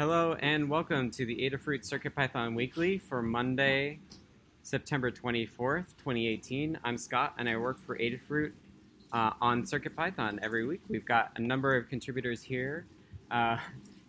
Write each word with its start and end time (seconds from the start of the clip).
Hello 0.00 0.34
and 0.40 0.70
welcome 0.70 1.10
to 1.10 1.26
the 1.26 1.36
Adafruit 1.36 1.86
CircuitPython 1.86 2.54
Weekly 2.54 2.96
for 2.96 3.20
Monday, 3.20 3.98
September 4.62 5.10
24th, 5.10 5.88
2018. 5.98 6.78
I'm 6.82 6.96
Scott 6.96 7.34
and 7.36 7.46
I 7.46 7.58
work 7.58 7.78
for 7.84 7.98
Adafruit 7.98 8.52
uh, 9.12 9.32
on 9.42 9.64
CircuitPython 9.64 10.38
every 10.40 10.66
week. 10.66 10.80
We've 10.88 11.04
got 11.04 11.32
a 11.36 11.42
number 11.42 11.76
of 11.76 11.90
contributors 11.90 12.42
here. 12.42 12.86
Uh, 13.30 13.58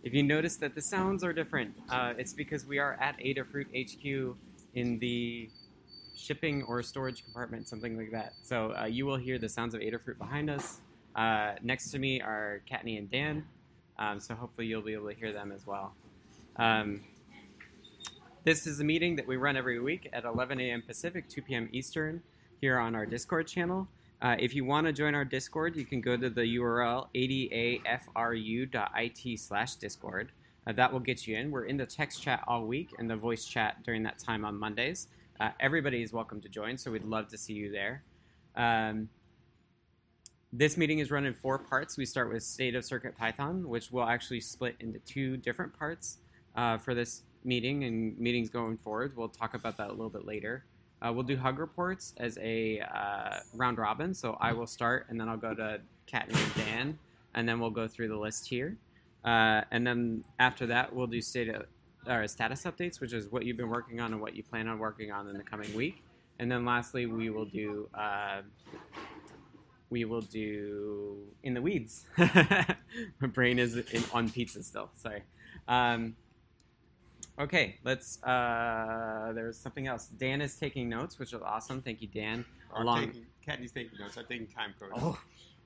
if 0.02 0.14
you 0.14 0.22
notice 0.22 0.56
that 0.56 0.74
the 0.74 0.80
sounds 0.80 1.22
are 1.22 1.34
different, 1.34 1.74
uh, 1.90 2.14
it's 2.16 2.32
because 2.32 2.64
we 2.64 2.78
are 2.78 2.94
at 2.94 3.18
Adafruit 3.18 3.66
HQ 3.76 4.34
in 4.72 4.98
the 4.98 5.50
shipping 6.16 6.62
or 6.62 6.82
storage 6.82 7.22
compartment, 7.22 7.68
something 7.68 7.98
like 7.98 8.12
that. 8.12 8.32
So 8.42 8.74
uh, 8.80 8.86
you 8.86 9.04
will 9.04 9.18
hear 9.18 9.38
the 9.38 9.50
sounds 9.50 9.74
of 9.74 9.82
Adafruit 9.82 10.16
behind 10.16 10.48
us. 10.48 10.80
Uh, 11.14 11.56
next 11.62 11.90
to 11.90 11.98
me 11.98 12.22
are 12.22 12.62
Kattni 12.66 12.96
and 12.96 13.10
Dan. 13.10 13.44
Um, 14.02 14.18
so 14.18 14.34
hopefully 14.34 14.66
you'll 14.66 14.82
be 14.82 14.94
able 14.94 15.08
to 15.08 15.14
hear 15.14 15.32
them 15.32 15.52
as 15.52 15.64
well. 15.64 15.94
Um, 16.56 17.02
this 18.42 18.66
is 18.66 18.80
a 18.80 18.84
meeting 18.84 19.14
that 19.14 19.28
we 19.28 19.36
run 19.36 19.56
every 19.56 19.78
week 19.78 20.10
at 20.12 20.24
11 20.24 20.60
a.m. 20.60 20.82
Pacific, 20.82 21.28
2 21.28 21.42
p.m. 21.42 21.68
Eastern, 21.72 22.20
here 22.60 22.80
on 22.80 22.96
our 22.96 23.06
Discord 23.06 23.46
channel. 23.46 23.86
Uh, 24.20 24.34
if 24.40 24.56
you 24.56 24.64
want 24.64 24.88
to 24.88 24.92
join 24.92 25.14
our 25.14 25.24
Discord, 25.24 25.76
you 25.76 25.84
can 25.84 26.00
go 26.00 26.16
to 26.16 26.28
the 26.28 26.56
URL 26.56 27.06
adafru.it 27.14 29.38
slash 29.38 29.76
Discord. 29.76 30.32
Uh, 30.66 30.72
that 30.72 30.92
will 30.92 31.00
get 31.00 31.28
you 31.28 31.36
in. 31.36 31.52
We're 31.52 31.66
in 31.66 31.76
the 31.76 31.86
text 31.86 32.20
chat 32.20 32.42
all 32.48 32.64
week 32.64 32.90
and 32.98 33.08
the 33.08 33.16
voice 33.16 33.44
chat 33.44 33.84
during 33.84 34.02
that 34.02 34.18
time 34.18 34.44
on 34.44 34.58
Mondays. 34.58 35.06
Uh, 35.38 35.50
everybody 35.60 36.02
is 36.02 36.12
welcome 36.12 36.40
to 36.40 36.48
join, 36.48 36.76
so 36.76 36.90
we'd 36.90 37.04
love 37.04 37.28
to 37.28 37.38
see 37.38 37.52
you 37.52 37.70
there. 37.70 38.02
Um, 38.56 39.08
this 40.52 40.76
meeting 40.76 40.98
is 40.98 41.10
run 41.10 41.24
in 41.24 41.32
four 41.32 41.58
parts. 41.58 41.96
We 41.96 42.04
start 42.04 42.30
with 42.30 42.42
State 42.42 42.74
of 42.74 42.84
Circuit 42.84 43.16
Python, 43.16 43.68
which 43.68 43.90
will 43.90 44.04
actually 44.04 44.40
split 44.40 44.76
into 44.80 44.98
two 45.00 45.38
different 45.38 45.76
parts 45.78 46.18
uh, 46.56 46.76
for 46.76 46.94
this 46.94 47.22
meeting 47.42 47.84
and 47.84 48.18
meetings 48.18 48.50
going 48.50 48.76
forward. 48.76 49.16
We'll 49.16 49.28
talk 49.28 49.54
about 49.54 49.78
that 49.78 49.88
a 49.88 49.92
little 49.92 50.10
bit 50.10 50.26
later. 50.26 50.66
Uh, 51.00 51.10
we'll 51.12 51.24
do 51.24 51.36
hug 51.36 51.58
reports 51.58 52.14
as 52.18 52.38
a 52.40 52.80
uh, 52.80 53.38
round 53.54 53.78
robin. 53.78 54.12
So 54.12 54.36
I 54.40 54.52
will 54.52 54.66
start, 54.66 55.06
and 55.08 55.18
then 55.18 55.28
I'll 55.28 55.38
go 55.38 55.54
to 55.54 55.80
Kattni 56.06 56.34
and 56.34 56.54
Dan, 56.54 56.98
and 57.34 57.48
then 57.48 57.58
we'll 57.58 57.70
go 57.70 57.88
through 57.88 58.08
the 58.08 58.18
list 58.18 58.46
here. 58.46 58.76
Uh, 59.24 59.62
and 59.70 59.86
then 59.86 60.22
after 60.38 60.66
that, 60.66 60.94
we'll 60.94 61.06
do 61.06 61.20
or 62.06 62.26
status 62.26 62.64
updates, 62.64 63.00
which 63.00 63.12
is 63.12 63.30
what 63.30 63.44
you've 63.44 63.56
been 63.56 63.68
working 63.68 64.00
on 64.00 64.12
and 64.12 64.20
what 64.20 64.34
you 64.34 64.42
plan 64.42 64.68
on 64.68 64.78
working 64.78 65.12
on 65.12 65.28
in 65.28 65.36
the 65.36 65.42
coming 65.42 65.72
week. 65.74 66.02
And 66.38 66.50
then 66.50 66.64
lastly, 66.64 67.06
we 67.06 67.30
will 67.30 67.44
do 67.44 67.88
uh, 67.94 68.42
we 69.92 70.06
will 70.06 70.22
do 70.22 71.18
in 71.42 71.52
the 71.52 71.60
weeds. 71.60 72.06
My 72.16 73.28
brain 73.30 73.58
is 73.58 73.76
in, 73.76 74.02
on 74.14 74.30
pizza 74.30 74.62
still. 74.62 74.88
Sorry. 74.94 75.22
Um, 75.68 76.16
okay, 77.38 77.76
let's. 77.84 78.20
Uh, 78.22 79.32
there's 79.34 79.58
something 79.58 79.86
else. 79.86 80.06
Dan 80.06 80.40
is 80.40 80.56
taking 80.56 80.88
notes, 80.88 81.18
which 81.18 81.34
is 81.34 81.42
awesome. 81.42 81.82
Thank 81.82 82.00
you, 82.00 82.08
Dan. 82.08 82.44
I'm 82.74 82.82
Along. 82.82 83.06
taking, 83.06 83.26
Kattni's 83.46 83.72
taking 83.72 83.98
notes. 84.00 84.16
I'm 84.16 84.24
taking 84.24 84.46
time 84.46 84.74
codes. 84.80 84.94
Oh, 84.96 85.18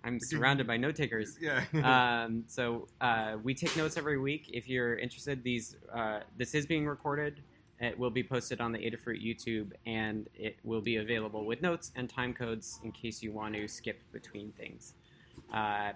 I'm 0.03 0.19
surrounded 0.21 0.67
by 0.67 0.77
note 0.77 0.97
takers. 0.97 1.37
Yeah. 1.41 1.63
um, 2.27 2.45
so 2.49 2.89
uh, 3.01 3.37
we 3.45 3.55
take 3.55 3.77
notes 3.77 3.97
every 3.97 4.19
week. 4.19 4.51
If 4.53 4.69
you're 4.69 4.99
interested, 4.99 5.45
these 5.45 5.77
uh, 5.95 6.21
this 6.37 6.53
is 6.55 6.67
being 6.67 6.85
recorded. 6.85 7.43
It 7.81 7.99
will 7.99 8.11
be 8.11 8.23
posted 8.23 8.61
on 8.61 8.73
the 8.73 8.79
Adafruit 8.79 9.23
YouTube, 9.23 9.73
and 9.85 10.29
it 10.35 10.57
will 10.65 10.81
be 10.81 10.97
available 10.97 11.45
with 11.45 11.61
notes 11.61 11.93
and 11.95 12.09
time 12.09 12.33
codes 12.33 12.81
in 12.83 12.93
case 12.93 13.23
you 13.23 13.33
want 13.33 13.55
to 13.55 13.69
skip 13.69 14.01
between 14.13 14.53
things. 14.53 14.95
Uh, 15.53 15.93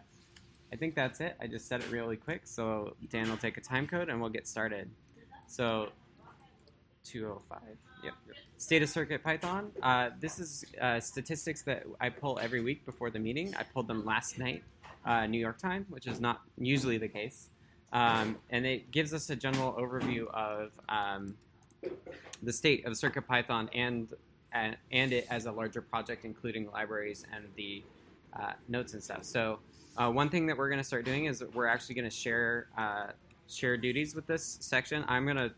I 0.72 0.77
think 0.78 0.95
that's 0.95 1.20
it. 1.20 1.37
I 1.41 1.47
just 1.47 1.67
said 1.67 1.81
it 1.81 1.91
really 1.91 2.17
quick, 2.17 2.42
so 2.45 2.97
Dan 3.09 3.31
will 3.31 3.39
take 3.39 3.56
a 3.56 3.61
time 3.61 3.87
code 3.87 4.09
and 4.09 4.20
we'll 4.20 4.31
get 4.31 4.47
started. 4.47 4.91
So 5.47 5.89
205. 7.05 7.61
Yep. 8.05 8.15
State 8.56 8.83
of 8.83 8.89
Circuit 8.89 9.22
Python. 9.22 9.72
Uh, 9.83 10.10
this 10.21 10.38
is 10.38 10.65
uh, 10.81 11.00
statistics 11.00 11.62
that 11.62 11.84
I 12.00 12.10
pull 12.10 12.38
every 12.41 12.60
week 12.60 12.84
before 12.87 13.10
the 13.10 13.19
meeting. 13.19 13.54
I 13.56 13.62
pulled 13.62 13.88
them 13.88 14.04
last 14.04 14.38
night, 14.38 14.62
uh, 15.04 15.27
New 15.27 15.38
York 15.38 15.59
time, 15.59 15.87
which 15.88 16.06
is 16.06 16.21
not 16.21 16.43
usually 16.59 16.99
the 16.99 17.09
case. 17.09 17.49
Um, 17.93 18.37
and 18.50 18.66
it 18.66 18.91
gives 18.91 19.12
us 19.12 19.28
a 19.31 19.37
general 19.37 19.72
overview 19.72 20.28
of 20.28 20.71
um, 20.88 21.34
the 22.42 22.52
state 22.52 22.84
of 22.86 22.92
CircuitPython 22.94 23.68
and 23.74 24.08
and, 24.52 24.76
and 24.91 25.12
it 25.12 25.26
as 25.30 25.46
a 25.46 25.52
larger 25.52 25.80
project, 25.80 26.24
including 26.24 26.68
libraries 26.72 27.24
and 27.32 27.44
the 27.54 27.84
uh, 28.38 28.52
notes 28.68 28.94
and 28.94 29.02
stuff. 29.02 29.24
So 29.24 29.60
uh, 29.96 30.10
one 30.10 30.28
thing 30.28 30.46
that 30.46 30.56
we're 30.56 30.68
going 30.68 30.80
to 30.80 30.84
start 30.84 31.04
doing 31.04 31.26
is 31.26 31.44
we're 31.54 31.66
actually 31.66 31.94
going 31.94 32.08
to 32.08 32.14
share 32.14 32.66
uh, 32.76 33.08
share 33.48 33.76
duties 33.76 34.14
with 34.14 34.26
this 34.26 34.58
section. 34.60 35.04
I'm 35.08 35.24
going 35.24 35.36
to 35.36 35.52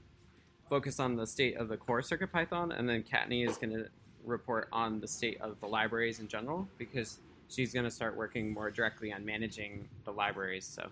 focus 0.68 0.98
on 1.00 1.16
the 1.16 1.26
state 1.26 1.56
of 1.56 1.68
the 1.68 1.76
core 1.76 2.00
CircuitPython, 2.00 2.78
and 2.78 2.88
then 2.88 3.02
Kattni 3.02 3.46
is 3.46 3.56
going 3.58 3.72
to 3.74 3.88
report 4.24 4.68
on 4.72 5.00
the 5.00 5.08
state 5.08 5.40
of 5.40 5.60
the 5.60 5.66
libraries 5.66 6.20
in 6.20 6.28
general 6.28 6.66
because 6.78 7.18
she's 7.48 7.72
going 7.72 7.84
to 7.84 7.90
start 7.90 8.16
working 8.16 8.52
more 8.52 8.70
directly 8.70 9.12
on 9.12 9.24
managing 9.24 9.88
the 10.04 10.12
libraries. 10.12 10.64
So 10.64 10.88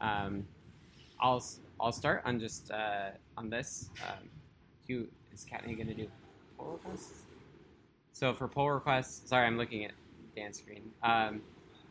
um, 0.00 0.46
I'll 1.20 1.44
I'll 1.80 1.92
start 1.92 2.22
on 2.24 2.40
just 2.40 2.70
uh, 2.70 3.10
on 3.36 3.50
this. 3.50 3.90
Um, 4.06 4.28
is 4.88 5.44
going 5.44 5.86
to 5.86 5.94
do 5.94 6.08
pull 6.58 6.72
requests? 6.72 7.22
So 8.12 8.34
for 8.34 8.48
pull 8.48 8.70
requests, 8.70 9.28
sorry, 9.28 9.46
I'm 9.46 9.56
looking 9.56 9.84
at 9.84 9.92
Dan's 10.34 10.58
screen. 10.58 10.90
Um, 11.02 11.42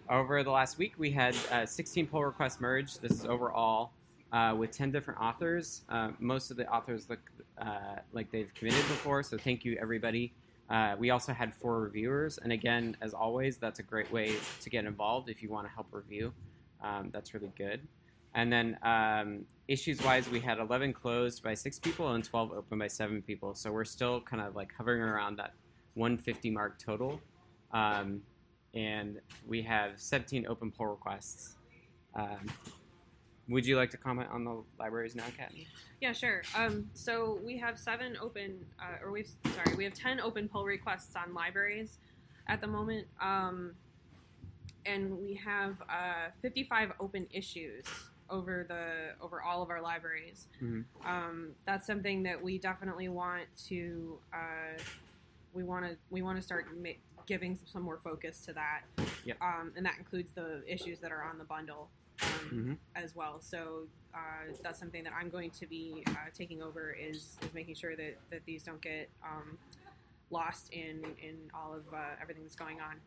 over 0.10 0.44
the 0.44 0.52
last 0.52 0.78
week, 0.78 0.94
we 0.98 1.12
had 1.12 1.36
uh, 1.52 1.66
16 1.66 2.08
pull 2.08 2.24
requests 2.24 2.60
merged. 2.60 3.02
This 3.02 3.12
is 3.12 3.26
overall 3.26 3.92
uh, 4.32 4.54
with 4.58 4.72
10 4.72 4.92
different 4.92 5.20
authors. 5.20 5.82
Uh, 5.90 6.12
most 6.20 6.52
of 6.52 6.58
the 6.58 6.68
authors 6.68 7.10
look 7.10 7.20
uh, 7.60 7.98
like 8.14 8.32
they've 8.32 8.54
committed 8.54 8.82
before, 8.88 9.24
so 9.24 9.38
thank 9.38 9.66
you 9.66 9.78
everybody. 9.82 10.34
Uh, 10.70 10.96
we 11.00 11.12
also 11.12 11.32
had 11.32 11.54
four 11.54 11.80
reviewers, 11.80 12.38
and 12.40 12.52
again, 12.52 12.98
as 13.02 13.14
always, 13.14 13.58
that's 13.58 13.80
a 13.80 13.84
great 13.84 14.12
way 14.12 14.36
to 14.62 14.70
get 14.70 14.84
involved 14.84 15.30
if 15.30 15.42
you 15.42 15.50
want 15.50 15.66
to 15.66 15.74
help 15.74 15.88
review. 15.92 16.34
Um, 16.84 17.10
that's 17.14 17.34
really 17.34 17.52
good. 17.58 17.80
And 18.36 18.52
then 18.52 18.78
um, 18.84 19.46
issues 19.68 20.02
wise, 20.02 20.30
we 20.30 20.40
had 20.40 20.60
11 20.60 20.94
closed 20.94 21.44
by 21.44 21.54
six 21.54 21.80
people 21.80 22.14
and 22.14 22.24
12 22.24 22.52
open 22.54 22.80
by 22.80 22.88
seven 22.88 23.22
people. 23.22 23.54
So 23.54 23.72
we're 23.72 23.86
still 23.86 24.22
kind 24.22 24.42
of 24.42 24.56
like 24.56 24.72
hovering 24.78 25.02
around 25.02 25.38
that 25.38 25.54
150 25.96 26.52
mark 26.52 26.80
total. 26.80 27.20
Um, 27.72 28.22
and 28.74 29.20
we 29.46 29.62
have 29.64 30.00
17 30.00 30.46
open 30.48 30.72
pull 30.72 30.88
requests. 30.88 31.56
Um, 32.16 32.46
would 33.50 33.66
you 33.66 33.78
like 33.78 33.90
to 33.92 33.98
comment 33.98 34.30
on 34.32 34.44
the 34.44 34.64
libraries 34.80 35.16
now, 35.16 35.24
Kat? 35.38 35.52
Yeah, 36.02 36.12
sure. 36.12 36.44
Um, 36.56 36.90
so 36.94 37.40
we 37.44 37.58
have 37.58 37.80
seven 37.80 38.18
open, 38.22 38.66
uh, 38.80 39.04
or 39.04 39.12
we've 39.12 39.30
sorry, 39.56 39.76
we 39.78 39.86
have 39.86 39.94
ten 39.94 40.20
open 40.20 40.50
pull 40.50 40.66
requests 40.66 41.16
on 41.16 41.34
libraries 41.34 42.00
at 42.48 42.60
the 42.60 42.68
moment, 42.68 43.08
um, 43.22 43.74
and 44.86 45.18
we 45.18 45.34
have 45.36 45.82
uh, 45.84 46.30
55 46.42 46.92
open 47.00 47.26
issues 47.32 47.86
over 48.30 48.66
the 48.68 49.14
over 49.24 49.42
all 49.42 49.62
of 49.62 49.70
our 49.70 49.82
libraries. 49.82 50.48
Mhm. 50.62 50.86
Um, 51.06 51.56
that's 51.66 51.86
something 51.88 52.24
that 52.24 52.42
we 52.42 52.58
definitely 52.58 53.10
want 53.10 53.46
to 53.68 54.20
uh, 54.34 54.78
we 55.54 55.64
want 55.64 55.86
to 55.86 55.98
we 56.10 56.22
want 56.22 56.38
to 56.38 56.42
start 56.42 56.66
ma- 56.78 56.90
giving 57.26 57.58
some 57.66 57.82
more 57.84 57.98
focus 57.98 58.42
to 58.46 58.54
that. 58.54 58.82
Yep. 59.26 59.42
Um, 59.42 59.74
and 59.76 59.86
that 59.86 59.98
includes 59.98 60.32
the 60.34 60.64
issues 60.72 61.00
that 61.00 61.12
are 61.12 61.24
on 61.24 61.38
the 61.38 61.44
bundle 61.44 61.90
um, 62.24 62.50
Mhm. 62.52 62.78
as 62.96 63.16
well. 63.16 63.40
So 63.42 63.88
uh, 64.14 64.54
that's 64.64 64.80
something 64.80 65.04
that 65.04 65.14
I'm 65.14 65.30
going 65.30 65.52
to 65.52 65.68
be 65.68 66.04
uh, 66.08 66.12
taking 66.34 66.62
over 66.64 66.92
is 66.92 67.38
is 67.42 67.54
making 67.54 67.76
sure 67.76 67.96
that 67.96 68.18
that 68.32 68.46
these 68.46 68.64
don't 68.64 68.82
get 68.82 69.10
um, 69.24 69.58
lost 70.32 70.72
in 70.74 71.04
in 71.22 71.36
all 71.54 71.74
of 71.74 71.84
uh, 71.94 72.16
everything 72.22 72.44
that's 72.44 72.56
going 72.56 72.82
on. 72.82 73.00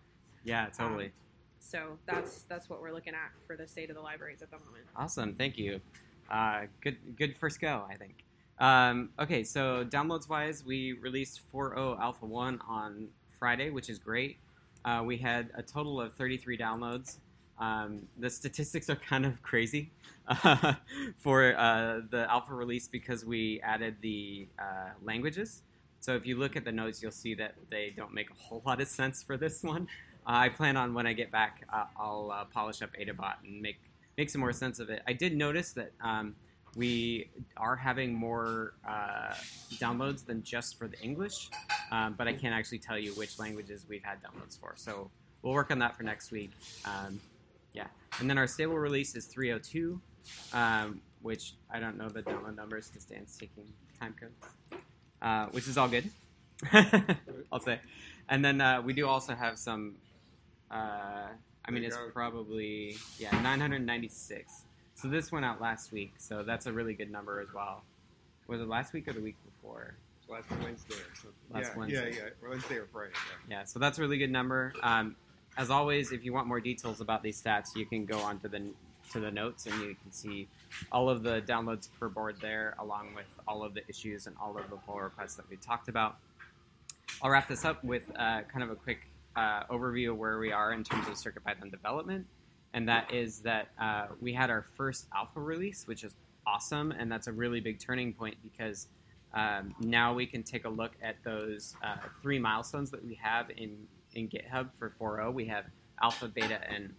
Yeah, 0.44 0.66
totally. 0.70 1.12
So 1.60 1.98
that's 2.06 2.42
that's 2.42 2.68
what 2.68 2.80
we're 2.80 2.92
looking 2.92 3.14
at 3.14 3.30
for 3.46 3.56
the 3.56 3.68
state 3.68 3.90
of 3.90 3.96
the 3.96 4.02
libraries 4.02 4.42
at 4.42 4.50
the 4.50 4.58
moment. 4.58 4.84
Awesome, 4.96 5.34
thank 5.34 5.56
you. 5.56 5.80
Uh, 6.30 6.62
good, 6.80 6.96
good 7.16 7.36
first 7.36 7.60
go, 7.60 7.84
I 7.88 7.94
think. 7.94 8.24
Um, 8.58 9.10
okay, 9.18 9.42
so 9.42 9.84
downloads 9.84 10.28
wise, 10.28 10.64
we 10.64 10.92
released 10.92 11.40
4.0 11.52 11.98
Alpha 12.00 12.26
1 12.26 12.60
on 12.68 13.08
Friday, 13.38 13.70
which 13.70 13.88
is 13.88 13.98
great. 13.98 14.38
Uh, 14.84 15.02
we 15.04 15.16
had 15.16 15.50
a 15.54 15.62
total 15.62 16.00
of 16.00 16.14
33 16.14 16.56
downloads. 16.58 17.16
Um, 17.58 18.06
the 18.18 18.30
statistics 18.30 18.88
are 18.88 18.96
kind 19.08 19.26
of 19.26 19.42
crazy 19.42 19.90
uh, 20.28 20.74
for 21.18 21.56
uh, 21.56 22.00
the 22.10 22.30
alpha 22.30 22.54
release 22.54 22.88
because 22.88 23.24
we 23.24 23.60
added 23.62 23.96
the 24.00 24.48
uh, 24.58 24.90
languages. 25.02 25.62
So 26.00 26.14
if 26.14 26.26
you 26.26 26.38
look 26.38 26.56
at 26.56 26.64
the 26.64 26.72
notes, 26.72 27.02
you'll 27.02 27.12
see 27.12 27.34
that 27.34 27.54
they 27.70 27.92
don't 27.94 28.14
make 28.14 28.30
a 28.30 28.34
whole 28.34 28.62
lot 28.64 28.80
of 28.80 28.88
sense 28.88 29.22
for 29.22 29.36
this 29.36 29.62
one. 29.62 29.88
I 30.26 30.48
plan 30.48 30.76
on 30.76 30.94
when 30.94 31.06
I 31.06 31.12
get 31.12 31.30
back, 31.30 31.66
uh, 31.72 31.84
I'll 31.98 32.30
uh, 32.32 32.44
polish 32.44 32.82
up 32.82 32.90
Adabot 33.00 33.34
and 33.44 33.60
make 33.60 33.80
make 34.16 34.28
some 34.30 34.40
more 34.40 34.52
sense 34.52 34.78
of 34.80 34.90
it. 34.90 35.02
I 35.06 35.12
did 35.12 35.34
notice 35.34 35.72
that 35.72 35.92
um, 36.02 36.34
we 36.76 37.30
are 37.56 37.76
having 37.76 38.14
more 38.14 38.74
uh, 38.86 39.34
downloads 39.74 40.24
than 40.24 40.42
just 40.42 40.78
for 40.78 40.86
the 40.88 41.00
English, 41.00 41.48
um, 41.90 42.14
but 42.16 42.28
I 42.28 42.32
can't 42.32 42.54
actually 42.54 42.78
tell 42.78 42.98
you 42.98 43.12
which 43.14 43.38
languages 43.38 43.86
we've 43.88 44.04
had 44.04 44.18
downloads 44.22 44.58
for. 44.58 44.74
So 44.76 45.10
we'll 45.42 45.54
work 45.54 45.70
on 45.70 45.78
that 45.80 45.96
for 45.96 46.02
next 46.02 46.30
week. 46.30 46.50
Um, 46.84 47.20
yeah, 47.72 47.86
And 48.18 48.28
then 48.28 48.36
our 48.36 48.46
stable 48.46 48.76
release 48.76 49.14
is 49.14 49.26
302, 49.26 50.00
um, 50.52 51.00
which 51.22 51.54
I 51.70 51.78
don't 51.78 51.96
know 51.96 52.08
the 52.08 52.22
download 52.22 52.56
numbers 52.56 52.88
because 52.88 53.04
Dan's 53.04 53.36
taking 53.36 53.64
time 53.98 54.14
codes, 54.18 54.82
uh, 55.22 55.46
which 55.46 55.68
is 55.68 55.78
all 55.78 55.88
good. 55.88 56.10
I'll 57.52 57.60
say. 57.60 57.80
And 58.28 58.44
then 58.44 58.60
uh, 58.60 58.82
we 58.82 58.92
do 58.92 59.06
also 59.06 59.34
have 59.34 59.58
some. 59.58 59.96
Uh, 60.70 61.28
I 61.64 61.70
mean, 61.70 61.84
it's 61.84 61.96
go. 61.96 62.10
probably 62.12 62.96
yeah 63.18 63.30
996. 63.42 64.64
So 64.94 65.08
this 65.08 65.32
went 65.32 65.44
out 65.44 65.60
last 65.60 65.92
week, 65.92 66.12
so 66.18 66.42
that's 66.42 66.66
a 66.66 66.72
really 66.72 66.94
good 66.94 67.10
number 67.10 67.40
as 67.40 67.48
well. 67.54 67.82
Was 68.48 68.60
it 68.60 68.68
last 68.68 68.92
week 68.92 69.08
or 69.08 69.12
the 69.12 69.20
week 69.20 69.36
before? 69.44 69.94
Last 70.28 70.50
Wednesday 70.62 70.94
or 70.94 71.14
something. 71.14 71.32
Last 71.50 71.70
yeah, 71.72 71.78
Wednesday. 71.78 72.10
Yeah, 72.16 72.24
yeah. 72.42 72.48
Wednesday 72.48 72.76
or 72.76 72.86
Friday. 72.92 73.12
Yeah. 73.48 73.58
Yeah, 73.58 73.64
so 73.64 73.78
that's 73.78 73.98
a 73.98 74.02
really 74.02 74.18
good 74.18 74.30
number. 74.30 74.72
Um, 74.82 75.16
as 75.56 75.70
always, 75.70 76.12
if 76.12 76.24
you 76.24 76.32
want 76.32 76.46
more 76.46 76.60
details 76.60 77.00
about 77.00 77.22
these 77.22 77.40
stats, 77.40 77.74
you 77.74 77.86
can 77.86 78.04
go 78.04 78.18
onto 78.18 78.48
the 78.48 78.70
to 79.12 79.20
the 79.20 79.30
notes 79.30 79.66
and 79.66 79.74
you 79.80 79.96
can 80.00 80.12
see 80.12 80.48
all 80.92 81.08
of 81.10 81.22
the 81.22 81.42
downloads 81.42 81.88
per 81.98 82.08
board 82.08 82.36
there, 82.40 82.76
along 82.78 83.14
with 83.14 83.26
all 83.48 83.64
of 83.64 83.74
the 83.74 83.82
issues 83.88 84.26
and 84.26 84.36
all 84.40 84.56
of 84.56 84.70
the 84.70 84.76
pull 84.76 85.00
requests 85.00 85.34
that 85.34 85.48
we 85.50 85.56
talked 85.56 85.88
about. 85.88 86.16
I'll 87.22 87.30
wrap 87.30 87.48
this 87.48 87.64
up 87.64 87.82
with 87.82 88.02
uh, 88.16 88.42
kind 88.42 88.62
of 88.62 88.70
a 88.70 88.76
quick 88.76 89.00
uh, 89.36 89.64
overview 89.64 90.10
of 90.10 90.18
where 90.18 90.38
we 90.38 90.52
are 90.52 90.72
in 90.72 90.84
terms 90.84 91.06
of 91.08 91.14
CircuitPython 91.14 91.70
development, 91.70 92.26
and 92.74 92.88
that 92.88 93.12
is 93.12 93.40
that 93.40 93.68
uh, 93.80 94.06
we 94.20 94.32
had 94.32 94.50
our 94.50 94.64
first 94.76 95.06
alpha 95.14 95.40
release, 95.40 95.86
which 95.86 96.04
is 96.04 96.14
awesome, 96.46 96.92
and 96.92 97.10
that's 97.10 97.26
a 97.26 97.32
really 97.32 97.60
big 97.60 97.78
turning 97.78 98.12
point 98.12 98.36
because 98.42 98.88
um, 99.34 99.74
now 99.80 100.12
we 100.12 100.26
can 100.26 100.42
take 100.42 100.64
a 100.64 100.68
look 100.68 100.92
at 101.02 101.16
those 101.24 101.76
uh, 101.82 101.96
three 102.22 102.38
milestones 102.38 102.90
that 102.90 103.04
we 103.04 103.14
have 103.22 103.50
in, 103.50 103.76
in 104.14 104.28
GitHub 104.28 104.70
for 104.78 104.94
4.0. 105.00 105.32
We 105.32 105.46
have 105.46 105.66
alpha, 106.02 106.28
beta, 106.28 106.60
and 106.68 106.94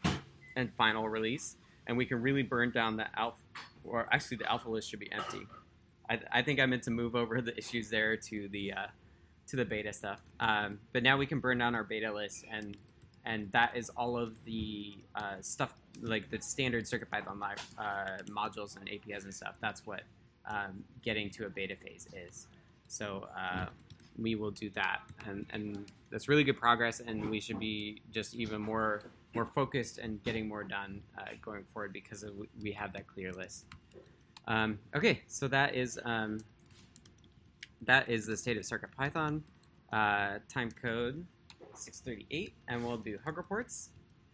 and 0.56 0.72
final 0.76 1.08
release, 1.08 1.56
and 1.88 1.98
we 1.98 2.06
can 2.06 2.22
really 2.22 2.44
burn 2.44 2.72
down 2.72 2.98
the 2.98 3.08
alpha. 3.18 3.38
Or 3.84 4.08
actually, 4.12 4.38
the 4.38 4.52
alpha 4.52 4.70
list 4.70 4.90
should 4.90 5.00
be 5.00 5.12
empty. 5.12 5.48
I, 6.10 6.20
I 6.32 6.42
think 6.42 6.60
I 6.60 6.66
meant 6.66 6.84
to 6.84 6.92
move 6.92 7.16
over 7.16 7.42
the 7.42 7.58
issues 7.58 7.90
there 7.90 8.16
to 8.18 8.50
the 8.50 8.74
uh, 8.74 8.88
to 9.52 9.58
the 9.58 9.66
beta 9.66 9.92
stuff. 9.92 10.22
Um, 10.40 10.80
but 10.94 11.04
now 11.04 11.18
we 11.18 11.26
can 11.26 11.40
burn 11.40 11.58
down 11.60 11.76
our 11.76 11.84
beta 11.84 12.12
list, 12.12 12.46
and 12.50 12.78
and 13.26 13.52
that 13.52 13.76
is 13.76 13.90
all 13.92 14.18
of 14.18 14.34
the 14.46 14.98
uh, 15.16 15.36
stuff 15.42 15.74
like 16.02 16.32
the 16.32 16.42
standard 16.42 16.86
CircuitPython 16.86 17.40
uh, 17.78 17.84
modules 18.30 18.78
and 18.78 18.90
APIs 18.90 19.26
and 19.26 19.34
stuff. 19.34 19.56
That's 19.62 19.86
what 19.86 20.02
um, 20.50 20.84
getting 21.04 21.30
to 21.32 21.46
a 21.46 21.50
beta 21.50 21.76
phase 21.76 22.08
is. 22.14 22.48
So 22.88 23.28
uh, 23.38 23.66
we 24.18 24.36
will 24.36 24.52
do 24.52 24.70
that, 24.72 25.02
and, 25.28 25.46
and 25.52 25.92
that's 26.10 26.28
really 26.30 26.44
good 26.46 26.58
progress. 26.58 27.02
And 27.02 27.30
we 27.30 27.40
should 27.42 27.60
be 27.60 28.02
just 28.12 28.34
even 28.34 28.62
more 28.62 29.04
more 29.34 29.46
focused 29.46 29.98
and 29.98 30.24
getting 30.24 30.48
more 30.48 30.64
done 30.64 31.02
uh, 31.18 31.24
going 31.42 31.64
forward 31.74 31.94
because 31.94 32.24
of, 32.24 32.34
we 32.62 32.72
have 32.72 32.92
that 32.92 33.08
clear 33.08 33.32
list. 33.32 33.66
Um, 34.46 34.78
okay, 34.94 35.22
so 35.28 35.48
that 35.48 35.74
is 35.74 35.98
um, 36.04 36.40
that 37.86 38.10
is 38.10 38.26
the 38.26 38.38
state 38.38 38.58
of 38.58 38.64
CircuitPython. 38.64 39.42
Uh, 39.92 40.40
time 40.48 40.72
code 40.72 41.26
638, 41.74 42.54
and 42.68 42.86
we'll 42.86 42.98
do 42.98 43.18
hug 43.24 43.38
reports. 43.38 43.90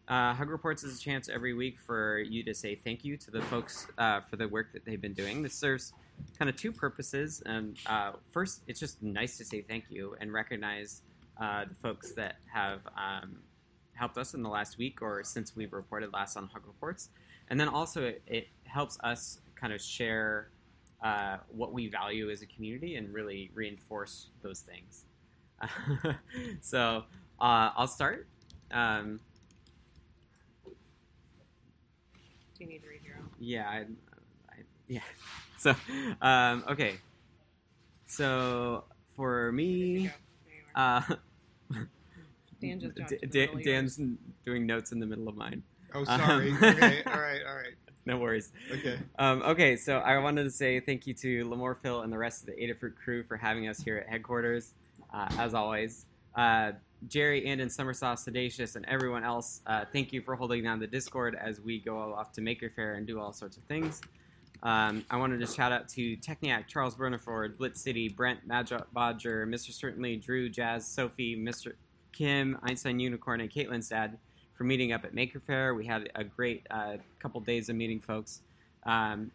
Uh, 0.07 0.33
hug 0.33 0.49
reports 0.49 0.83
is 0.83 0.97
a 0.97 1.01
chance 1.01 1.27
every 1.27 1.53
week 1.53 1.79
for 1.79 2.19
you 2.19 2.43
to 2.43 2.53
say 2.53 2.75
thank 2.75 3.03
you 3.03 3.17
to 3.17 3.31
the 3.31 3.41
folks 3.43 3.87
uh, 3.97 4.21
for 4.21 4.37
the 4.37 4.47
work 4.47 4.71
that 4.71 4.85
they've 4.85 5.01
been 5.01 5.13
doing. 5.13 5.41
This 5.41 5.53
serves 5.53 5.93
kind 6.37 6.49
of 6.49 6.55
two 6.55 6.71
purposes. 6.71 7.41
And 7.45 7.77
uh, 7.87 8.13
first, 8.31 8.61
it's 8.67 8.79
just 8.79 9.01
nice 9.01 9.37
to 9.37 9.45
say 9.45 9.61
thank 9.61 9.85
you 9.89 10.15
and 10.21 10.31
recognize 10.31 11.01
uh, 11.41 11.65
the 11.65 11.75
folks 11.75 12.13
that 12.13 12.37
have 12.53 12.81
um, 12.97 13.39
helped 13.93 14.17
us 14.17 14.33
in 14.33 14.43
the 14.43 14.49
last 14.49 14.77
week 14.77 15.01
or 15.01 15.23
since 15.23 15.55
we've 15.55 15.73
reported 15.73 16.13
last 16.13 16.37
on 16.37 16.47
hug 16.47 16.65
reports. 16.65 17.09
And 17.49 17.59
then 17.59 17.67
also, 17.67 18.03
it, 18.03 18.21
it 18.27 18.47
helps 18.63 18.97
us 19.03 19.39
kind 19.55 19.73
of 19.73 19.81
share 19.81 20.49
uh, 21.03 21.37
what 21.49 21.73
we 21.73 21.87
value 21.87 22.29
as 22.29 22.41
a 22.41 22.45
community 22.47 22.95
and 22.95 23.13
really 23.13 23.51
reinforce 23.53 24.27
those 24.41 24.61
things. 24.61 25.05
so 26.61 27.03
uh, 27.39 27.71
I'll 27.75 27.87
start. 27.87 28.27
Um, 28.71 29.19
Do 30.65 32.63
you 32.63 32.67
need 32.69 32.81
to 32.83 32.89
read 32.89 33.01
your 33.03 33.15
own? 33.17 33.29
yeah, 33.39 33.69
I, 33.69 33.77
I, 34.49 34.55
yeah. 34.87 34.99
So 35.59 35.73
um, 36.21 36.63
okay. 36.69 36.97
So 38.05 38.83
for 39.15 39.51
me, 39.51 40.03
go. 40.05 40.11
There 40.45 40.53
you 40.53 40.61
are. 40.75 41.03
uh, 41.09 41.15
Dan 42.61 42.79
just 42.79 42.95
jumped 42.95 43.09
D- 43.09 43.17
to 43.17 43.21
the 43.21 43.27
Dan- 43.27 43.41
middle 43.41 43.55
of 43.55 43.65
yours. 43.65 43.97
Dan's 43.97 43.99
doing 44.45 44.65
notes 44.67 44.91
in 44.91 44.99
the 44.99 45.07
middle 45.07 45.27
of 45.27 45.35
mine. 45.35 45.63
Oh, 45.95 46.03
sorry. 46.03 46.51
Um, 46.51 46.57
okay. 46.63 47.01
All 47.07 47.19
right. 47.19 47.41
All 47.47 47.55
right. 47.55 47.73
No 48.07 48.17
worries. 48.17 48.53
Okay. 48.71 48.97
Um, 49.19 49.41
okay, 49.41 49.75
so 49.75 49.97
I 49.97 50.17
wanted 50.19 50.45
to 50.45 50.51
say 50.51 50.79
thank 50.79 51.07
you 51.07 51.13
to 51.15 51.43
Limor 51.43 51.75
Phil 51.75 52.01
and 52.01 52.11
the 52.11 52.17
rest 52.17 52.39
of 52.39 52.45
the 52.47 52.53
Adafruit 52.53 52.95
crew 52.95 53.21
for 53.23 53.35
having 53.35 53.67
us 53.67 53.81
here 53.81 53.97
at 53.97 54.07
headquarters, 54.07 54.73
uh, 55.13 55.27
as 55.37 55.53
always. 55.53 56.05
Uh, 56.33 56.71
Jerry, 57.09 57.45
Andon, 57.45 57.67
Summersoft, 57.67 58.25
Sedacious, 58.25 58.77
and 58.77 58.85
everyone 58.85 59.25
else, 59.25 59.59
uh, 59.67 59.83
thank 59.91 60.13
you 60.13 60.21
for 60.21 60.37
holding 60.37 60.63
down 60.63 60.79
the 60.79 60.87
Discord 60.87 61.35
as 61.35 61.59
we 61.59 61.79
go 61.79 62.13
off 62.13 62.31
to 62.31 62.41
Maker 62.41 62.71
Faire 62.73 62.93
and 62.93 63.05
do 63.05 63.19
all 63.19 63.33
sorts 63.33 63.57
of 63.57 63.63
things. 63.63 63.99
Um, 64.63 65.03
I 65.11 65.17
wanted 65.17 65.41
to 65.41 65.47
shout 65.47 65.73
out 65.73 65.89
to 65.89 66.15
Techniac, 66.15 66.69
Charles 66.69 66.95
Burniford, 66.95 67.57
Blitz 67.57 67.81
City, 67.81 68.07
Brent, 68.07 68.47
Madja 68.47 68.85
Bodger, 68.93 69.45
Mr. 69.45 69.73
Certainly, 69.73 70.15
Drew, 70.17 70.47
Jazz, 70.47 70.87
Sophie, 70.87 71.35
Mr. 71.35 71.73
Kim, 72.13 72.57
Einstein 72.63 73.01
Unicorn, 73.01 73.41
and 73.41 73.51
Caitlin's 73.51 73.89
dad 73.89 74.17
for 74.57 74.63
meeting 74.63 74.91
up 74.91 75.05
at 75.05 75.13
Maker 75.13 75.39
Faire. 75.39 75.75
We 75.75 75.85
had 75.85 76.09
a 76.15 76.23
great 76.23 76.65
uh, 76.71 76.97
couple 77.19 77.39
days 77.41 77.69
of 77.69 77.75
meeting 77.75 77.99
folks. 77.99 78.41
Um, 78.83 79.31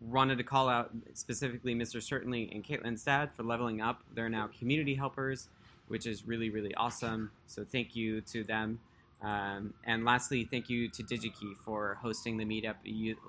wanted 0.00 0.38
to 0.38 0.44
call 0.44 0.68
out 0.68 0.90
specifically 1.14 1.74
Mr. 1.74 2.02
Certainly 2.02 2.50
and 2.52 2.64
Caitlin's 2.64 3.04
dad 3.04 3.30
for 3.34 3.42
leveling 3.44 3.80
up. 3.80 4.02
They're 4.14 4.28
now 4.28 4.50
community 4.58 4.94
helpers, 4.94 5.48
which 5.88 6.06
is 6.06 6.26
really, 6.26 6.50
really 6.50 6.74
awesome. 6.74 7.30
So 7.46 7.64
thank 7.64 7.96
you 7.96 8.20
to 8.22 8.44
them. 8.44 8.80
Um, 9.22 9.72
and 9.84 10.04
lastly, 10.04 10.48
thank 10.50 10.68
you 10.68 10.88
to 10.88 11.02
DigiKey 11.02 11.56
for 11.64 11.96
hosting 12.02 12.36
the 12.36 12.44
meetup, 12.44 12.74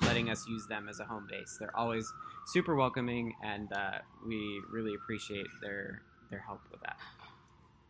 letting 0.02 0.30
us 0.30 0.48
use 0.48 0.66
them 0.66 0.90
as 0.90 1.00
a 1.00 1.06
home 1.06 1.28
base. 1.30 1.58
They're 1.60 1.76
always 1.78 2.12
super 2.48 2.76
welcoming, 2.76 3.36
and 3.44 3.72
uh, 3.72 4.00
we 4.26 4.60
really 4.72 4.96
appreciate 4.96 5.46
their 5.62 6.02
their 6.32 6.40
help 6.40 6.62
with 6.72 6.82
that. 6.82 6.98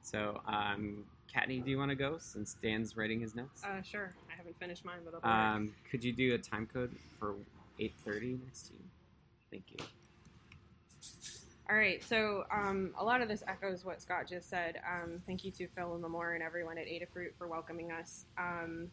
So, 0.02 0.42
um, 0.46 1.06
Kattni, 1.36 1.64
do 1.64 1.72
you 1.72 1.78
want 1.78 1.90
to 1.90 1.96
go 1.96 2.18
since 2.20 2.56
Dan's 2.62 2.96
writing 2.96 3.20
his 3.20 3.36
notes? 3.36 3.64
Uh, 3.64 3.82
sure. 3.82 4.14
I 4.32 4.36
haven't 4.36 4.58
finished 4.60 4.86
mine, 4.86 5.00
but 5.04 5.20
I'll. 5.24 5.56
Um, 5.56 5.74
could 5.90 6.04
you 6.04 6.14
do 6.14 6.36
a 6.36 6.38
time 6.38 6.68
code 6.72 6.96
for 7.20 7.36
8:30 7.80 8.44
next 8.44 8.68
to 8.68 8.74
you? 8.74 8.80
Thank 9.50 9.64
you. 9.72 9.78
All 11.70 11.78
right, 11.78 12.04
so 12.04 12.44
um, 12.52 12.92
a 12.98 13.04
lot 13.04 13.22
of 13.22 13.30
this 13.30 13.42
echoes 13.48 13.86
what 13.86 14.02
Scott 14.02 14.28
just 14.28 14.50
said. 14.50 14.82
Um, 14.86 15.22
thank 15.26 15.46
you 15.46 15.52
to 15.52 15.68
Phil 15.70 15.96
and 15.96 16.04
Limor 16.04 16.36
and 16.36 16.44
everyone 16.44 16.78
at 16.78 16.86
Adafruit 16.86 17.34
for 17.38 17.48
welcoming 17.48 17.92
us. 17.92 18.26
Um, 18.38 18.90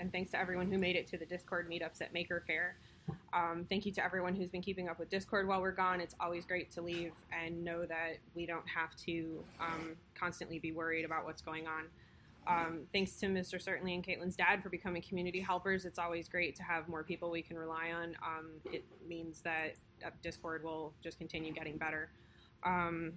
and 0.00 0.10
thanks 0.10 0.30
to 0.30 0.38
everyone 0.38 0.70
who 0.70 0.78
made 0.78 0.96
it 0.96 1.06
to 1.08 1.18
the 1.18 1.26
Discord 1.26 1.70
meetups 1.70 2.00
at 2.00 2.12
Maker 2.14 2.42
Faire. 2.46 2.78
Um, 3.36 3.66
thank 3.68 3.84
you 3.84 3.92
to 3.92 4.04
everyone 4.04 4.34
who's 4.34 4.48
been 4.48 4.62
keeping 4.62 4.88
up 4.88 4.98
with 4.98 5.10
Discord 5.10 5.46
while 5.46 5.60
we're 5.60 5.70
gone. 5.72 6.00
It's 6.00 6.14
always 6.18 6.46
great 6.46 6.70
to 6.72 6.80
leave 6.80 7.12
and 7.30 7.62
know 7.62 7.84
that 7.84 8.16
we 8.34 8.46
don't 8.46 8.66
have 8.66 8.96
to 9.04 9.44
um, 9.60 9.94
constantly 10.18 10.58
be 10.58 10.72
worried 10.72 11.04
about 11.04 11.26
what's 11.26 11.42
going 11.42 11.66
on. 11.66 11.84
Um, 12.46 12.80
thanks 12.92 13.16
to 13.16 13.26
Mr. 13.26 13.60
Certainly 13.60 13.92
and 13.94 14.06
Caitlin's 14.06 14.36
dad 14.36 14.62
for 14.62 14.70
becoming 14.70 15.02
community 15.02 15.40
helpers. 15.40 15.84
It's 15.84 15.98
always 15.98 16.28
great 16.28 16.56
to 16.56 16.62
have 16.62 16.88
more 16.88 17.02
people 17.02 17.30
we 17.30 17.42
can 17.42 17.58
rely 17.58 17.90
on. 17.90 18.16
Um, 18.24 18.46
it 18.72 18.84
means 19.06 19.42
that 19.42 19.74
uh, 20.04 20.10
Discord 20.22 20.64
will 20.64 20.94
just 21.02 21.18
continue 21.18 21.52
getting 21.52 21.76
better. 21.76 22.08
Um, 22.64 23.12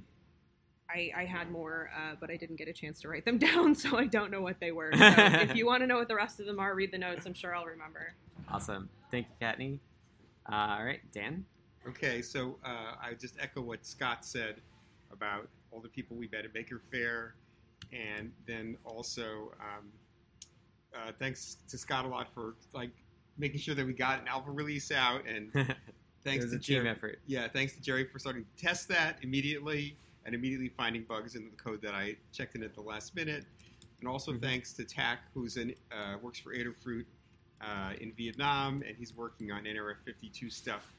I, 0.90 1.12
I 1.16 1.26
had 1.26 1.52
more, 1.52 1.92
uh, 1.96 2.16
but 2.20 2.30
I 2.32 2.36
didn't 2.36 2.58
get 2.58 2.68
a 2.68 2.74
chance 2.74 3.00
to 3.02 3.08
write 3.08 3.24
them 3.24 3.38
down, 3.38 3.74
so 3.74 3.98
I 3.98 4.08
don't 4.08 4.32
know 4.32 4.42
what 4.42 4.60
they 4.60 4.72
were. 4.72 4.92
So 4.98 5.14
if 5.16 5.56
you 5.56 5.66
want 5.66 5.82
to 5.84 5.88
know 5.88 5.98
what 5.98 6.10
the 6.10 6.16
rest 6.16 6.42
of 6.42 6.46
them 6.46 6.60
are, 6.60 6.76
read 6.76 6.92
the 6.92 6.98
notes. 6.98 7.26
I'm 7.26 7.34
sure 7.34 7.56
I'll 7.56 7.66
remember. 7.66 8.16
Awesome. 8.52 8.90
Thank 9.12 9.28
you, 9.28 9.48
Kattni. 9.48 9.80
Uh, 10.52 10.78
all 10.80 10.84
right, 10.86 11.00
Dan. 11.12 11.46
Okay. 11.88 12.22
So 12.22 12.58
uh, 12.66 12.96
I 13.02 13.14
just 13.20 13.36
echo 13.40 13.62
what 13.62 13.86
Scott 13.86 14.26
said 14.26 14.56
about 15.12 15.48
all 15.72 15.80
the 15.80 15.90
people 15.90 16.18
we 16.18 16.28
met 16.32 16.46
at 16.46 16.54
Maker 16.54 16.82
Faire, 16.92 17.36
and 17.94 18.32
then 18.48 18.78
also 18.86 19.52
um, 19.60 19.86
uh, 20.96 21.12
thanks 21.20 21.58
to 21.70 21.78
Scott 21.78 22.06
a 22.06 22.08
lot 22.08 22.28
for 22.34 22.56
like 22.74 22.92
making 23.38 23.60
sure 23.60 23.76
that 23.76 23.86
we 23.86 23.94
got 23.94 24.20
an 24.22 24.28
alpha 24.28 24.52
release 24.52 24.92
out, 24.92 25.26
and 25.28 25.52
thanks 26.24 26.46
to 26.46 26.52
a 26.52 26.60
team 26.60 26.60
Jerry. 26.60 26.90
effort. 26.90 27.20
Yeah, 27.28 27.48
thanks 27.48 27.74
to 27.74 27.82
Jerry 27.82 28.06
for 28.06 28.20
starting 28.20 28.44
to 28.56 28.64
test 28.66 28.88
that 28.90 29.18
immediately 29.22 29.96
and 30.26 30.36
immediately 30.36 30.70
finding 30.70 31.04
bugs 31.04 31.36
in 31.36 31.46
the 31.50 31.56
code 31.56 31.82
that 31.82 31.94
I 31.94 32.16
checked 32.34 32.56
in 32.56 32.64
at 32.64 32.74
the 32.76 32.82
last 32.82 33.16
minute. 33.16 33.46
And 34.00 34.08
also 34.08 34.34
Mhm. 34.34 34.42
thanks 34.42 34.74
to 34.74 34.84
Tack, 34.84 35.20
who's 35.34 35.58
in 35.58 35.74
uh, 35.92 36.18
works 36.22 36.40
for 36.40 36.54
Adafruit 36.54 37.06
uh, 37.62 37.94
in 38.00 38.12
Vietnam, 38.14 38.84
and 38.88 38.96
he's 38.98 39.16
working 39.16 39.52
on 39.52 39.64
NRF52 39.66 40.52
stuff, 40.52 40.94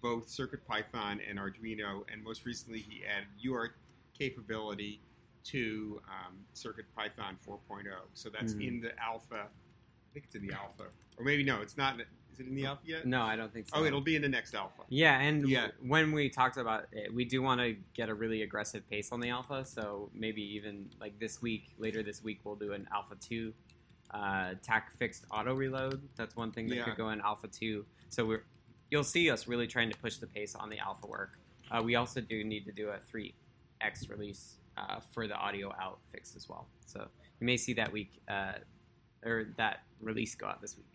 both 0.00 0.26
CircuitPython 0.28 1.20
and 1.28 1.38
Arduino. 1.38 2.02
And 2.12 2.22
most 2.22 2.44
recently, 2.46 2.80
he 2.80 3.02
added 3.04 3.28
UART 3.44 3.70
capability 4.18 5.00
to 5.44 6.00
um, 6.08 6.34
CircuitPython 6.54 7.36
4.0. 7.46 7.84
So 8.14 8.28
that's 8.30 8.54
Mhm. 8.54 8.66
in 8.68 8.80
the 8.80 8.98
alpha 9.02 9.48
I 10.10 10.14
think 10.14 10.24
it's 10.24 10.34
in 10.36 10.46
the 10.46 10.54
alpha, 10.54 10.84
or 11.18 11.24
maybe 11.24 11.44
no, 11.44 11.60
it's 11.60 11.76
not. 11.76 12.00
Is 12.00 12.40
it 12.40 12.46
in 12.46 12.54
the 12.54 12.64
alpha 12.64 12.80
yet? 12.86 13.04
No, 13.06 13.22
I 13.22 13.36
don't 13.36 13.52
think 13.52 13.68
so. 13.68 13.76
Oh, 13.76 13.84
it'll 13.84 14.00
be 14.00 14.16
in 14.16 14.22
the 14.22 14.28
next 14.28 14.54
alpha. 14.54 14.84
Yeah, 14.88 15.20
and 15.20 15.46
Yeah. 15.46 15.70
when 15.82 16.12
we 16.12 16.30
talked 16.30 16.56
about 16.56 16.86
it, 16.92 17.12
we 17.12 17.26
do 17.26 17.42
want 17.42 17.60
to 17.60 17.76
get 17.92 18.08
a 18.08 18.14
really 18.14 18.40
aggressive 18.40 18.88
pace 18.88 19.12
on 19.12 19.20
the 19.20 19.28
alpha. 19.28 19.66
So 19.66 20.10
maybe 20.14 20.40
even 20.54 20.88
like 20.98 21.18
this 21.18 21.42
week, 21.42 21.74
later 21.76 22.02
this 22.02 22.22
week, 22.24 22.40
we'll 22.42 22.56
do 22.56 22.72
an 22.72 22.88
alpha 22.90 23.16
two, 23.16 23.52
uh, 24.12 24.54
tac 24.62 24.92
fixed 24.98 25.24
auto 25.30 25.54
reload. 25.54 26.00
That's 26.16 26.34
one 26.36 26.50
thing 26.52 26.68
that 26.68 26.76
Yeah. 26.76 26.84
could 26.84 26.96
go 26.96 27.10
in 27.10 27.20
alpha 27.20 27.48
two. 27.48 27.84
So 28.08 28.24
we're 28.24 28.44
you'll 28.90 29.04
see 29.04 29.30
us 29.30 29.46
really 29.46 29.66
trying 29.66 29.90
to 29.90 29.98
push 29.98 30.16
the 30.16 30.26
pace 30.26 30.54
on 30.54 30.70
the 30.70 30.78
alpha 30.78 31.06
work. 31.06 31.38
Uh, 31.70 31.82
we 31.82 31.94
also 31.96 32.20
do 32.22 32.42
need 32.44 32.64
to 32.64 32.72
do 32.72 32.88
a 32.88 32.98
three 33.10 33.34
x 33.80 34.08
release 34.08 34.56
uh, 34.78 35.00
for 35.12 35.26
the 35.26 35.34
audio 35.34 35.72
out 35.80 35.98
fix 36.12 36.34
as 36.36 36.48
well. 36.48 36.66
So 36.86 37.00
you 37.40 37.44
may 37.46 37.56
see 37.58 37.74
that 37.74 37.92
week 37.92 38.10
uh, 38.28 38.52
or 39.24 39.48
that 39.58 39.80
release 40.00 40.34
go 40.34 40.46
out 40.46 40.60
this 40.62 40.76
week. 40.76 40.86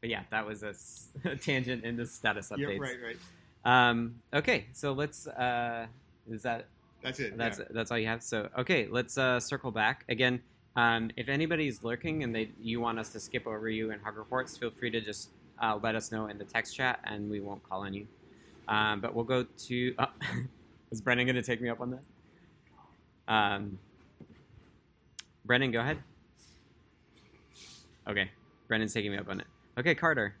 But 0.00 0.10
yeah, 0.10 0.22
that 0.30 0.46
was 0.46 0.62
a, 0.62 0.68
s- 0.68 1.08
a 1.24 1.34
tangent 1.48 1.84
in 1.84 1.96
the 1.96 2.06
status 2.06 2.52
Yeah, 2.56 2.68
right, 2.78 2.96
right. 3.04 3.16
Um, 3.64 4.20
okay, 4.32 4.66
so 4.72 4.92
let's. 4.92 5.26
Uh, 5.26 5.86
is 6.30 6.42
that 6.42 6.66
That's 7.02 7.18
it. 7.20 7.36
that's 7.36 7.58
yeah. 7.58 7.64
that's 7.70 7.90
all 7.90 7.98
you 7.98 8.06
have? 8.06 8.22
So 8.22 8.48
okay, 8.58 8.86
let's 8.88 9.18
uh, 9.18 9.40
circle 9.40 9.72
back 9.72 10.04
again. 10.08 10.40
Um, 10.76 11.10
if 11.16 11.28
anybody's 11.28 11.82
lurking 11.82 12.22
and 12.22 12.34
they 12.34 12.50
you 12.60 12.80
want 12.80 12.98
us 12.98 13.10
to 13.10 13.20
skip 13.20 13.46
over 13.46 13.68
you 13.68 13.90
in 13.90 13.98
hug 14.00 14.16
reports, 14.16 14.56
feel 14.56 14.70
free 14.70 14.90
to 14.90 15.00
just 15.00 15.30
uh, 15.60 15.78
let 15.82 15.94
us 15.94 16.12
know 16.12 16.26
in 16.26 16.38
the 16.38 16.44
text 16.44 16.76
chat, 16.76 17.00
and 17.04 17.28
we 17.30 17.40
won't 17.40 17.62
call 17.68 17.82
on 17.82 17.94
you. 17.94 18.06
Um, 18.68 19.00
but 19.00 19.14
we'll 19.14 19.24
go 19.24 19.44
to. 19.44 19.94
Uh, 19.98 20.06
is 20.90 21.00
Brennan 21.00 21.26
going 21.26 21.36
to 21.36 21.42
take 21.42 21.60
me 21.60 21.68
up 21.68 21.80
on 21.80 21.90
that? 21.90 23.32
Um, 23.32 23.78
Brennan, 25.44 25.72
go 25.72 25.80
ahead. 25.80 25.98
Okay, 28.08 28.30
Brennan's 28.68 28.94
taking 28.94 29.12
me 29.12 29.18
up 29.18 29.28
on 29.28 29.40
it. 29.40 29.46
Okay, 29.78 29.94
Carter. 29.94 30.34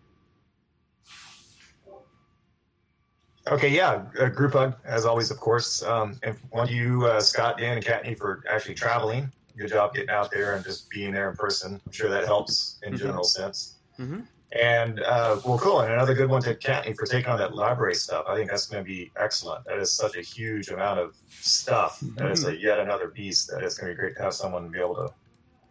Okay, 3.50 3.68
yeah, 3.68 4.02
group 4.34 4.52
hug 4.52 4.74
as 4.84 5.06
always, 5.06 5.30
of 5.30 5.38
course. 5.38 5.82
Um, 5.82 6.18
and 6.22 6.36
one 6.50 6.68
you, 6.68 7.06
uh, 7.06 7.20
Scott, 7.20 7.56
Dan, 7.56 7.78
and 7.78 7.84
Kattni 7.84 8.16
for 8.16 8.42
actually 8.48 8.74
traveling. 8.74 9.32
Good 9.58 9.70
job 9.70 9.92
getting 9.94 10.10
out 10.10 10.30
there 10.30 10.54
and 10.54 10.64
just 10.64 10.88
being 10.88 11.12
there 11.12 11.28
in 11.30 11.36
person. 11.36 11.80
I'm 11.84 11.92
sure 11.92 12.08
that 12.10 12.24
helps 12.26 12.78
in 12.84 12.94
Mhm. 12.94 12.98
general 12.98 13.24
sense. 13.24 13.74
Mhm. 13.98 14.24
And 14.52 15.00
uh, 15.00 15.40
well, 15.44 15.58
cool. 15.58 15.80
And 15.80 15.92
another 15.92 16.14
good 16.14 16.30
one 16.30 16.40
to 16.42 16.54
Kattni 16.54 16.96
for 16.96 17.04
taking 17.06 17.30
on 17.30 17.38
that 17.38 17.54
library 17.54 17.96
stuff. 17.96 18.24
I 18.28 18.36
think 18.36 18.48
that's 18.50 18.66
going 18.66 18.82
to 18.82 18.88
be 18.88 19.10
excellent. 19.16 19.64
That 19.66 19.78
is 19.78 19.92
such 19.92 20.16
a 20.16 20.22
huge 20.22 20.68
amount 20.70 21.00
of 21.00 21.16
stuff. 21.28 21.98
That 22.16 22.30
is 22.30 22.44
a 22.46 22.56
yet 22.56 22.78
another 22.78 23.08
beast. 23.08 23.50
That 23.50 23.62
is 23.64 23.76
going 23.76 23.90
to 23.90 23.94
be 23.96 24.00
great 24.00 24.16
to 24.16 24.22
have 24.22 24.32
someone 24.32 24.68
be 24.70 24.78
able 24.78 24.94
to 24.94 25.12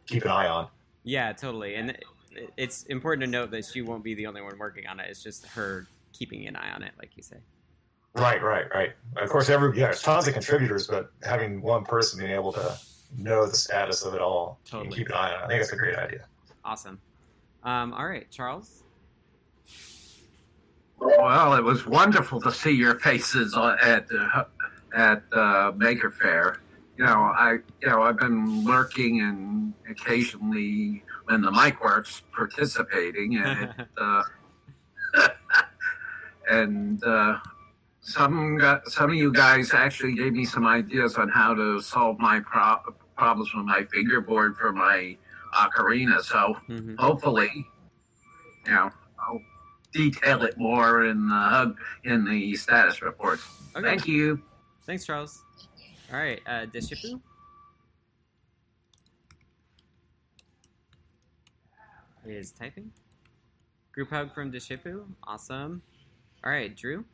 keep 0.06 0.25
an 0.25 0.32
eye 0.32 0.48
on. 0.48 0.67
Yeah, 1.03 1.32
totally. 1.32 1.75
And 1.75 1.98
it's 2.58 2.84
important 2.84 3.22
to 3.22 3.27
note 3.27 3.50
that 3.51 3.65
she 3.65 3.82
won't 3.82 4.03
be 4.03 4.13
the 4.13 4.27
only 4.27 4.41
one 4.41 4.60
working 4.60 4.86
on 4.86 5.00
it. 5.00 5.08
It's 5.10 5.24
just 5.24 5.46
her 5.48 5.88
keeping 6.13 6.46
an 6.48 6.56
eye 6.56 6.72
on 6.72 6.84
it, 6.84 6.91
like 7.00 7.15
you 7.15 7.24
say. 7.24 7.38
Right, 8.13 8.44
right, 8.44 8.65
right. 8.75 8.91
Of 9.15 9.29
course, 9.29 9.50
every 9.50 9.75
yeah, 9.77 9.86
there's 9.86 10.01
tons 10.01 10.27
of 10.27 10.34
contributors, 10.34 10.88
but 10.88 11.12
having 11.24 11.62
one 11.62 11.84
person 11.86 12.20
being 12.20 12.32
able 12.32 12.51
to 12.53 12.77
know 13.17 13.45
the 13.45 13.55
status 13.55 14.03
of 14.03 14.13
it 14.13 14.21
all 14.21 14.59
Totally. 14.65 14.87
and 14.87 14.95
keep 14.95 15.07
an 15.07 15.13
eye 15.13 15.33
on 15.33 15.41
it, 15.41 15.45
I 15.45 15.47
think 15.47 15.61
that's 15.61 15.73
a 15.73 15.77
great 15.77 15.95
idea. 15.97 16.25
Awesome. 16.63 16.99
Um, 17.63 17.93
all 17.93 18.07
right, 18.07 18.29
Charles. 18.31 18.83
Well, 20.99 21.53
it 21.53 21.63
was 21.63 21.85
wonderful 21.85 22.41
to 22.41 22.51
see 22.51 22.71
your 22.71 22.99
faces 22.99 23.55
at 23.55 24.07
uh, 24.11 24.43
at 24.95 25.23
uh, 25.31 25.71
Maker 25.75 26.11
Faire. 26.11 26.59
You 26.97 27.05
know, 27.05 27.11
I 27.13 27.59
you 27.81 27.87
know 27.87 28.01
I've 28.01 28.17
been 28.17 28.63
lurking 28.63 29.21
and 29.21 29.73
occasionally 29.89 31.03
when 31.25 31.41
the 31.41 31.51
mic 31.51 31.83
works, 31.83 32.23
participating, 32.33 33.37
and 33.37 33.69
it, 33.77 33.87
uh, 33.97 34.23
and 36.49 37.03
uh, 37.03 37.37
some 38.07 38.57
some 38.85 39.09
of 39.09 39.15
you 39.17 39.33
guys 39.33 39.73
actually 39.73 40.15
gave 40.15 40.31
me 40.31 40.45
some 40.45 40.65
ideas 40.65 41.17
on 41.17 41.27
how 41.27 41.53
to 41.53 41.81
solve 41.81 42.17
my 42.19 42.39
pro- 42.39 42.79
problems 43.17 43.53
with 43.53 43.65
my 43.65 43.83
fingerboard 43.91 44.55
for 44.55 44.71
my 44.71 45.17
ocarina. 45.53 46.21
So 46.21 46.55
Mhm. 46.69 46.97
hopefully, 46.97 47.67
you 48.65 48.71
know, 48.71 48.89
I'll 49.19 49.41
detail 49.91 50.43
it 50.43 50.57
more 50.57 51.03
in 51.05 51.27
the 51.27 51.75
in 52.05 52.23
the 52.23 52.55
status 52.55 53.01
report. 53.01 53.41
Okay. 53.75 53.85
Thank 53.85 54.07
you. 54.07 54.41
Thanks, 54.85 55.05
Charles. 55.05 55.43
All 56.09 56.17
right, 56.17 56.41
uh, 56.47 56.65
Deshipu. 56.67 57.19
Is 62.25 62.51
typing. 62.51 62.91
Group 63.93 64.09
hug 64.09 64.33
from 64.33 64.51
Deshipu. 64.51 65.05
Awesome. 65.25 65.81
All 66.43 66.51
right, 66.51 66.75
Drew. 66.75 67.05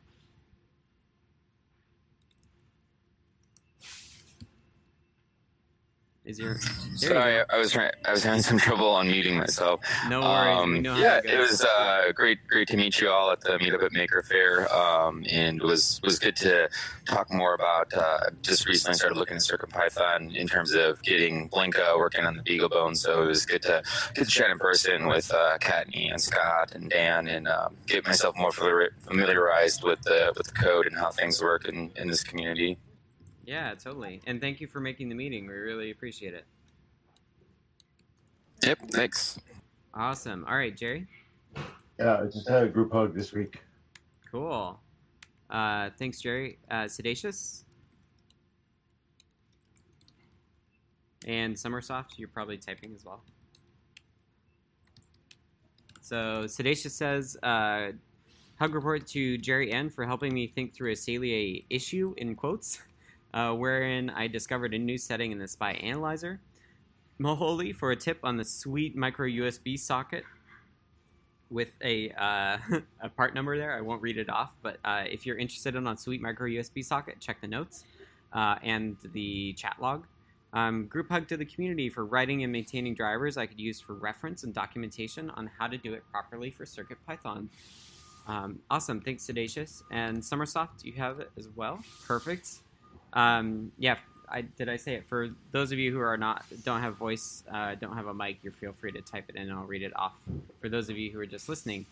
Is 6.24 6.38
your 6.38 6.54
there 6.54 6.90
you 6.90 6.96
Sorry. 6.96 7.44
I 7.50 7.58
was 7.58 7.72
trying. 7.72 7.92
I 8.06 8.10
was 8.10 8.24
having 8.24 8.40
some 8.40 8.56
trouble 8.56 8.94
unmuting 8.94 9.36
myself. 9.36 9.80
No 10.08 10.22
worries. 10.22 10.58
Um, 10.58 10.84
yeah, 10.84 11.18
it 11.18 11.26
it 11.26 11.38
was 11.38 11.62
uh, 11.62 12.12
great, 12.14 12.38
great 12.48 12.66
to 12.68 12.78
meet 12.78 12.98
you 12.98 13.10
all 13.10 13.30
at 13.30 13.42
the 13.42 13.58
meetup 13.58 13.82
at 13.82 13.92
Maker 13.92 14.22
Faire, 14.22 14.72
um, 14.72 15.26
and 15.28 15.60
it 15.60 15.64
was 15.64 16.00
was 16.02 16.18
good 16.18 16.34
to 16.36 16.70
talk 17.06 17.30
more 17.30 17.54
about. 17.54 17.92
Uh, 17.92 18.30
just 18.40 18.66
recently 18.66 18.94
started 18.94 19.18
looking 19.18 19.36
at 19.36 19.42
CircuitPython 19.42 20.34
in 20.34 20.46
terms 20.46 20.72
of 20.72 21.02
getting 21.02 21.50
Blinka 21.50 21.98
working 21.98 22.24
on 22.24 22.36
the 22.36 22.42
BeagleBone, 22.42 22.96
so 22.96 23.22
it 23.22 23.26
was 23.26 23.44
good 23.44 23.60
to 23.62 23.82
get 24.14 24.24
to 24.24 24.30
chat 24.30 24.50
in 24.50 24.58
person 24.58 25.06
with 25.06 25.30
uh, 25.30 25.58
Kattni 25.58 26.10
and 26.10 26.20
Scott 26.20 26.72
and 26.74 26.88
Dan, 26.88 27.28
and 27.28 27.46
um, 27.48 27.76
get 27.86 28.06
myself 28.06 28.34
more 28.38 28.52
familiarized 28.52 29.84
with 29.84 30.00
the 30.02 30.32
with 30.38 30.46
the 30.46 30.54
code 30.54 30.86
and 30.86 30.96
how 30.96 31.10
things 31.10 31.42
work 31.42 31.68
in, 31.68 31.90
in 31.96 32.08
this 32.08 32.22
community. 32.22 32.78
Yeah, 33.46 33.74
totally. 33.74 34.20
And 34.26 34.40
thank 34.40 34.60
you 34.60 34.66
for 34.66 34.80
making 34.80 35.08
the 35.08 35.14
meeting. 35.14 35.46
We 35.46 35.54
really 35.54 35.90
appreciate 35.90 36.34
it. 36.34 36.44
Yep, 38.62 38.78
thanks. 38.90 39.38
Awesome. 39.92 40.44
All 40.48 40.56
right, 40.56 40.76
Jerry. 40.76 41.06
Yeah, 41.98 42.20
I 42.22 42.24
just 42.24 42.48
had 42.48 42.64
a 42.64 42.68
group 42.68 42.92
hug 42.92 43.14
this 43.14 43.32
week. 43.32 43.60
Cool. 44.30 44.80
Uh, 45.50 45.90
thanks, 45.98 46.20
Jerry. 46.20 46.58
Uh, 46.70 46.84
Sedacious. 46.84 47.64
And 51.26 51.54
Summersoft, 51.54 52.18
you're 52.18 52.28
probably 52.28 52.58
typing 52.58 52.94
as 52.94 53.04
well. 53.04 53.22
So 56.00 56.44
Sedacious 56.44 56.90
says, 56.90 57.36
uh, 57.42 57.92
hug 58.56 58.74
report 58.74 59.06
to 59.08 59.38
Jerry 59.38 59.72
N 59.72 59.88
for 59.88 60.04
helping 60.04 60.34
me 60.34 60.46
think 60.46 60.74
through 60.74 60.90
a 60.90 60.94
Salia 60.94 61.64
issue 61.70 62.14
in 62.18 62.34
quotes, 62.34 62.80
uh, 63.34 63.52
wherein 63.52 64.08
I 64.10 64.28
discovered 64.28 64.72
a 64.72 64.78
new 64.78 64.96
setting 64.96 65.32
in 65.32 65.38
the 65.38 65.48
SPI 65.48 65.80
analyzer. 65.82 66.40
Moholi 67.20 67.74
for 67.74 67.90
a 67.90 67.96
tip 67.96 68.18
on 68.22 68.36
the 68.36 68.44
sweet 68.44 68.96
micro 68.96 69.28
USB 69.28 69.78
socket 69.78 70.24
with 71.50 71.70
a 71.82 72.10
uh, 72.10 72.58
a 73.00 73.08
part 73.08 73.34
number 73.34 73.58
there. 73.58 73.76
I 73.76 73.80
won't 73.80 74.00
read 74.00 74.16
it 74.16 74.30
off, 74.30 74.56
but 74.62 74.78
uh, 74.84 75.04
if 75.06 75.26
you're 75.26 75.36
interested 75.36 75.74
in 75.74 75.86
on 75.86 75.96
Sweet 75.96 76.20
Micro 76.20 76.48
USB 76.48 76.84
socket, 76.84 77.20
check 77.20 77.40
the 77.40 77.48
notes 77.48 77.84
uh, 78.32 78.56
and 78.62 78.96
the 79.12 79.52
chat 79.54 79.76
log. 79.80 80.06
Um, 80.52 80.86
group 80.86 81.10
hug 81.10 81.26
to 81.28 81.36
the 81.36 81.44
community 81.44 81.90
for 81.90 82.04
writing 82.04 82.44
and 82.44 82.52
maintaining 82.52 82.94
drivers 82.94 83.36
I 83.36 83.46
could 83.46 83.58
use 83.58 83.80
for 83.80 83.94
reference 83.94 84.44
and 84.44 84.54
documentation 84.54 85.30
on 85.30 85.50
how 85.58 85.66
to 85.66 85.76
do 85.76 85.94
it 85.94 86.04
properly 86.12 86.50
for 86.50 86.64
Circuit 86.64 86.98
Python. 87.06 87.50
Um, 88.28 88.60
awesome, 88.70 89.00
thanks 89.00 89.26
Sedacious 89.26 89.82
and 89.90 90.18
Summersoft. 90.18 90.84
You 90.84 90.92
have 90.92 91.18
it 91.18 91.30
as 91.36 91.48
well. 91.56 91.80
Perfect. 92.06 92.60
Um, 93.14 93.72
yeah, 93.78 93.96
I 94.28 94.42
did 94.42 94.68
I 94.68 94.76
say 94.76 94.94
it 94.94 95.06
for 95.08 95.30
those 95.52 95.72
of 95.72 95.78
you 95.78 95.92
who 95.92 96.00
are 96.00 96.16
not 96.16 96.44
don't 96.64 96.80
have 96.80 96.96
voice, 96.96 97.44
uh, 97.50 97.74
don't 97.76 97.96
have 97.96 98.06
a 98.06 98.14
mic. 98.14 98.38
You 98.42 98.50
feel 98.50 98.72
free 98.72 98.92
to 98.92 99.00
type 99.00 99.26
it 99.28 99.36
in, 99.36 99.42
and 99.42 99.52
I'll 99.52 99.64
read 99.64 99.82
it 99.82 99.92
off. 99.96 100.14
For 100.60 100.68
those 100.68 100.90
of 100.90 100.98
you 100.98 101.10
who 101.10 101.20
are 101.20 101.26
just 101.26 101.48
listening, 101.48 101.86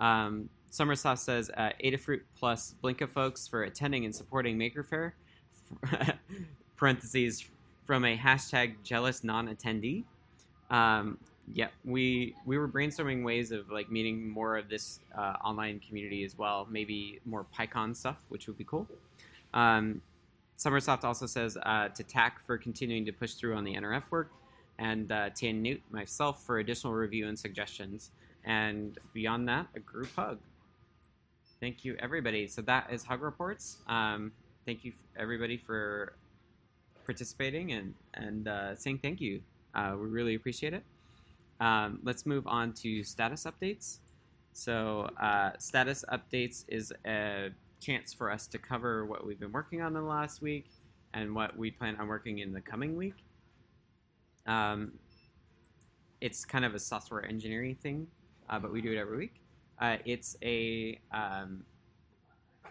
um, 0.00 0.48
Summersoft 0.72 1.18
says 1.18 1.50
uh, 1.56 1.70
Adafruit 1.84 2.20
plus 2.38 2.74
Blinka 2.82 3.08
folks 3.08 3.48
for 3.48 3.64
attending 3.64 4.04
and 4.04 4.14
supporting 4.14 4.56
Maker 4.56 4.82
Faire. 4.82 5.14
parentheses 6.78 7.44
from 7.84 8.04
a 8.04 8.16
hashtag 8.16 8.74
jealous 8.82 9.24
non-attendee. 9.24 10.04
Um, 10.70 11.18
yeah, 11.52 11.68
we 11.84 12.34
we 12.44 12.58
were 12.58 12.68
brainstorming 12.68 13.24
ways 13.24 13.52
of 13.52 13.70
like 13.70 13.90
meeting 13.90 14.28
more 14.28 14.56
of 14.56 14.68
this 14.68 15.00
uh, 15.16 15.34
online 15.42 15.80
community 15.80 16.24
as 16.24 16.36
well. 16.36 16.66
Maybe 16.70 17.20
more 17.24 17.46
PyCon 17.56 17.96
stuff, 17.96 18.22
which 18.28 18.46
would 18.46 18.58
be 18.58 18.64
cool. 18.64 18.86
Um, 19.54 20.02
Summersoft 20.58 21.04
also 21.04 21.26
says 21.26 21.56
uh, 21.62 21.88
to 21.90 22.02
TAC 22.02 22.40
for 22.44 22.58
continuing 22.58 23.04
to 23.04 23.12
push 23.12 23.34
through 23.34 23.54
on 23.54 23.64
the 23.64 23.74
NRF 23.74 24.10
work, 24.10 24.32
and 24.78 25.10
uh, 25.12 25.30
Newt, 25.40 25.82
myself, 25.90 26.44
for 26.44 26.58
additional 26.58 26.92
review 26.92 27.28
and 27.28 27.38
suggestions. 27.38 28.10
And 28.44 28.98
beyond 29.12 29.48
that, 29.48 29.66
a 29.76 29.80
group 29.80 30.08
hug. 30.16 30.38
Thank 31.60 31.84
you, 31.84 31.96
everybody. 31.98 32.46
So 32.48 32.62
that 32.62 32.88
is 32.90 33.04
Hug 33.04 33.22
Reports. 33.22 33.78
Um, 33.88 34.32
thank 34.66 34.84
you, 34.84 34.92
everybody, 35.16 35.56
for 35.56 36.14
participating 37.04 37.72
and, 37.72 37.94
and 38.14 38.48
uh, 38.48 38.76
saying 38.76 38.98
thank 39.02 39.20
you. 39.20 39.42
Uh, 39.74 39.94
we 39.98 40.06
really 40.06 40.34
appreciate 40.34 40.72
it. 40.72 40.84
Um, 41.60 42.00
let's 42.02 42.26
move 42.26 42.46
on 42.46 42.72
to 42.74 43.02
status 43.02 43.44
updates. 43.44 43.98
So, 44.52 45.08
uh, 45.20 45.50
status 45.58 46.04
updates 46.12 46.64
is 46.68 46.92
a 47.06 47.50
chance 47.80 48.12
for 48.12 48.30
us 48.30 48.46
to 48.48 48.58
cover 48.58 49.06
what 49.06 49.26
we've 49.26 49.40
been 49.40 49.52
working 49.52 49.80
on 49.80 49.88
in 49.88 50.02
the 50.02 50.08
last 50.08 50.42
week 50.42 50.70
and 51.14 51.34
what 51.34 51.56
we 51.56 51.70
plan 51.70 51.96
on 51.96 52.08
working 52.08 52.38
in 52.38 52.52
the 52.52 52.60
coming 52.60 52.96
week. 52.96 53.14
Um, 54.46 54.92
it's 56.20 56.44
kind 56.44 56.64
of 56.64 56.74
a 56.74 56.78
software 56.78 57.24
engineering 57.24 57.76
thing, 57.76 58.06
uh, 58.48 58.58
but 58.58 58.72
we 58.72 58.80
do 58.80 58.92
it 58.92 58.98
every 58.98 59.16
week. 59.16 59.40
Uh, 59.80 59.96
it's 60.04 60.36
a 60.42 60.98
um, 61.12 61.64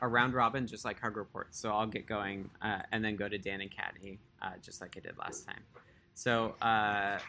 a 0.01 0.07
round 0.07 0.33
robin, 0.33 0.67
just 0.67 0.85
like 0.85 0.99
Hug 0.99 1.17
Reports. 1.17 1.59
So 1.59 1.71
I'll 1.71 1.87
get 1.87 2.05
going 2.05 2.49
uh, 2.61 2.79
and 2.91 3.03
then 3.03 3.15
go 3.15 3.27
to 3.27 3.37
Dan 3.37 3.61
and 3.61 3.71
Caddy, 3.71 4.19
uh, 4.41 4.51
just 4.61 4.81
like 4.81 4.95
I 4.97 4.99
did 4.99 5.17
last 5.17 5.45
time. 5.45 5.61
So 6.13 6.55
uh, 6.61 7.19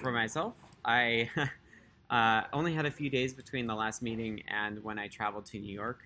for 0.00 0.10
myself, 0.12 0.54
I 0.84 1.30
uh, 2.10 2.42
only 2.52 2.72
had 2.72 2.86
a 2.86 2.90
few 2.90 3.10
days 3.10 3.34
between 3.34 3.66
the 3.66 3.74
last 3.74 4.02
meeting 4.02 4.42
and 4.48 4.82
when 4.82 4.98
I 4.98 5.08
traveled 5.08 5.46
to 5.46 5.58
New 5.58 5.72
York. 5.72 6.04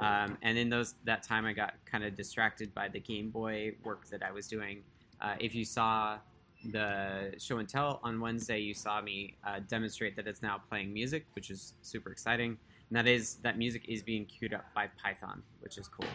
Um, 0.00 0.38
and 0.42 0.56
in 0.56 0.70
those 0.70 0.94
that 1.04 1.22
time, 1.22 1.44
I 1.44 1.52
got 1.52 1.74
kind 1.84 2.04
of 2.04 2.16
distracted 2.16 2.74
by 2.74 2.88
the 2.88 3.00
Game 3.00 3.30
Boy 3.30 3.74
work 3.84 4.08
that 4.08 4.22
I 4.22 4.32
was 4.32 4.48
doing. 4.48 4.82
Uh, 5.20 5.34
if 5.38 5.54
you 5.54 5.64
saw 5.64 6.18
the 6.72 7.34
show 7.38 7.58
and 7.58 7.68
tell 7.68 8.00
on 8.02 8.20
Wednesday, 8.20 8.58
you 8.58 8.74
saw 8.74 9.00
me 9.00 9.36
uh, 9.46 9.60
demonstrate 9.68 10.16
that 10.16 10.26
it's 10.26 10.42
now 10.42 10.60
playing 10.68 10.92
music, 10.92 11.26
which 11.34 11.50
is 11.50 11.74
super 11.82 12.10
exciting. 12.10 12.56
And 12.88 12.96
that 12.96 13.06
is 13.06 13.36
that 13.42 13.58
music 13.58 13.84
is 13.88 14.02
being 14.02 14.24
queued 14.24 14.54
up 14.54 14.64
by 14.74 14.88
Python, 15.02 15.42
which 15.60 15.78
is 15.78 15.86
cool. 15.86 16.08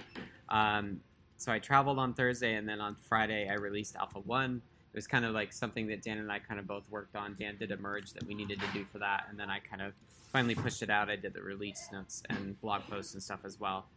Um, 0.49 0.99
so 1.37 1.51
I 1.51 1.59
traveled 1.59 1.99
on 1.99 2.13
Thursday, 2.13 2.55
and 2.55 2.67
then 2.67 2.81
on 2.81 2.95
Friday 2.95 3.47
I 3.49 3.53
released 3.53 3.95
Alpha 3.95 4.19
One. 4.19 4.61
It 4.95 4.99
was 4.99 5.07
kind 5.07 5.25
of 5.25 5.33
like 5.33 5.51
something 5.51 5.87
that 5.87 6.03
Dan 6.03 6.19
and 6.19 6.31
I 6.31 6.39
kind 6.39 6.57
of 6.57 6.67
both 6.67 6.89
worked 6.89 7.17
on. 7.17 7.35
Dan 7.37 7.57
did 7.57 7.69
a 7.73 7.75
merge 7.75 8.13
that 8.13 8.23
we 8.23 8.33
needed 8.33 8.61
to 8.61 8.65
do 8.73 8.85
for 8.85 8.99
that, 8.99 9.25
and 9.29 9.37
then 9.37 9.49
I 9.49 9.59
kind 9.59 9.81
of 9.81 9.91
finally 10.31 10.55
pushed 10.55 10.81
it 10.81 10.89
out. 10.89 11.09
I 11.09 11.17
did 11.17 11.33
the 11.33 11.41
release 11.41 11.89
notes 11.91 12.23
and 12.29 12.57
blog 12.61 12.83
posts 12.89 13.13
and 13.13 13.21
stuff 13.21 13.41
as 13.43 13.59
well. 13.59 13.87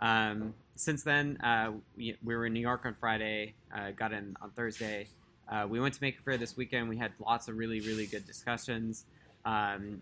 Um, 0.00 0.54
since 0.74 1.04
then, 1.04 1.36
uh, 1.36 1.70
we, 1.96 2.16
we, 2.24 2.34
were 2.34 2.46
in 2.46 2.52
New 2.52 2.58
York 2.58 2.84
on 2.84 2.94
Friday, 2.94 3.54
uh, 3.72 3.92
got 3.92 4.12
in 4.12 4.36
on 4.42 4.50
Thursday. 4.50 5.06
Uh, 5.48 5.68
we 5.68 5.78
went 5.78 5.94
to 5.94 6.02
Maker 6.02 6.20
Faire 6.24 6.36
this 6.36 6.56
weekend. 6.56 6.88
We 6.88 6.96
had 6.96 7.12
lots 7.24 7.46
of 7.46 7.56
really, 7.56 7.78
really 7.78 8.06
good 8.06 8.26
discussions. 8.26 9.04
Um, 9.44 10.00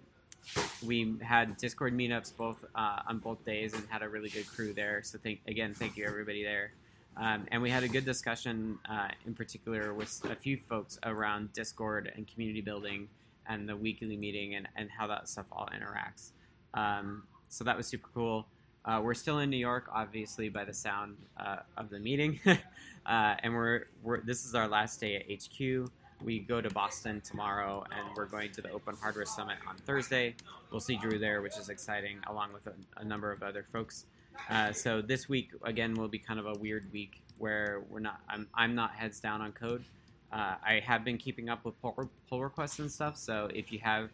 we 0.83 1.15
had 1.21 1.59
Discord 1.59 1.93
meetups 1.93 2.35
both 2.35 2.65
uh, 2.75 3.01
on 3.07 3.19
both 3.19 3.45
days 3.45 3.75
and 3.75 3.83
had 3.91 4.01
a 4.01 4.09
really 4.09 4.31
good 4.31 4.49
crew 4.49 4.73
there. 4.73 5.03
So 5.03 5.19
thank 5.23 5.41
again, 5.47 5.75
thank 5.75 5.99
you 5.99 6.07
everybody 6.07 6.43
there. 6.43 6.73
Um, 7.17 7.47
and 7.51 7.61
we 7.63 7.71
had 7.71 7.83
a 7.83 7.89
good 7.89 8.05
discussion 8.05 8.79
uh, 8.89 9.09
in 9.27 9.35
particular 9.35 9.93
with 9.93 10.21
a 10.31 10.37
few 10.37 10.57
folks 10.57 10.99
around 11.05 11.53
Discord 11.53 12.13
and 12.15 12.27
community 12.27 12.61
building 12.61 13.09
and 13.49 13.69
the 13.69 13.77
weekly 13.77 14.17
meeting 14.17 14.55
and, 14.55 14.69
and 14.77 14.89
how 14.91 15.07
that 15.09 15.29
stuff 15.29 15.47
all 15.51 15.69
interacts. 15.75 16.31
Um, 16.75 17.25
so 17.49 17.65
that 17.65 17.77
was 17.77 17.87
super 17.87 18.09
cool. 18.15 18.47
Uh, 18.85 19.01
we're 19.03 19.15
still 19.15 19.39
in 19.41 19.51
New 19.51 19.57
York, 19.57 19.87
obviously, 19.93 20.49
by 20.49 20.65
the 20.65 20.73
sound 20.73 21.17
uh, 21.39 21.57
of 21.77 21.91
the 21.91 21.99
meeting, 21.99 22.41
uh, 22.47 23.35
and 23.43 23.53
we're, 23.53 23.85
we're 24.03 24.21
this 24.23 24.45
is 24.47 24.55
our 24.55 24.69
last 24.69 25.01
day 25.01 25.17
at 25.17 25.25
HQ. 25.31 25.91
We 26.23 26.41
go 26.41 26.61
to 26.61 26.71
Boston 26.71 27.21
tomorrow, 27.21 27.85
and 27.91 28.17
we're 28.17 28.27
going 28.27 28.51
to 28.53 28.63
the 28.63 28.71
Open 28.71 28.97
Hardware 29.01 29.27
Summit 29.27 29.57
on 29.69 29.77
Thursday. 29.77 30.35
We'll 30.71 30.81
see 30.81 30.97
Drew 30.97 31.19
there, 31.19 31.43
which 31.43 31.57
is 31.59 31.69
exciting, 31.69 32.19
along 32.29 32.53
with 32.53 32.67
a, 32.67 32.73
a 32.97 33.05
number 33.05 33.31
of 33.31 33.43
other 33.43 33.65
folks. 33.73 34.07
Uh, 34.51 34.73
so 34.73 35.03
this 35.03 35.29
week 35.29 35.51
again 35.63 35.95
will 35.95 36.09
be 36.09 36.19
kind 36.19 36.41
of 36.41 36.47
a 36.47 36.55
weird 36.55 36.91
week 36.93 37.23
where 37.39 37.83
we're 37.89 38.01
not. 38.01 38.21
I'm 38.29 38.49
I'm 38.55 38.75
not 38.75 38.93
heads 38.93 39.21
down 39.21 39.41
on 39.41 39.53
code. 39.53 39.85
Uh, 40.33 40.57
I 40.65 40.83
have 40.85 41.05
been 41.05 41.17
keeping 41.17 41.49
up 41.49 41.65
with 41.65 41.81
pull, 41.81 42.11
pull 42.29 42.43
requests 42.43 42.79
and 42.79 42.91
stuff. 42.91 43.17
So 43.17 43.49
if 43.55 43.73
you 43.73 43.79
have 43.79 44.11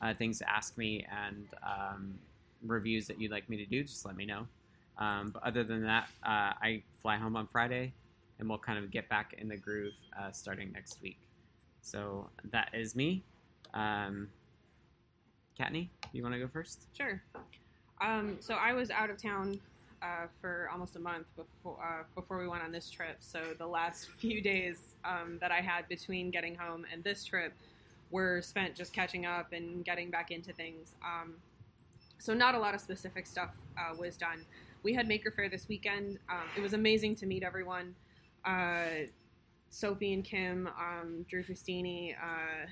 uh, 0.00 0.14
things 0.14 0.38
to 0.38 0.50
ask 0.50 0.78
me 0.78 1.06
and 1.10 1.46
um, 1.62 2.18
reviews 2.64 3.06
that 3.08 3.20
you'd 3.20 3.30
like 3.30 3.48
me 3.50 3.58
to 3.58 3.66
do, 3.66 3.82
just 3.84 4.06
let 4.06 4.16
me 4.16 4.24
know. 4.24 4.46
Um, 4.96 5.30
but 5.32 5.42
other 5.42 5.64
than 5.64 5.84
that, 5.84 6.08
uh, 6.24 6.56
I 6.60 6.82
fly 7.02 7.16
home 7.16 7.36
on 7.36 7.46
Friday, 7.46 7.92
and 8.38 8.48
we'll 8.48 8.58
kind 8.58 8.78
of 8.78 8.90
get 8.90 9.08
back 9.08 9.34
in 9.38 9.48
the 9.48 9.56
groove 9.56 9.94
uh, 10.18 10.32
starting 10.32 10.72
next 10.72 11.00
week. 11.02 11.18
So 11.82 12.30
that 12.50 12.70
is 12.72 12.96
me. 12.96 13.22
Um, 13.74 14.28
Kattni, 15.58 15.88
you 16.12 16.22
want 16.22 16.34
to 16.34 16.40
go 16.40 16.48
first? 16.48 16.86
Sure. 16.96 17.22
Um, 18.00 18.36
so 18.40 18.54
I 18.54 18.72
was 18.72 18.90
out 18.90 19.10
of 19.10 19.20
town 19.20 19.60
uh, 20.02 20.26
for 20.40 20.68
almost 20.72 20.96
a 20.96 21.00
month 21.00 21.26
before 21.36 21.78
uh, 21.82 22.04
before 22.14 22.38
we 22.38 22.46
went 22.46 22.62
on 22.62 22.70
this 22.72 22.90
trip. 22.90 23.16
So 23.20 23.54
the 23.58 23.66
last 23.66 24.08
few 24.18 24.40
days 24.40 24.94
um, 25.04 25.38
that 25.40 25.50
I 25.50 25.60
had 25.60 25.88
between 25.88 26.30
getting 26.30 26.54
home 26.54 26.86
and 26.92 27.02
this 27.02 27.24
trip 27.24 27.52
were 28.10 28.40
spent 28.40 28.74
just 28.74 28.92
catching 28.92 29.26
up 29.26 29.52
and 29.52 29.84
getting 29.84 30.10
back 30.10 30.30
into 30.30 30.52
things. 30.52 30.94
Um, 31.04 31.34
so 32.18 32.34
not 32.34 32.54
a 32.54 32.58
lot 32.58 32.74
of 32.74 32.80
specific 32.80 33.26
stuff 33.26 33.50
uh, 33.76 33.94
was 33.96 34.16
done. 34.16 34.44
We 34.82 34.94
had 34.94 35.08
Maker 35.08 35.30
Faire 35.30 35.48
this 35.48 35.68
weekend. 35.68 36.18
Um, 36.30 36.44
it 36.56 36.60
was 36.60 36.72
amazing 36.72 37.16
to 37.16 37.26
meet 37.26 37.42
everyone. 37.42 37.94
Uh, 38.44 39.06
Sophie 39.70 40.14
and 40.14 40.24
Kim, 40.24 40.68
um, 40.78 41.26
Drew 41.28 41.42
Fustini. 41.42 42.14
Uh, 42.14 42.66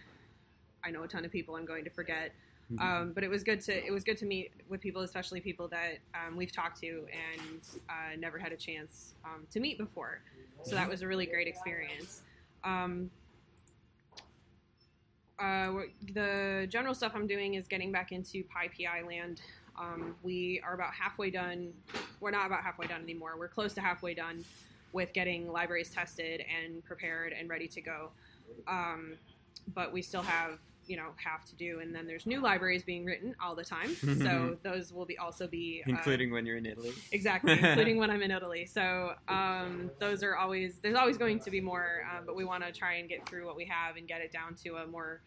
I 0.85 0.91
know 0.91 1.03
a 1.03 1.09
ton 1.09 1.25
of 1.25 1.33
people 1.33 1.57
I'm 1.57 1.67
going 1.67 1.85
to 1.85 1.91
forget. 1.91 2.33
Mm-hmm. 2.73 2.83
Um, 2.83 3.13
but 3.13 3.23
it 3.23 3.31
was 3.31 3.45
good 3.45 3.61
to 3.63 3.87
it 3.87 3.93
was 3.93 4.03
good 4.03 4.17
to 4.19 4.27
meet 4.27 4.51
with 4.69 4.81
people, 4.81 5.03
especially 5.03 5.41
people 5.41 5.69
that 5.69 5.99
um, 6.15 6.37
we've 6.37 6.51
talked 6.51 6.81
to 6.81 6.89
and 6.89 7.61
uh, 7.89 8.17
never 8.19 8.39
had 8.39 8.53
a 8.53 8.57
chance 8.57 9.15
um, 9.25 9.47
to 9.53 9.61
meet 9.61 9.79
before. 9.79 10.21
So 10.65 10.75
that 10.75 10.89
was 10.89 11.03
a 11.03 11.07
really 11.07 11.27
great 11.27 11.47
experience. 11.47 12.23
Um, 12.65 13.11
uh, 15.39 15.73
the 16.15 16.67
general 16.69 16.95
stuff 16.95 17.13
I'm 17.15 17.27
doing 17.27 17.55
is 17.55 17.69
getting 17.69 17.93
back 17.93 18.11
into 18.11 18.43
PyPI 18.45 19.07
land. 19.07 19.43
Um, 19.79 20.17
we 20.23 20.61
are 20.65 20.75
about 20.75 20.93
halfway 20.95 21.31
done. 21.31 21.73
We're 22.21 22.31
not 22.31 22.47
about 22.47 22.63
halfway 22.63 22.87
done 22.87 23.03
anymore. 23.03 23.35
We're 23.39 23.49
close 23.49 23.75
to 23.75 23.81
halfway 23.81 24.15
done 24.15 24.45
with 24.93 25.13
getting 25.13 25.53
libraries 25.53 25.91
tested 25.91 26.43
and 26.63 26.83
prepared 26.85 27.33
and 27.39 27.49
ready 27.49 27.69
to 27.69 27.81
go. 27.81 28.11
Um, 28.67 29.13
but 29.75 29.93
we 29.93 30.01
still 30.01 30.23
have 30.23 30.59
you 30.87 30.97
know 30.97 31.09
have 31.17 31.45
to 31.45 31.55
do. 31.57 31.81
And 31.81 31.95
then 31.95 32.07
there's 32.07 32.27
new 32.27 32.41
libraries 32.41 32.83
being 32.83 33.05
written 33.05 33.35
all 33.43 33.55
the 33.55 33.65
time. 33.65 33.97
So 34.27 34.57
those 34.63 34.93
will 34.93 35.05
be 35.05 35.19
also 35.19 35.47
be 35.47 35.83
uh, 35.87 35.91
including 35.91 36.33
when 36.33 36.47
you're 36.47 36.57
in 36.57 36.67
italy. 36.67 36.93
Exactly. 37.13 37.53
Including 37.63 37.99
when 37.99 38.11
i'm 38.11 38.23
in 38.23 38.31
italy. 38.31 38.67
So 38.67 39.13
um, 39.29 39.91
those 40.01 40.23
are 40.23 40.37
always 40.37 40.79
there's 40.83 40.97
always 40.97 41.17
going 41.17 41.39
to 41.41 41.51
be 41.51 41.61
more 41.61 42.03
um, 42.11 42.25
but 42.25 42.35
we 42.35 42.45
want 42.45 42.65
to 42.65 42.73
try 42.73 42.95
and 42.95 43.09
get 43.09 43.29
through 43.29 43.47
what 43.47 43.57
we 43.57 43.65
have 43.67 43.97
and 43.97 44.09
get 44.09 44.21
it 44.21 44.33
down 44.33 44.55
to 44.65 44.77
a 44.77 44.87
more 44.87 45.21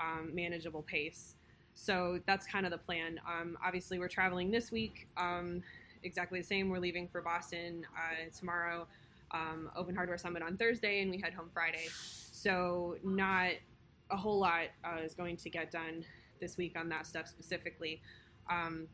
um, 0.00 0.34
manageable 0.34 0.82
pace. 0.82 1.34
So 1.74 2.20
that's 2.26 2.46
kind 2.46 2.66
of 2.66 2.72
the 2.72 2.78
plan. 2.78 3.20
Um, 3.26 3.56
obviously 3.64 3.98
we're 3.98 4.08
traveling 4.08 4.50
this 4.50 4.70
week 4.70 5.06
um, 5.16 5.62
exactly 6.02 6.40
the 6.40 6.46
same. 6.46 6.68
We're 6.68 6.80
leaving 6.80 7.08
for 7.08 7.22
boston 7.22 7.86
uh, 7.96 8.30
tomorrow 8.36 8.86
um, 9.30 9.70
open 9.76 9.94
hardware 9.94 10.18
summit 10.18 10.42
on 10.42 10.56
thursday 10.56 11.00
and 11.00 11.10
we 11.10 11.18
head 11.18 11.32
home 11.32 11.48
friday. 11.54 11.88
So 12.32 12.96
not 13.04 13.52
a 14.12 14.16
whole 14.16 14.38
lot 14.38 14.66
uh, 14.84 15.02
is 15.02 15.14
going 15.14 15.36
to 15.38 15.50
get 15.50 15.72
done 15.72 16.04
this 16.40 16.56
week 16.56 16.78
on 16.78 16.88
that 16.90 17.06
stuff 17.06 17.26
specifically. 17.26 18.02
Um, 18.50 18.86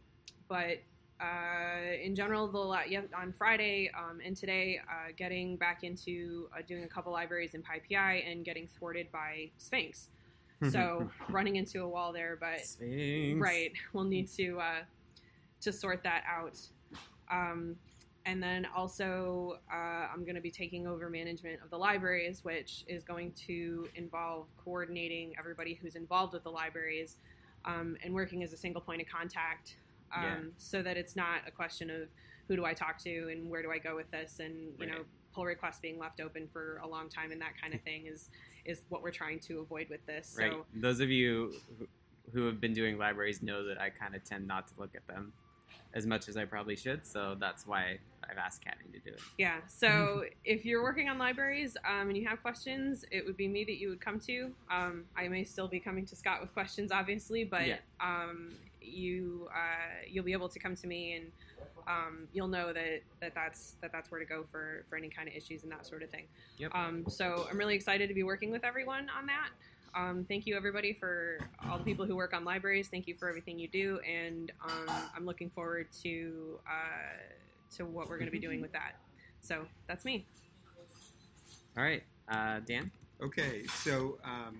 but 0.49 0.79
uh, 1.21 1.95
in 2.03 2.15
general, 2.15 2.47
the 2.47 2.79
yeah, 2.89 3.01
on 3.17 3.33
Friday 3.33 3.91
um, 3.99 4.21
and 4.25 4.37
today, 4.37 4.81
uh, 4.89 5.13
getting 5.17 5.57
back 5.57 5.83
into 5.83 6.49
uh, 6.57 6.63
doing 6.67 6.85
a 6.85 6.89
couple 6.89 7.13
libraries 7.13 7.55
in 7.55 7.63
PyPI 7.63 8.31
and 8.31 8.45
getting 8.45 8.69
thwarted 8.79 9.11
by 9.13 9.51
Sphinx. 9.59 10.09
So 10.73 11.09
running 11.29 11.55
into 11.55 11.85
a 11.85 11.89
wall 11.89 12.13
there, 12.13 12.37
but 12.41 12.67
Sphinx. 12.67 13.41
right, 13.41 13.71
we'll 13.93 14.03
need 14.03 14.29
to 14.33 14.59
uh, 14.59 14.81
to 15.61 15.73
sort 15.73 16.03
that 16.03 16.25
out. 16.29 16.59
Um, 17.31 17.77
and 18.27 18.43
then 18.43 18.67
also, 18.77 19.59
uh, 19.73 20.07
I'm 20.13 20.25
going 20.25 20.35
to 20.35 20.41
be 20.41 20.51
taking 20.51 20.87
over 20.87 21.09
management 21.09 21.61
of 21.63 21.71
the 21.71 21.79
libraries, 21.79 22.45
which 22.45 22.85
is 22.87 23.03
going 23.05 23.33
to 23.47 23.89
involve 23.95 24.47
coordinating 24.63 25.35
everybody 25.39 25.75
who's 25.75 25.95
involved 25.95 26.35
with 26.35 26.43
the 26.45 26.51
libraries 26.51 27.17
um, 27.65 27.97
and 28.05 28.13
working 28.13 28.43
as 28.43 28.53
a 28.53 28.57
single 28.57 28.83
point 28.83 29.01
of 29.01 29.09
contact 29.09 29.77
um, 30.15 30.23
Yeah. 30.25 30.37
so 30.59 30.83
that 30.83 30.97
it's 30.97 31.17
not 31.17 31.41
a 31.47 31.51
question 31.51 31.91
of 31.91 32.09
who 32.49 32.57
do 32.57 32.65
I 32.65 32.75
talk 32.75 32.99
to 33.05 33.29
and 33.31 33.49
where 33.51 33.63
do 33.63 33.71
I 33.71 33.79
go 33.79 33.95
with 33.97 34.11
this 34.11 34.41
and, 34.41 34.73
you 34.79 34.87
Right. 34.87 34.97
know, 34.97 35.05
pull 35.35 35.45
requests 35.45 35.79
being 35.81 35.99
left 35.99 36.21
open 36.21 36.49
for 36.53 36.79
a 36.79 36.87
long 36.89 37.09
time 37.09 37.31
and 37.33 37.41
that 37.41 37.53
kind 37.61 37.75
of 37.75 37.81
thing 37.89 38.07
is, 38.07 38.31
is 38.65 38.85
what 38.89 39.03
we're 39.03 39.11
trying 39.11 39.39
to 39.41 39.61
avoid 39.61 39.89
with 39.89 40.05
this. 40.07 40.35
Right. 40.39 40.53
So, 40.53 40.67
Those 40.75 41.01
of 41.01 41.11
you 41.11 41.53
who- 41.79 41.89
who 42.33 42.45
have 42.45 42.61
been 42.61 42.75
doing 42.75 42.99
libraries 42.99 43.43
know 43.43 43.65
that 43.65 43.81
I 43.81 43.89
kind 43.89 44.15
of 44.15 44.23
tend 44.23 44.47
not 44.47 44.69
to 44.69 44.75
look 44.79 44.95
at 44.95 45.07
them 45.07 45.33
as 45.95 46.07
much 46.07 46.29
as 46.29 46.37
I 46.37 46.45
probably 46.45 46.77
should. 46.77 47.07
So 47.07 47.37
that's 47.39 47.67
why 47.67 47.99
I've 48.31 48.39
asked 48.39 48.63
Kattni 48.63 48.93
to 48.93 48.99
do 48.99 49.11
it. 49.15 49.21
Yeah. 49.39 49.59
So 49.67 50.25
if 50.45 50.65
you're 50.65 50.83
working 50.83 51.09
on 51.09 51.19
libraries 51.19 51.77
um, 51.87 52.09
and 52.09 52.17
you 52.17 52.27
have 52.29 52.43
questions, 52.43 53.05
it 53.11 53.25
would 53.27 53.37
be 53.37 53.49
me 53.49 53.65
that 53.65 53.79
you 53.79 53.89
would 53.89 54.01
come 54.01 54.21
to. 54.21 54.53
Um, 54.71 55.05
I 55.17 55.29
may 55.29 55.45
still 55.45 55.69
be 55.69 55.81
coming 55.81 56.05
to 56.07 56.17
Scott 56.17 56.41
with 56.41 56.53
questions, 56.53 56.93
obviously, 56.93 57.45
but 57.45 57.67
Yeah. 57.67 57.77
um, 58.01 58.55
you 58.81 59.49
uh, 59.55 60.05
you'll 60.09 60.25
be 60.25 60.33
able 60.33 60.49
to 60.49 60.59
come 60.59 60.75
to 60.77 60.87
me 60.87 61.15
and 61.15 61.33
um, 61.87 62.29
you'll 62.33 62.49
know 62.49 62.73
that, 62.73 63.03
that 63.21 63.35
that's 63.35 63.77
that 63.81 63.93
that's 63.93 64.11
where 64.11 64.21
to 64.21 64.27
go 64.27 64.45
for 64.51 64.85
for 64.89 64.97
any 64.97 65.09
kind 65.09 65.29
of 65.29 65.35
issues 65.35 65.63
and 65.63 65.73
that 65.73 65.87
sort 65.87 66.03
of 66.03 66.11
thing. 66.11 66.27
Yep. 66.59 66.75
Um, 66.75 67.05
so 67.09 67.47
I'm 67.51 67.59
really 67.59 67.75
excited 67.75 68.09
to 68.09 68.15
be 68.15 68.23
working 68.23 68.51
with 68.51 68.65
everyone 68.65 69.09
on 69.17 69.27
that. 69.27 69.51
Um, 69.95 70.25
thank 70.29 70.47
you 70.47 70.57
everybody 70.57 70.93
for 70.93 71.39
all 71.69 71.79
the 71.79 71.85
people 71.85 72.05
who 72.05 72.15
work 72.17 72.35
on 72.35 72.45
libraries. 72.45 72.89
Thank 72.89 73.07
you 73.07 73.15
for 73.15 73.29
everything 73.29 73.59
you 73.59 73.69
do, 73.69 73.99
and 74.09 74.53
um, 74.65 74.95
I'm 75.17 75.25
looking 75.27 75.51
forward 75.51 75.89
to 76.03 76.59
uh, 76.67 77.77
to 77.77 77.85
what 77.85 78.09
we're 78.09 78.19
going 78.19 78.27
to 78.29 78.33
be 78.33 78.39
doing 78.39 78.61
with 78.61 78.73
that. 78.73 78.97
So 79.41 79.65
that's 79.87 80.05
me. 80.05 80.27
All 81.77 81.83
right, 81.85 82.03
uh, 82.29 82.61
Dan. 82.67 82.91
Okay, 83.23 83.65
so 83.83 84.19
um, 84.25 84.59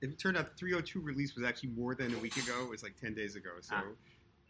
it 0.00 0.18
turned 0.18 0.36
out 0.36 0.50
the 0.50 0.56
302 0.56 1.00
release 1.00 1.34
was 1.36 1.44
actually 1.44 1.70
more 1.70 1.94
than 1.94 2.14
a 2.14 2.18
week 2.18 2.36
ago. 2.36 2.62
It 2.64 2.68
was 2.70 2.82
like 2.82 2.96
10 3.00 3.14
days 3.14 3.36
ago. 3.36 3.50
So 3.60 3.76
Ah. 3.76 3.84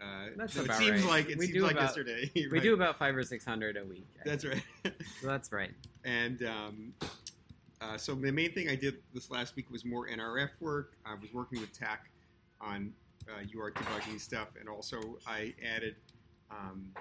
uh, 0.04 0.28
That's 0.36 0.54
so 0.54 0.62
it 0.62 0.72
seems 0.74 1.02
right. 1.02 1.10
like 1.10 1.28
it 1.30 1.38
We 1.38 1.46
seems 1.46 1.56
do 1.58 1.62
like 1.62 1.72
about- 1.72 1.82
yesterday. 1.82 2.30
We 2.50 2.60
do 2.60 2.74
about 2.74 2.98
five 2.98 3.14
or 3.16 3.22
six 3.22 3.44
hundred 3.44 3.76
a 3.76 3.84
week. 3.84 4.06
I 4.20 4.28
That's 4.28 4.44
think. 4.44 4.64
right. 4.84 4.94
So 5.20 5.26
that's 5.26 5.52
right. 5.52 5.70
and 6.04 6.42
um, 6.44 6.92
uh, 7.82 7.96
so 7.96 8.14
the 8.14 8.30
main 8.30 8.52
thing 8.52 8.68
I 8.68 8.76
did 8.76 8.96
this 9.12 9.30
last 9.30 9.56
week 9.56 9.70
was 9.70 9.84
more 9.84 10.06
NRF 10.06 10.50
work. 10.60 10.92
I 11.04 11.14
was 11.14 11.32
working 11.32 11.60
with 11.60 11.76
TAC 11.76 12.10
on 12.60 12.92
uh, 13.28 13.42
UART 13.56 13.74
debugging 13.74 14.20
stuff, 14.20 14.48
and 14.58 14.68
also 14.68 15.18
I 15.26 15.52
added 15.76 15.96
um, 16.50 16.92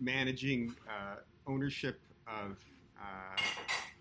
managing 0.00 0.74
uh, 0.88 1.16
ownership 1.46 2.00
of 2.26 2.58
uh, 3.00 3.40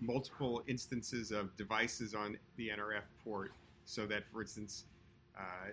multiple 0.01 0.63
instances 0.67 1.31
of 1.31 1.55
devices 1.55 2.13
on 2.13 2.37
the 2.57 2.69
NRF 2.69 3.03
port, 3.23 3.53
so 3.85 4.05
that, 4.07 4.25
for 4.31 4.41
instance, 4.41 4.85
uh, 5.37 5.71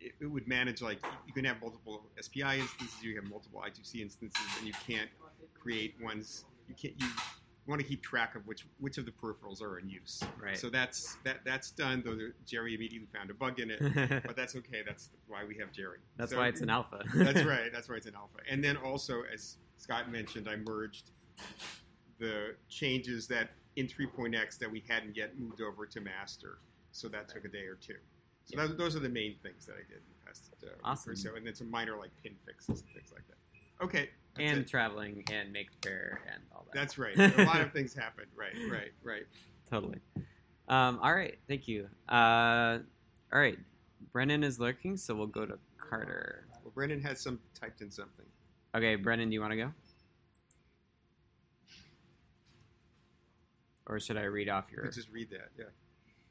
it, 0.00 0.12
it 0.20 0.26
would 0.26 0.46
manage 0.46 0.80
like 0.80 0.98
you 1.26 1.32
can 1.32 1.44
have 1.44 1.60
multiple 1.60 2.04
SPI 2.20 2.60
instances, 2.60 3.02
you 3.02 3.16
have 3.16 3.28
multiple 3.28 3.62
I2C 3.64 4.00
instances, 4.00 4.42
and 4.58 4.66
you 4.66 4.74
can't 4.86 5.10
create 5.54 5.94
ones. 6.00 6.44
You 6.68 6.74
can't 6.74 6.94
you 7.00 7.08
want 7.70 7.80
to 7.80 7.86
keep 7.86 8.02
track 8.02 8.34
of 8.34 8.46
which 8.46 8.66
which 8.78 8.98
of 8.98 9.06
the 9.06 9.12
peripherals 9.12 9.62
are 9.62 9.78
in 9.78 9.88
use. 9.88 10.22
Right. 10.42 10.58
So 10.58 10.68
that's 10.68 11.16
that 11.24 11.38
that's 11.44 11.70
done. 11.70 12.02
Though 12.04 12.18
Jerry 12.44 12.74
immediately 12.74 13.08
found 13.14 13.30
a 13.30 13.34
bug 13.34 13.60
in 13.60 13.70
it, 13.70 13.80
but 14.26 14.36
that's 14.36 14.56
okay. 14.56 14.82
That's 14.84 15.08
why 15.28 15.44
we 15.44 15.56
have 15.58 15.72
Jerry. 15.72 15.98
that's 16.16 16.32
So- 16.32 16.38
why 16.38 16.48
it's 16.48 16.60
an 16.60 16.68
alpha. 16.70 17.02
that's 17.14 17.44
right. 17.44 17.70
That's 17.72 17.88
why 17.88 17.96
it's 17.96 18.06
an 18.06 18.14
alpha. 18.16 18.38
And 18.50 18.62
then 18.62 18.76
also, 18.76 19.22
as 19.32 19.56
Scott 19.78 20.10
mentioned, 20.10 20.48
I 20.48 20.56
merged 20.56 21.12
the 22.18 22.54
changes 22.68 23.26
that 23.28 23.50
in 23.76 23.86
3.x 23.86 24.58
that 24.58 24.70
we 24.70 24.82
hadn't 24.88 25.16
yet 25.16 25.38
moved 25.38 25.62
over 25.62 25.86
to 25.86 26.00
master. 26.00 26.58
So 26.92 27.08
that 27.08 27.28
took 27.28 27.44
a 27.44 27.48
day 27.48 27.64
or 27.64 27.76
two. 27.76 27.94
So 28.44 28.56
that, 28.56 28.76
those 28.76 28.96
are 28.96 28.98
the 29.00 29.08
main 29.08 29.36
things 29.42 29.64
that 29.66 29.74
I 29.74 29.86
did 29.88 29.98
in 29.98 30.02
the 30.18 30.26
past 30.26 30.50
uh, 30.64 30.66
Awesome. 30.84 31.12
or 31.12 31.16
so. 31.16 31.36
And 31.36 31.46
then 31.46 31.54
some 31.54 31.70
minor 31.70 31.96
like 31.96 32.10
pin 32.22 32.34
fixes 32.44 32.82
and 32.82 32.90
things 32.94 33.12
like 33.12 33.22
that. 33.28 33.84
Okay. 33.84 34.10
That's 34.36 34.50
and 34.50 34.58
it. 34.60 34.68
traveling 34.68 35.24
and 35.32 35.52
make 35.52 35.68
fair 35.82 36.20
and 36.32 36.42
all 36.54 36.64
that. 36.72 36.78
That's 36.78 36.98
right. 36.98 37.16
A 37.18 37.44
lot 37.44 37.60
of 37.60 37.72
things 37.74 37.94
happened. 37.94 38.28
Right, 38.36 38.54
right, 38.70 38.92
right. 39.02 39.26
totally. 39.68 39.98
Um, 40.68 41.00
all 41.02 41.12
right, 41.14 41.36
thank 41.48 41.66
you. 41.66 41.88
Uh, 42.08 42.78
all 43.32 43.40
right, 43.40 43.58
Brennan 44.12 44.44
is 44.44 44.60
lurking, 44.60 44.96
so 44.96 45.14
we'll 45.14 45.26
go 45.26 45.44
to 45.44 45.58
Carter. 45.78 46.44
Well, 46.62 46.72
Brendan 46.74 47.00
has 47.02 47.20
some 47.20 47.40
typed 47.58 47.80
in 47.80 47.90
something. 47.90 48.26
Okay, 48.76 48.94
Brennan, 48.94 49.30
do 49.30 49.34
you 49.34 49.40
want 49.40 49.52
to 49.52 49.56
go? 49.56 49.72
Or 53.86 53.98
should 53.98 54.16
I 54.16 54.22
read 54.24 54.48
off 54.48 54.66
You 54.70 54.76
your? 54.76 54.84
could 54.86 54.94
just 54.94 55.10
read 55.10 55.30
that. 55.30 55.48
Yeah. 55.58 55.64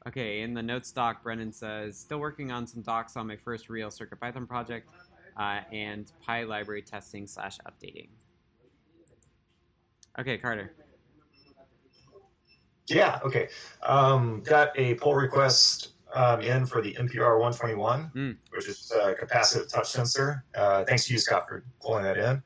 Okay, 0.06 0.40
in 0.40 0.54
the 0.54 0.62
notes 0.62 0.90
doc, 0.92 1.22
Brennan 1.22 1.52
says, 1.52 1.98
still 1.98 2.18
working 2.18 2.50
on 2.50 2.66
some 2.66 2.80
docs 2.80 3.16
on 3.18 3.26
my 3.26 3.36
first 3.36 3.68
real 3.68 3.88
CircuitPython 3.90 4.48
project 4.48 4.88
uh, 5.36 5.60
and 5.72 6.10
Pi 6.24 6.44
library 6.44 6.82
testing 6.82 7.26
slash 7.26 7.58
updating. 7.66 8.08
Okay, 10.18 10.38
Carter. 10.38 10.72
Yeah, 12.88 13.20
okay. 13.24 13.48
Um, 13.82 14.42
got 14.44 14.76
a 14.78 14.94
pull 14.94 15.14
request 15.14 15.90
um, 16.14 16.40
in 16.40 16.66
for 16.66 16.82
the 16.82 16.92
MPR 16.94 17.38
121, 17.38 18.10
Mm. 18.14 18.36
which 18.50 18.68
is 18.68 18.90
a 19.00 19.14
capacitive 19.14 19.68
touch 19.68 19.88
sensor. 19.88 20.44
Uh, 20.56 20.84
thanks 20.84 21.06
to 21.06 21.12
you, 21.12 21.18
Scott, 21.20 21.46
for 21.48 21.64
pulling 21.80 22.02
that 22.02 22.18
in. 22.18 22.42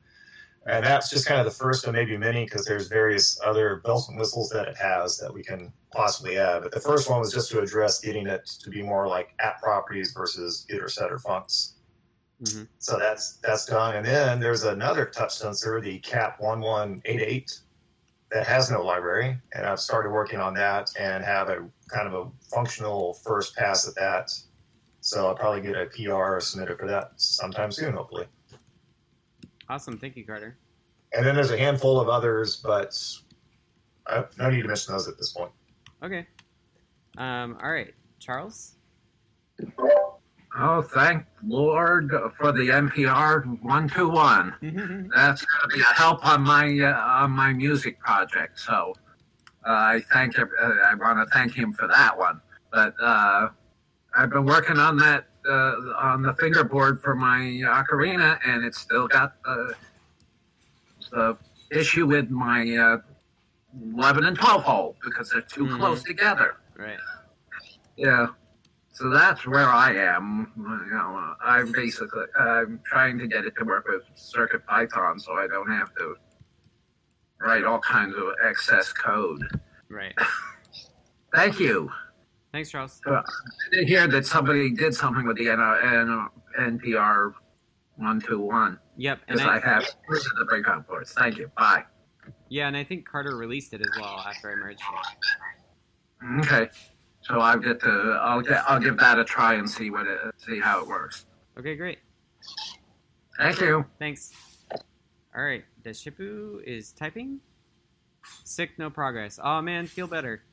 And 0.67 0.83
that's 0.83 1.09
just 1.11 1.27
kind 1.27 1.39
of 1.39 1.45
the 1.45 1.51
first 1.51 1.85
of 1.85 1.93
maybe 1.93 2.17
many 2.17 2.43
because 2.43 2.65
there's 2.65 2.87
various 2.87 3.39
other 3.45 3.81
bells 3.85 4.09
and 4.09 4.17
whistles 4.17 4.49
that 4.49 4.67
it 4.67 4.75
has 4.77 5.17
that 5.19 5.31
we 5.31 5.43
can 5.43 5.71
possibly 5.93 6.37
add. 6.39 6.63
But 6.63 6.71
the 6.71 6.79
first 6.79 7.07
one 7.09 7.19
was 7.19 7.31
just 7.31 7.51
to 7.51 7.59
address 7.59 7.99
getting 7.99 8.25
it 8.25 8.45
to 8.63 8.69
be 8.71 8.81
more 8.81 9.07
like 9.07 9.29
app 9.39 9.61
properties 9.61 10.11
versus 10.11 10.65
getter 10.67 10.89
setter 10.89 11.17
funcs. 11.17 11.73
Mhm. 12.41 12.67
So 12.79 12.99
that's 12.99 13.37
that's 13.37 13.65
done. 13.65 13.95
And 13.95 14.05
then 14.05 14.39
there's 14.39 14.63
another 14.63 15.05
touch 15.05 15.37
sensor, 15.37 15.79
the 15.79 15.99
CAP 15.99 16.39
1188, 16.39 17.59
that 18.31 18.45
has 18.45 18.69
no 18.69 18.83
library. 18.83 19.37
And 19.53 19.65
I've 19.65 19.79
started 19.79 20.09
working 20.11 20.39
on 20.39 20.53
that 20.55 20.89
and 20.99 21.23
have 21.23 21.49
a 21.49 21.67
kind 21.87 22.07
of 22.07 22.13
a 22.13 22.31
functional 22.53 23.13
first 23.13 23.55
pass 23.55 23.87
at 23.87 23.95
that. 23.95 24.31
So 24.99 25.27
I'll 25.27 25.35
probably 25.35 25.61
get 25.61 25.75
a 25.75 25.85
PR 25.85 26.39
submitted 26.39 26.77
for 26.79 26.87
that 26.87 27.11
sometime 27.15 27.71
soon, 27.71 27.93
hopefully. 27.93 28.27
Awesome, 29.69 29.97
thank 29.97 30.15
you, 30.17 30.25
Carter. 30.25 30.57
And 31.13 31.25
then 31.25 31.35
there's 31.35 31.51
a 31.51 31.57
handful 31.57 31.99
of 31.99 32.09
others, 32.09 32.57
but 32.57 32.99
I 34.07 34.15
have 34.15 34.37
no 34.37 34.49
need 34.49 34.63
to 34.63 34.67
mention 34.67 34.93
those 34.93 35.07
at 35.07 35.17
this 35.17 35.31
point. 35.31 35.51
Okay. 36.03 36.27
Um, 37.17 37.57
all 37.63 37.71
right, 37.71 37.93
Charles. 38.19 38.75
Oh, 40.57 40.81
thank 40.81 41.25
Lord 41.45 42.11
for 42.37 42.51
the 42.51 42.69
MPR 42.69 43.45
121. 43.61 45.09
That's 45.13 45.43
going 45.45 45.69
to 45.69 45.75
be 45.75 45.81
a 45.81 45.93
help 45.93 46.25
on 46.25 46.41
my 46.43 46.79
uh, 46.79 46.97
on 47.23 47.31
my 47.31 47.51
music 47.51 47.99
project. 47.99 48.57
So 48.59 48.93
uh, 49.67 49.71
I 49.71 50.03
thank 50.13 50.39
uh, 50.39 50.45
I 50.85 50.95
want 50.95 51.19
to 51.27 51.33
thank 51.33 51.53
him 51.53 51.73
for 51.73 51.87
that 51.87 52.17
one. 52.17 52.39
But 52.71 52.95
uh, 53.01 53.49
I've 54.17 54.29
been 54.29 54.45
working 54.45 54.77
on 54.77 54.97
that 54.97 55.25
uh, 55.47 55.73
on 55.99 56.21
the 56.21 56.33
fingerboard 56.35 57.01
for 57.01 57.15
my 57.15 57.39
ocarina, 57.39 58.39
and 58.45 58.63
it's 58.63 58.79
still 58.79 59.07
got 59.07 59.33
the 59.43 59.73
the 61.11 61.37
issue 61.71 62.05
with 62.07 62.29
my 62.29 62.75
uh, 62.77 62.97
11 63.93 64.23
and 64.25 64.37
12 64.37 64.63
hole 64.63 64.95
because 65.03 65.29
they're 65.29 65.41
too 65.41 65.65
Mhm. 65.65 65.77
close 65.77 66.03
together. 66.03 66.55
right. 66.77 66.97
Yeah. 67.97 68.27
So 68.95 69.09
that's 69.09 69.45
where 69.45 69.67
I 69.67 69.93
am. 69.93 70.53
You 70.55 70.95
know, 70.95 71.33
I'm 71.43 71.69
basically 71.73 72.23
I'm 72.39 72.79
trying 72.85 73.17
to 73.19 73.27
get 73.27 73.43
it 73.43 73.53
to 73.57 73.65
work 73.65 73.85
with 73.89 74.03
Circuit 74.13 74.65
Python, 74.65 75.19
so 75.19 75.33
I 75.33 75.47
don't 75.47 75.69
have 75.69 75.93
to 75.95 76.15
write 77.41 77.65
all 77.65 77.79
kinds 77.79 78.15
of 78.15 78.23
excess 78.41 78.93
code. 78.93 79.43
Right. 79.89 80.15
Thank 81.35 81.59
you. 81.59 81.91
Thanks, 82.53 82.69
Charles. 82.71 83.01
Uh, 83.05 83.15
I 83.15 83.23
did 83.73 83.89
hear 83.89 84.07
that 84.07 84.25
somebody 84.25 84.71
did 84.71 84.95
something 84.95 85.27
with 85.27 85.35
the 85.35 85.49
N- 85.49 85.59
N- 85.59 86.79
MPR 86.79 87.33
one 87.97 88.21
two 88.21 88.39
one 88.39 88.79
Yep, 88.95 89.19
and 89.27 89.37
because 89.39 89.49
I 89.49 89.57
I, 89.57 89.73
have 89.73 89.83
the 90.09 90.45
breakout 90.47 90.87
ports. 90.87 91.11
Thank 91.11 91.37
you. 91.37 91.51
Bye. 91.57 91.83
yeah, 92.47 92.69
and 92.69 92.77
I 92.77 92.85
think 92.85 93.05
Carter 93.05 93.35
released 93.35 93.73
it 93.73 93.81
as 93.81 93.89
well 93.99 94.23
after 94.25 94.51
I 94.51 94.55
merged 94.55 94.79
it. 94.79 96.45
Okay. 96.45 96.69
So 97.27 97.39
I'll 97.39 97.57
get 97.57 97.79
to 97.81 98.19
I'll 98.21 98.41
get 98.41 98.63
I'll 98.67 98.79
give 98.79 98.97
that 98.99 99.17
a 99.17 99.23
try 99.23 99.55
and 99.55 99.69
see 99.69 99.89
what 99.89 100.05
it 100.05 100.19
see 100.37 100.59
how 100.59 100.81
it 100.81 100.87
works. 100.87 101.25
Okay, 101.57 101.75
great. 101.75 101.97
Thank 103.37 103.59
you. 103.61 103.85
Thanks. 103.97 104.31
All 105.35 105.43
right, 105.43 105.65
Deshipu 105.83 106.63
is 106.63 106.91
typing. 106.91 107.39
Sick, 108.43 108.77
no 108.77 108.89
progress. 108.89 109.39
Oh 109.43 109.61
man, 109.61 109.87
feel 109.87 110.07
better. 110.07 110.43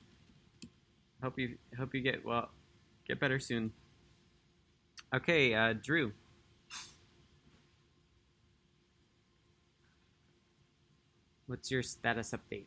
Hope 1.23 1.39
you 1.39 1.57
hope 1.79 1.95
you 1.95 2.01
get 2.01 2.25
well, 2.25 2.49
get 3.07 3.21
better 3.21 3.39
soon. 3.39 3.73
Okay, 5.15 5.55
uh, 5.55 5.75
Drew. 5.75 6.13
What's 11.47 11.71
your 11.71 11.83
status 11.83 12.33
update? 12.33 12.65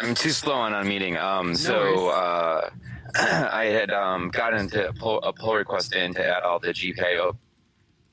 I'm 0.00 0.14
too 0.14 0.30
slow 0.30 0.54
on 0.54 0.72
a 0.72 0.82
meeting. 0.82 1.18
Um, 1.18 1.48
worries. 1.48 1.60
so 1.60 2.08
uh, 2.08 2.70
I 3.14 3.66
had 3.66 3.90
um, 3.90 4.30
gotten 4.30 4.60
into 4.60 4.88
a 4.88 4.92
pull, 4.94 5.18
a 5.22 5.32
pull 5.32 5.54
request 5.54 5.94
in 5.94 6.14
to 6.14 6.26
add 6.26 6.42
all 6.42 6.58
the 6.58 6.68
GPIO 6.68 7.36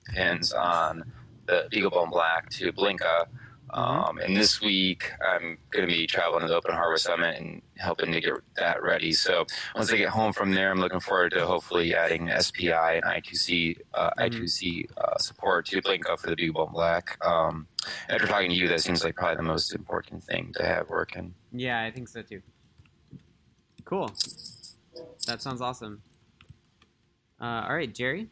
pins 0.07 0.51
on 0.51 1.03
the 1.45 1.67
BeagleBone 1.71 2.11
Black 2.11 2.49
to 2.51 2.73
Blinka. 2.73 3.25
Um, 3.71 4.17
and 4.19 4.35
this 4.35 4.61
week 4.61 5.11
I'm 5.21 5.57
going 5.71 5.87
to 5.87 5.93
be 5.93 6.07
traveling 6.07 6.41
to 6.41 6.47
the 6.47 6.55
Open 6.55 6.73
Hardware 6.73 6.97
Summit 6.97 7.37
and 7.39 7.61
helping 7.77 8.11
to 8.13 8.21
get 8.21 8.33
that 8.55 8.81
ready. 8.81 9.11
So 9.11 9.45
once 9.75 9.91
I 9.91 9.97
get 9.97 10.09
home 10.09 10.31
from 10.31 10.53
there, 10.53 10.71
I'm 10.71 10.79
looking 10.79 10.99
forward 11.01 11.31
to 11.33 11.45
hopefully 11.45 11.93
adding 11.93 12.29
SPI 12.39 12.71
and 12.71 13.03
I2C 13.03 13.77
uh, 13.93 14.11
Mhm. 14.17 14.29
I2C 14.31 14.85
uh, 14.97 15.17
support 15.17 15.65
to 15.67 15.81
Blinka 15.81 16.17
for 16.17 16.29
the 16.29 16.35
BeagleBone 16.35 16.71
Black. 16.71 17.17
Um, 17.25 17.67
after 18.09 18.25
talking 18.27 18.49
to 18.49 18.55
you, 18.55 18.67
that 18.69 18.81
seems 18.81 19.03
like 19.03 19.15
probably 19.15 19.35
the 19.37 19.43
most 19.43 19.73
important 19.75 20.23
thing 20.23 20.53
to 20.55 20.65
have 20.65 20.89
working. 20.89 21.33
Yeah, 21.51 21.81
I 21.83 21.91
think 21.91 22.07
so 22.07 22.21
too. 22.21 22.41
Cool. 23.83 24.11
That 25.27 25.41
sounds 25.41 25.61
awesome. 25.61 26.01
Uh, 27.39 27.65
all 27.67 27.75
right, 27.75 27.93
Jerry. 27.93 28.29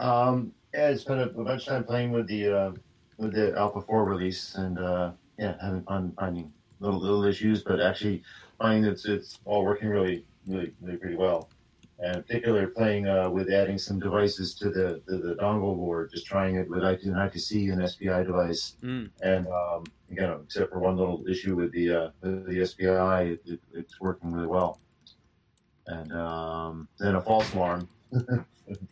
Um, 0.00 0.52
yeah, 0.74 0.88
I 0.88 0.94
spent 0.96 1.20
a, 1.20 1.26
bunch 1.26 1.62
of 1.62 1.68
time 1.68 1.84
playing 1.84 2.12
with 2.12 2.26
the 2.26 2.48
uh, 2.48 2.72
with 3.16 3.32
the 3.32 3.56
Alpha 3.56 3.80
Four 3.80 4.04
release, 4.04 4.54
and 4.54 4.78
uh, 4.78 5.12
yeah, 5.38 5.54
having 5.60 5.82
fun 5.82 6.12
finding 6.18 6.52
little 6.80 7.00
little 7.00 7.24
issues, 7.24 7.62
but 7.62 7.80
actually 7.80 8.22
finding 8.58 8.82
that 8.82 8.92
it's, 8.92 9.06
it's 9.06 9.38
all 9.44 9.64
working 9.64 9.88
really 9.88 10.24
really 10.46 10.72
really 10.80 10.98
pretty 10.98 11.16
well. 11.16 11.48
And 12.00 12.24
particularly 12.24 12.68
playing 12.68 13.08
uh, 13.08 13.28
with 13.28 13.50
adding 13.50 13.76
some 13.76 13.98
devices 13.98 14.54
to 14.56 14.70
the, 14.70 15.02
the, 15.06 15.16
the 15.16 15.34
dongle 15.34 15.74
board, 15.74 16.12
just 16.12 16.26
trying 16.26 16.54
it 16.54 16.70
with 16.70 16.82
iTunes 16.82 17.16
I2C 17.16 17.72
and 17.72 17.90
SPI 17.90 18.22
device, 18.22 18.76
Mm. 18.84 19.10
and 19.20 19.48
um, 19.48 19.84
again, 20.08 20.38
except 20.44 20.70
for 20.70 20.78
one 20.78 20.96
little 20.96 21.26
issue 21.26 21.56
with 21.56 21.72
the 21.72 21.90
uh, 21.92 22.10
with 22.20 22.46
the 22.46 22.64
SPI, 22.64 23.32
it, 23.32 23.42
it, 23.46 23.60
it's 23.74 24.00
working 24.00 24.30
really 24.30 24.46
well. 24.46 24.78
And 25.88 26.12
um, 26.12 26.86
then 27.00 27.16
a 27.16 27.20
false 27.20 27.52
alarm. 27.54 27.88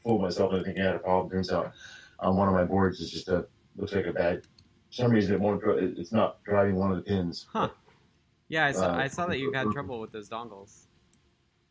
Fooled 0.03 0.23
myself 0.23 0.53
into 0.53 0.65
thinking 0.65 0.83
I 0.83 0.87
had 0.87 0.97
a 0.97 1.01
problem. 1.01 1.31
Turns 1.31 1.53
out 1.53 1.73
on 2.21 2.37
one 2.37 2.49
of 2.49 2.55
my 2.55 2.65
boards 2.65 3.01
is 3.01 3.11
just 3.11 3.29
a 3.29 3.47
looks 3.77 3.93
like 3.93 4.07
a 4.07 4.13
bad. 4.13 4.43
For 4.43 5.03
some 5.03 5.11
reason, 5.11 5.35
it 5.35 5.41
won't. 5.41 5.63
It's 5.99 6.13
not 6.13 6.43
driving 6.45 6.77
one 6.77 6.91
of 6.91 6.97
the 6.97 7.03
pins. 7.03 7.47
Huh. 7.53 7.69
Yeah, 8.49 8.67
I 8.67 8.73
saw. 8.73 8.87
Uh, 8.87 8.97
I 8.97 9.09
saw 9.09 9.27
that 9.27 9.39
you 9.39 9.53
had 9.53 9.71
trouble 9.73 10.01
with 10.01 10.13
those 10.13 10.29
dongles. 10.29 10.87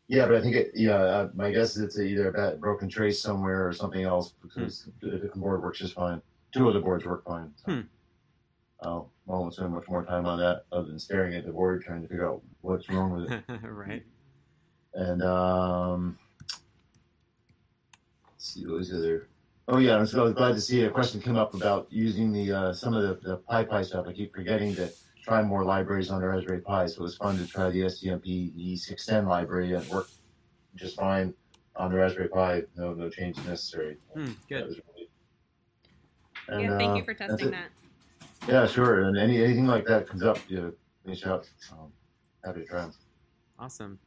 Yeah, 0.08 0.26
but 0.26 0.36
I 0.36 0.40
think 0.40 0.54
it. 0.54 0.70
Yeah, 0.74 0.96
uh, 0.96 1.28
my 1.34 1.50
guess 1.50 1.76
is 1.76 1.82
it's 1.82 1.98
either 1.98 2.28
a 2.28 2.32
bad 2.32 2.60
broken 2.60 2.88
trace 2.88 3.20
somewhere 3.20 3.66
or 3.66 3.72
something 3.72 4.02
else 4.02 4.34
because 4.42 4.88
the 5.00 5.10
different 5.10 5.40
board 5.40 5.62
works 5.62 5.78
just 5.78 5.94
fine. 5.94 6.22
Two 6.52 6.68
of 6.68 6.74
the 6.74 6.80
boards 6.80 7.04
work 7.04 7.24
fine. 7.24 7.52
So. 7.64 7.72
Hmm. 7.72 7.80
Oh, 8.82 9.08
I 9.28 9.32
won't 9.32 9.54
spend 9.54 9.72
much 9.72 9.88
more 9.88 10.04
time 10.04 10.26
on 10.26 10.38
that 10.38 10.64
other 10.70 10.88
than 10.88 10.98
staring 10.98 11.34
at 11.34 11.46
the 11.46 11.52
board 11.52 11.82
trying 11.82 12.02
to 12.02 12.08
figure 12.08 12.28
out 12.28 12.42
what's 12.60 12.88
wrong 12.90 13.10
with 13.10 13.32
it. 13.32 13.42
right. 13.62 14.04
And 14.94 15.22
um, 15.22 16.18
see 18.46 18.66
what 18.66 18.76
was 18.76 18.90
the 18.90 18.98
other. 18.98 19.28
Oh 19.68 19.78
yeah, 19.78 20.04
so 20.04 20.20
I 20.20 20.24
was 20.24 20.34
glad 20.34 20.54
to 20.54 20.60
see 20.60 20.84
a 20.84 20.90
question 20.90 21.20
come 21.20 21.36
up 21.36 21.54
about 21.54 21.88
using 21.90 22.32
the 22.32 22.52
uh, 22.52 22.72
some 22.72 22.94
of 22.94 23.02
the, 23.02 23.28
the 23.28 23.38
PyPI 23.38 23.84
stuff. 23.84 24.06
I 24.08 24.12
keep 24.12 24.32
forgetting 24.34 24.74
to 24.76 24.90
try 25.22 25.42
more 25.42 25.64
libraries 25.64 26.08
on 26.10 26.20
the 26.20 26.28
Raspberry 26.28 26.60
Pi, 26.60 26.86
so 26.86 27.00
it 27.00 27.02
was 27.02 27.16
fun 27.16 27.36
to 27.38 27.46
try 27.46 27.70
the 27.70 27.80
STMP 27.80 28.54
E610 28.56 29.26
library 29.26 29.74
and 29.74 29.84
it 29.84 29.92
worked 29.92 30.12
just 30.76 30.96
fine 30.96 31.34
on 31.74 31.90
the 31.90 31.96
Raspberry 31.98 32.28
Pi. 32.28 32.62
No 32.76 32.94
no 32.94 33.10
changes 33.10 33.44
necessary. 33.44 33.96
That 34.14 34.36
good. 34.48 34.66
was 34.66 34.80
really- 34.94 35.10
yeah, 36.48 36.78
thank 36.78 36.92
uh, 36.92 36.94
you 36.94 37.04
for 37.04 37.14
testing 37.14 37.50
that. 37.50 37.70
Yeah, 38.46 38.66
sure. 38.68 39.02
And 39.02 39.18
any 39.18 39.42
anything 39.42 39.66
like 39.66 39.84
that 39.86 40.06
comes 40.06 40.22
up, 40.22 40.38
you 40.48 40.60
know, 40.60 40.72
reach 41.04 41.26
out. 41.26 41.48
Um, 41.72 41.92
happy 42.44 42.60
to 42.60 42.66
try 42.66 42.84
'em. 42.84 42.92
Awesome. 43.58 43.98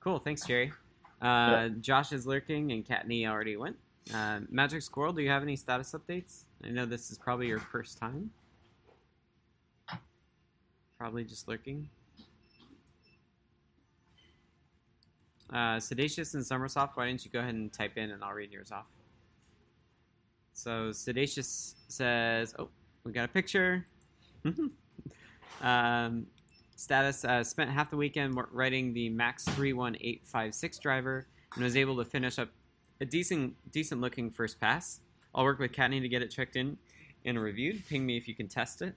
Cool. 0.00 0.18
Thanks, 0.18 0.44
Jerry. 0.44 0.72
Uh, 1.20 1.68
Josh 1.80 2.12
is 2.12 2.26
lurking, 2.26 2.72
and 2.72 2.86
Kattni 2.86 3.26
already 3.26 3.56
went. 3.56 3.76
Uh, 4.14 4.40
Magic 4.50 4.82
Squirrel, 4.82 5.12
do 5.12 5.22
you 5.22 5.30
have 5.30 5.42
any 5.42 5.56
status 5.56 5.92
updates? 5.92 6.44
I 6.64 6.68
know 6.68 6.86
this 6.86 7.10
is 7.10 7.18
probably 7.18 7.48
your 7.48 7.58
first 7.58 7.98
time. 7.98 8.30
Probably 10.98 11.24
just 11.24 11.48
lurking. 11.48 11.88
Uh, 15.52 15.76
Sedacious 15.76 16.34
and 16.34 16.44
Summersoft, 16.44 16.90
why 16.94 17.06
don't 17.06 17.24
you 17.24 17.30
go 17.30 17.40
ahead 17.40 17.54
and 17.54 17.72
type 17.72 17.96
in 17.96 18.10
and 18.10 18.22
I'll 18.24 18.32
read 18.32 18.50
yours 18.50 18.72
off. 18.72 18.86
So 20.52 20.90
Sedacious 20.90 21.74
says, 21.88 22.54
oh, 22.58 22.68
we 23.04 23.12
got 23.12 23.26
a 23.26 23.28
picture. 23.28 23.86
um, 25.62 26.26
status 26.76 27.24
uh, 27.24 27.42
spent 27.42 27.70
half 27.70 27.90
the 27.90 27.96
weekend 27.96 28.38
writing 28.52 28.92
the 28.92 29.08
Max 29.08 29.44
31856 29.44 30.78
driver 30.78 31.26
and 31.54 31.64
was 31.64 31.76
able 31.76 31.96
to 31.96 32.04
finish 32.04 32.38
up 32.38 32.50
a 33.00 33.04
decent 33.04 33.54
decent 33.72 34.00
looking 34.00 34.30
first 34.30 34.60
pass. 34.60 35.00
I'll 35.34 35.44
work 35.44 35.58
with 35.58 35.72
Kattni 35.72 36.00
to 36.00 36.08
get 36.08 36.22
it 36.22 36.30
checked 36.30 36.56
in 36.56 36.78
and 37.24 37.40
reviewed. 37.40 37.82
Ping 37.88 38.06
me 38.06 38.16
if 38.16 38.28
you 38.28 38.34
can 38.34 38.48
test 38.48 38.82
it. 38.82 38.94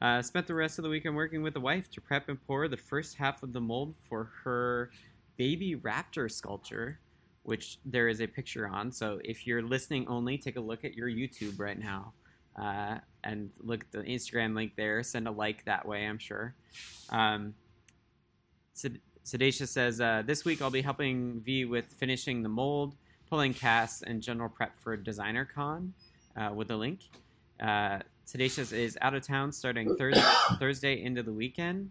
Uh, 0.00 0.22
spent 0.22 0.46
the 0.46 0.54
rest 0.54 0.78
of 0.78 0.84
the 0.84 0.88
weekend 0.88 1.16
working 1.16 1.42
with 1.42 1.54
the 1.54 1.60
wife 1.60 1.90
to 1.90 2.00
prep 2.00 2.28
and 2.28 2.44
pour 2.46 2.68
the 2.68 2.76
first 2.76 3.16
half 3.16 3.42
of 3.42 3.52
the 3.52 3.60
mold 3.60 3.94
for 4.08 4.30
her 4.44 4.90
baby 5.36 5.76
raptor 5.76 6.30
sculpture, 6.30 7.00
which 7.42 7.78
there 7.84 8.08
is 8.08 8.20
a 8.20 8.26
picture 8.26 8.68
on. 8.68 8.92
So 8.92 9.20
if 9.24 9.46
you're 9.46 9.62
listening 9.62 10.06
only, 10.08 10.38
take 10.38 10.56
a 10.56 10.60
look 10.60 10.84
at 10.84 10.94
your 10.94 11.08
YouTube 11.08 11.58
right 11.58 11.78
now 11.78 12.12
uh, 12.58 12.98
and 13.24 13.50
look 13.60 13.84
at 13.84 13.92
the 13.92 13.98
Instagram 13.98 14.54
link 14.54 14.72
there. 14.76 15.02
Send 15.02 15.28
a 15.28 15.30
like 15.30 15.64
that 15.64 15.86
way, 15.86 16.06
I'm 16.06 16.18
sure. 16.18 16.54
Um, 17.10 17.54
Sed- 18.74 19.00
Sedacia 19.24 19.68
says, 19.68 20.00
uh, 20.00 20.22
This 20.24 20.44
week 20.44 20.62
I'll 20.62 20.70
be 20.70 20.82
helping 20.82 21.40
V 21.40 21.64
with 21.64 21.86
finishing 21.86 22.42
the 22.42 22.48
mold, 22.48 22.96
pulling 23.28 23.54
casts, 23.54 24.02
and 24.02 24.22
general 24.22 24.48
prep 24.48 24.76
for 24.78 24.96
Designer 24.96 25.44
Con 25.44 25.92
uh, 26.36 26.50
with 26.54 26.70
a 26.70 26.76
link. 26.76 27.00
Uh, 27.60 27.98
Sedacious 28.26 28.72
is 28.72 28.96
out 29.00 29.14
of 29.14 29.26
town 29.26 29.52
starting 29.52 29.96
Thursday, 29.96 30.22
Thursday 30.58 31.02
into 31.02 31.22
the 31.22 31.32
weekend. 31.32 31.90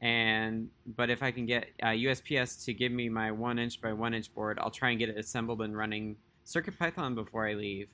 And 0.00 0.68
but 0.96 1.10
if 1.10 1.22
I 1.22 1.30
can 1.30 1.46
get 1.46 1.68
uh, 1.82 1.88
USPS 1.88 2.64
to 2.64 2.74
give 2.74 2.90
me 2.90 3.08
my 3.08 3.30
one 3.30 3.58
inch 3.58 3.80
by 3.80 3.92
one 3.92 4.14
inch 4.14 4.34
board, 4.34 4.58
I'll 4.60 4.70
try 4.70 4.90
and 4.90 4.98
get 4.98 5.08
it 5.08 5.16
assembled 5.16 5.62
and 5.62 5.76
running 5.76 6.16
Circuit 6.44 6.76
Python 6.78 7.14
before 7.14 7.46
I 7.46 7.54
leave. 7.54 7.88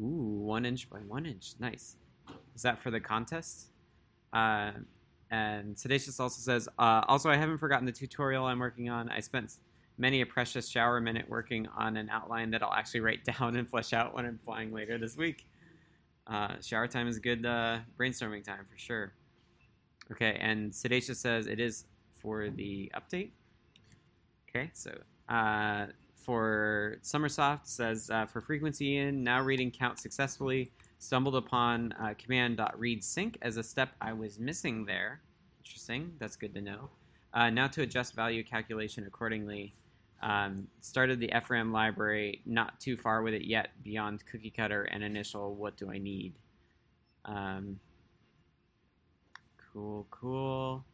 Ooh, 0.00 0.42
one 0.44 0.64
inch 0.64 0.88
by 0.88 0.98
one 0.98 1.26
inch, 1.26 1.54
nice. 1.58 1.96
Is 2.54 2.62
that 2.62 2.80
for 2.80 2.90
the 2.90 3.00
contest? 3.00 3.68
Uh, 4.32 4.72
and 5.30 5.76
Sedacious 5.76 6.20
also 6.20 6.40
says, 6.40 6.68
uh, 6.78 7.02
also 7.08 7.30
I 7.30 7.36
haven't 7.36 7.58
forgotten 7.58 7.86
the 7.86 7.92
tutorial 7.92 8.46
I'm 8.46 8.58
working 8.58 8.88
on. 8.88 9.08
I 9.08 9.20
spent 9.20 9.54
many 9.98 10.20
a 10.20 10.26
precious 10.26 10.68
shower 10.68 11.00
minute 11.00 11.28
working 11.28 11.66
on 11.76 11.96
an 11.96 12.08
outline 12.08 12.50
that 12.52 12.62
I'll 12.62 12.72
actually 12.72 13.00
write 13.00 13.24
down 13.38 13.56
and 13.56 13.68
flesh 13.68 13.92
out 13.92 14.14
when 14.14 14.24
I'm 14.24 14.38
flying 14.38 14.72
later 14.72 14.98
this 14.98 15.16
week. 15.16 15.46
Uh, 16.26 16.54
shower 16.60 16.86
time 16.86 17.08
is 17.08 17.18
good 17.18 17.44
uh, 17.44 17.78
brainstorming 17.98 18.44
time 18.44 18.66
for 18.70 18.78
sure. 18.78 19.12
Okay, 20.10 20.38
and 20.40 20.72
Sedacious 20.72 21.16
says 21.16 21.46
it 21.46 21.60
is 21.60 21.84
for 22.14 22.48
the 22.50 22.90
update. 22.94 23.30
Okay, 24.48 24.70
so 24.72 24.90
uh, 25.28 25.86
for 26.28 26.98
Summersoft 27.02 27.60
says 27.64 28.10
uh, 28.10 28.26
for 28.26 28.42
frequency 28.42 28.98
in 28.98 29.24
now 29.24 29.40
reading 29.40 29.70
count 29.70 29.98
successfully 29.98 30.70
stumbled 30.98 31.34
upon 31.34 31.92
uh, 31.92 32.12
command.read 32.18 33.02
sync 33.02 33.38
as 33.40 33.56
a 33.56 33.62
step 33.62 33.94
I 33.98 34.12
was 34.12 34.38
missing 34.38 34.84
there. 34.84 35.22
Interesting, 35.64 36.12
that's 36.18 36.36
good 36.36 36.52
to 36.52 36.60
know. 36.60 36.90
Uh, 37.32 37.48
now 37.48 37.66
to 37.68 37.80
adjust 37.80 38.14
value 38.14 38.44
calculation 38.44 39.06
accordingly. 39.06 39.72
Um, 40.22 40.68
started 40.82 41.18
the 41.18 41.32
FRAM 41.46 41.72
library, 41.72 42.42
not 42.44 42.78
too 42.78 42.98
far 42.98 43.22
with 43.22 43.32
it 43.32 43.44
yet, 43.44 43.70
beyond 43.82 44.22
cookie 44.30 44.50
cutter 44.50 44.82
and 44.82 45.02
initial 45.02 45.54
what 45.54 45.78
do 45.78 45.90
I 45.90 45.96
need. 45.96 46.34
Um, 47.24 47.80
cool, 49.72 50.06
cool. 50.10 50.84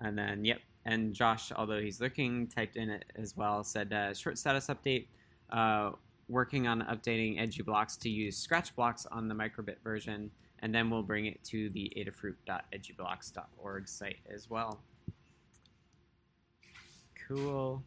And 0.00 0.18
then, 0.18 0.44
yep. 0.44 0.58
And 0.86 1.12
Josh, 1.12 1.50
although 1.54 1.80
he's 1.80 2.00
looking, 2.00 2.46
typed 2.46 2.76
in 2.76 2.88
it 2.88 3.04
as 3.16 3.36
well, 3.36 3.64
said 3.64 3.92
uh, 3.92 4.14
short 4.14 4.38
status 4.38 4.68
update. 4.68 5.08
Uh, 5.50 5.90
working 6.28 6.66
on 6.66 6.82
updating 6.82 7.40
EduBlocks 7.40 7.98
to 8.00 8.08
use 8.08 8.36
scratch 8.36 8.74
blocks 8.74 9.04
on 9.06 9.28
the 9.28 9.34
microbit 9.34 9.76
version, 9.82 10.30
and 10.60 10.72
then 10.72 10.88
we'll 10.88 11.02
bring 11.02 11.26
it 11.26 11.42
to 11.44 11.70
the 11.70 11.92
adafruit.edublocks.org 11.96 13.88
site 13.88 14.18
as 14.32 14.48
well. 14.48 14.80
Cool. 17.28 17.82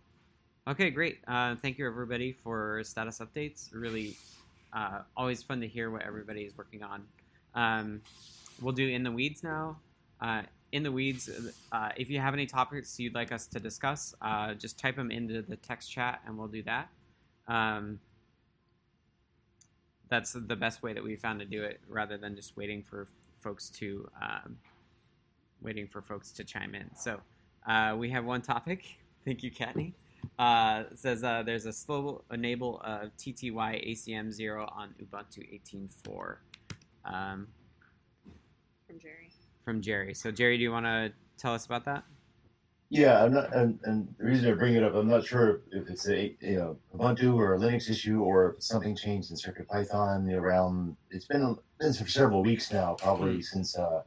Okay, 0.67 0.89
great. 0.89 1.19
Uh, 1.25 1.55
thank 1.55 1.77
you, 1.77 1.87
everybody, 1.87 2.33
for 2.33 2.83
status 2.83 3.19
updates. 3.19 3.69
Really, 3.73 4.17
uh, 4.73 4.99
always 5.15 5.41
fun 5.41 5.61
to 5.61 5.67
hear 5.67 5.89
what 5.89 6.01
everybody 6.01 6.41
is 6.41 6.57
working 6.57 6.83
on. 6.83 7.05
Um, 7.55 8.01
we'll 8.61 8.73
do 8.73 8.87
in 8.87 9.03
the 9.03 9.11
weeds 9.11 9.41
now. 9.41 9.79
Uh, 10.19 10.41
in 10.71 10.83
the 10.83 10.91
weeds, 10.91 11.29
uh, 11.71 11.89
if 11.97 12.09
you 12.09 12.19
have 12.19 12.33
any 12.33 12.45
topics 12.45 12.99
you'd 12.99 13.15
like 13.15 13.31
us 13.31 13.47
to 13.47 13.59
discuss, 13.59 14.13
uh, 14.21 14.53
just 14.53 14.77
type 14.77 14.95
them 14.95 15.11
into 15.11 15.41
the 15.41 15.55
text 15.55 15.91
chat, 15.91 16.21
and 16.25 16.37
we'll 16.37 16.47
do 16.47 16.63
that. 16.63 16.89
Um, 17.47 17.99
that's 20.09 20.33
the 20.33 20.55
best 20.55 20.81
way 20.81 20.93
that 20.93 21.03
we 21.03 21.15
found 21.15 21.39
to 21.39 21.45
do 21.45 21.63
it, 21.63 21.79
rather 21.87 22.17
than 22.17 22.35
just 22.35 22.57
waiting 22.57 22.83
for 22.83 23.07
folks 23.39 23.69
to 23.69 24.09
um, 24.21 24.57
waiting 25.61 25.87
for 25.87 26.01
folks 26.01 26.31
to 26.31 26.43
chime 26.43 26.75
in. 26.75 26.89
So 26.95 27.19
uh, 27.67 27.95
we 27.97 28.09
have 28.11 28.25
one 28.25 28.41
topic. 28.41 28.97
Thank 29.25 29.43
you, 29.43 29.51
Kattni. 29.51 29.93
Uh, 30.37 30.83
says 30.95 31.23
uh, 31.23 31.43
there's 31.43 31.65
a 31.65 31.73
slow 31.73 32.23
enable 32.31 32.79
of 32.81 33.15
TTY 33.17 33.91
ACM 33.91 34.31
zero 34.31 34.69
on 34.71 34.93
Ubuntu 35.01 35.39
18.4 35.73 36.37
um, 37.05 37.47
From 38.87 38.99
Jerry. 38.99 39.31
From 39.63 39.81
Jerry. 39.81 40.13
So 40.13 40.31
Jerry, 40.31 40.57
do 40.57 40.63
you 40.63 40.71
want 40.71 40.85
to 40.85 41.11
tell 41.37 41.53
us 41.53 41.65
about 41.65 41.85
that? 41.85 42.03
Yeah, 42.91 43.23
I'm 43.23 43.33
not, 43.33 43.55
and, 43.55 43.79
and 43.83 44.07
the 44.17 44.25
reason 44.25 44.51
I 44.51 44.55
bring 44.55 44.73
it 44.73 44.83
up, 44.83 44.95
I'm 44.95 45.07
not 45.07 45.23
sure 45.23 45.61
if 45.71 45.87
it's 45.89 46.07
a 46.09 46.35
you 46.41 46.57
know 46.57 46.77
Ubuntu 46.95 47.35
or 47.35 47.53
a 47.53 47.59
Linux 47.59 47.89
issue 47.89 48.21
or 48.21 48.55
if 48.55 48.63
something 48.63 48.95
changed 48.95 49.29
in 49.29 49.37
CircuitPython 49.37 50.31
around. 50.33 50.95
It's 51.11 51.25
been 51.25 51.55
been 51.79 51.93
for 51.93 52.07
several 52.07 52.41
weeks 52.41 52.73
now, 52.73 52.95
probably 52.95 53.43
since 53.43 53.77
uh 53.77 54.01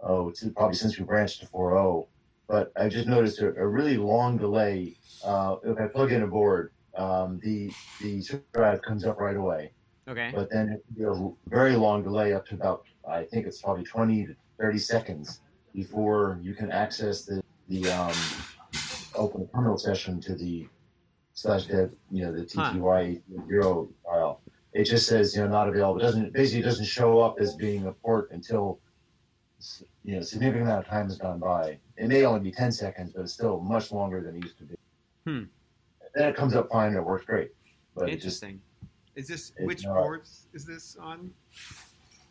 oh, 0.00 0.30
it's 0.30 0.44
probably 0.56 0.74
since 0.74 0.98
we 0.98 1.04
branched 1.04 1.40
to 1.40 1.46
4.0. 1.46 2.08
But 2.48 2.72
I 2.76 2.88
just 2.88 3.06
noticed 3.06 3.40
a, 3.40 3.48
a 3.54 3.66
really 3.66 3.96
long 3.96 4.36
delay. 4.36 4.96
Uh, 5.24 5.56
if 5.62 5.78
I 5.78 5.86
plug 5.86 6.10
in 6.10 6.22
a 6.22 6.26
board, 6.26 6.72
um, 6.96 7.38
the 7.40 7.70
the 8.00 8.40
drive 8.52 8.82
comes 8.82 9.04
up 9.04 9.20
right 9.20 9.36
away 9.36 9.70
Okay. 10.10 10.32
but 10.34 10.50
then 10.50 10.70
it, 10.70 10.84
you 10.96 11.04
know, 11.06 11.36
very 11.46 11.76
long 11.76 12.02
delay 12.02 12.32
up 12.32 12.44
to 12.46 12.54
about 12.54 12.84
I 13.10 13.24
think 13.24 13.46
it's 13.46 13.60
probably 13.60 13.84
20 13.84 14.26
to 14.26 14.36
30 14.58 14.78
seconds 14.78 15.40
before 15.74 16.38
you 16.42 16.54
can 16.54 16.70
access 16.70 17.24
the 17.24 17.42
the 17.68 17.88
um, 17.90 18.12
open 19.14 19.46
terminal 19.54 19.78
session 19.78 20.20
to 20.20 20.34
the 20.34 20.66
slash 21.34 21.66
dev, 21.66 21.92
you 22.10 22.24
know, 22.24 22.32
the 22.32 22.42
Huh. 22.54 22.72
TTY 22.72 23.22
zero 23.48 23.88
file. 24.04 24.40
It 24.72 24.84
just 24.84 25.06
says 25.06 25.34
you 25.34 25.42
know 25.42 25.48
not 25.48 25.68
available. 25.68 26.00
It 26.00 26.02
doesn't 26.02 26.32
basically 26.32 26.62
doesn't 26.62 26.84
show 26.86 27.20
up 27.20 27.36
as 27.40 27.54
being 27.54 27.86
a 27.86 27.92
port 27.92 28.30
until 28.32 28.80
you 30.04 30.16
know 30.16 30.22
significant 30.22 30.64
amount 30.64 30.84
of 30.84 30.90
time 30.90 31.06
has 31.06 31.16
gone 31.18 31.38
by. 31.38 31.78
It 31.96 32.08
may 32.08 32.24
only 32.24 32.40
be 32.40 32.50
10 32.52 32.72
seconds, 32.72 33.12
but 33.14 33.22
it's 33.22 33.32
still 33.32 33.60
much 33.60 33.92
longer 33.92 34.20
than 34.22 34.36
it 34.36 34.42
used 34.44 34.58
to 34.58 34.64
be. 34.64 34.74
Hmm. 35.26 35.42
Then 36.14 36.28
it 36.28 36.34
comes 36.36 36.54
up 36.54 36.68
fine 36.70 36.88
and 36.88 36.96
it 36.96 37.04
works 37.04 37.24
great. 37.26 37.50
But 37.94 38.08
it 38.08 38.20
just 38.20 38.42
Interesting. 38.42 38.60
Is 39.16 39.28
this 39.28 39.52
which 39.60 39.84
not. 39.84 39.94
boards 39.94 40.46
is 40.54 40.64
this 40.64 40.96
on? 41.00 41.30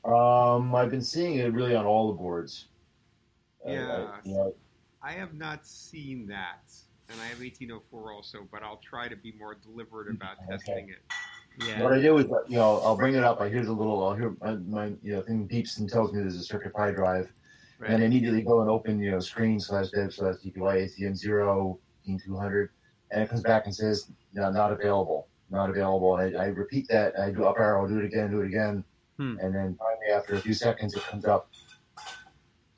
Um, 0.06 0.74
I've 0.76 0.90
been 0.92 1.02
seeing 1.02 1.36
it 1.36 1.54
really 1.54 1.76
on 1.76 1.86
all 1.86 2.08
the 2.08 2.18
boards. 2.18 2.68
Uh, 3.66 3.72
Yeah. 3.72 3.88
I- 3.92 4.20
you 4.24 4.34
know, 4.34 4.56
I 5.02 5.12
have 5.14 5.34
not 5.34 5.66
seen 5.66 6.28
that, 6.28 6.72
and 7.10 7.20
I 7.22 7.26
have 7.26 7.42
1804 7.42 8.12
also, 8.14 8.48
but 8.52 8.64
I'll 8.64 8.78
try 8.78 9.08
to 9.08 9.16
be 9.16 9.32
more 9.34 9.56
deliberate 9.56 10.10
about 10.14 10.38
Okay. 10.40 10.48
testing 10.58 10.90
it. 10.90 11.00
Yeah. 11.68 11.84
what 11.84 11.92
I 11.92 12.00
do 12.02 12.18
is, 12.18 12.26
uh, 12.32 12.44
you 12.48 12.56
know, 12.56 12.78
I'll 12.80 12.96
bring 12.96 13.16
it 13.16 13.24
up. 13.24 13.42
I 13.42 13.50
hear 13.50 13.66
the 13.66 13.74
little, 13.74 14.02
I'll 14.08 14.16
hear 14.16 14.34
my, 14.40 14.56
my 14.56 14.86
you 15.02 15.14
know, 15.14 15.22
thing 15.22 15.46
beeps 15.46 15.78
and 15.80 15.90
tells 15.90 16.14
me 16.14 16.20
there's 16.22 16.38
a 16.40 16.44
CIRCUITPY 16.44 16.94
drive, 16.96 17.34
Right. 17.80 17.92
and 17.92 18.02
I 18.02 18.06
immediately 18.06 18.42
go 18.44 18.62
and 18.62 18.70
open, 18.70 18.98
you 19.00 19.12
know, 19.12 19.20
screen 19.20 19.60
slash 19.60 19.90
dev 19.90 20.14
slash 20.14 20.36
ttyACM 20.38 21.16
zero 21.18 21.78
two 22.18 22.36
hundred, 22.38 22.70
and 23.12 23.22
it 23.22 23.30
comes 23.30 23.42
back 23.42 23.66
and 23.66 23.76
says, 23.76 24.10
no, 24.34 24.50
not 24.52 24.72
available, 24.72 25.28
not 25.50 25.70
available. 25.70 26.16
And 26.18 26.38
I, 26.38 26.46
I 26.46 26.48
repeat 26.48 26.88
that. 26.88 27.20
I 27.20 27.30
do 27.32 27.44
up 27.44 27.60
arrow, 27.60 27.86
do 27.88 28.00
it 28.00 28.06
again, 28.06 28.32
do 28.32 28.40
it 28.42 28.48
again, 28.48 28.84
Hmm. 29.20 29.36
and 29.42 29.54
then 29.54 29.76
finally 29.78 30.16
after 30.16 30.36
a 30.36 30.40
few 30.40 30.54
seconds, 30.54 30.94
it 30.96 31.04
comes 31.04 31.26
up, 31.26 31.52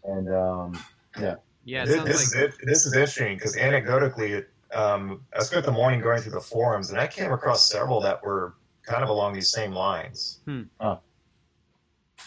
and 0.03 0.27
um, 0.33 0.83
yeah. 1.19 1.35
Yeah. 1.65 1.83
It 1.83 1.85
this, 1.85 1.95
sounds 1.95 2.07
this 2.07 2.33
like 2.33 2.43
is 2.43 2.55
it, 2.55 2.65
this 2.65 2.85
is 2.87 2.93
interesting 2.93 3.35
because 3.35 3.55
anecdotally, 3.55 4.45
um, 4.73 5.21
I 5.37 5.43
spent 5.43 5.65
the 5.65 5.71
morning 5.71 6.01
going 6.01 6.19
through 6.19 6.31
the 6.31 6.41
forums 6.41 6.89
and 6.89 6.99
I 6.99 7.05
came 7.05 7.31
across 7.31 7.69
several 7.69 8.01
that 8.01 8.23
were 8.23 8.55
kind 8.81 9.03
of 9.03 9.09
along 9.09 9.33
these 9.33 9.51
same 9.51 9.71
lines. 9.71 10.39
Hmm. 10.45 10.63
Huh. 10.79 10.97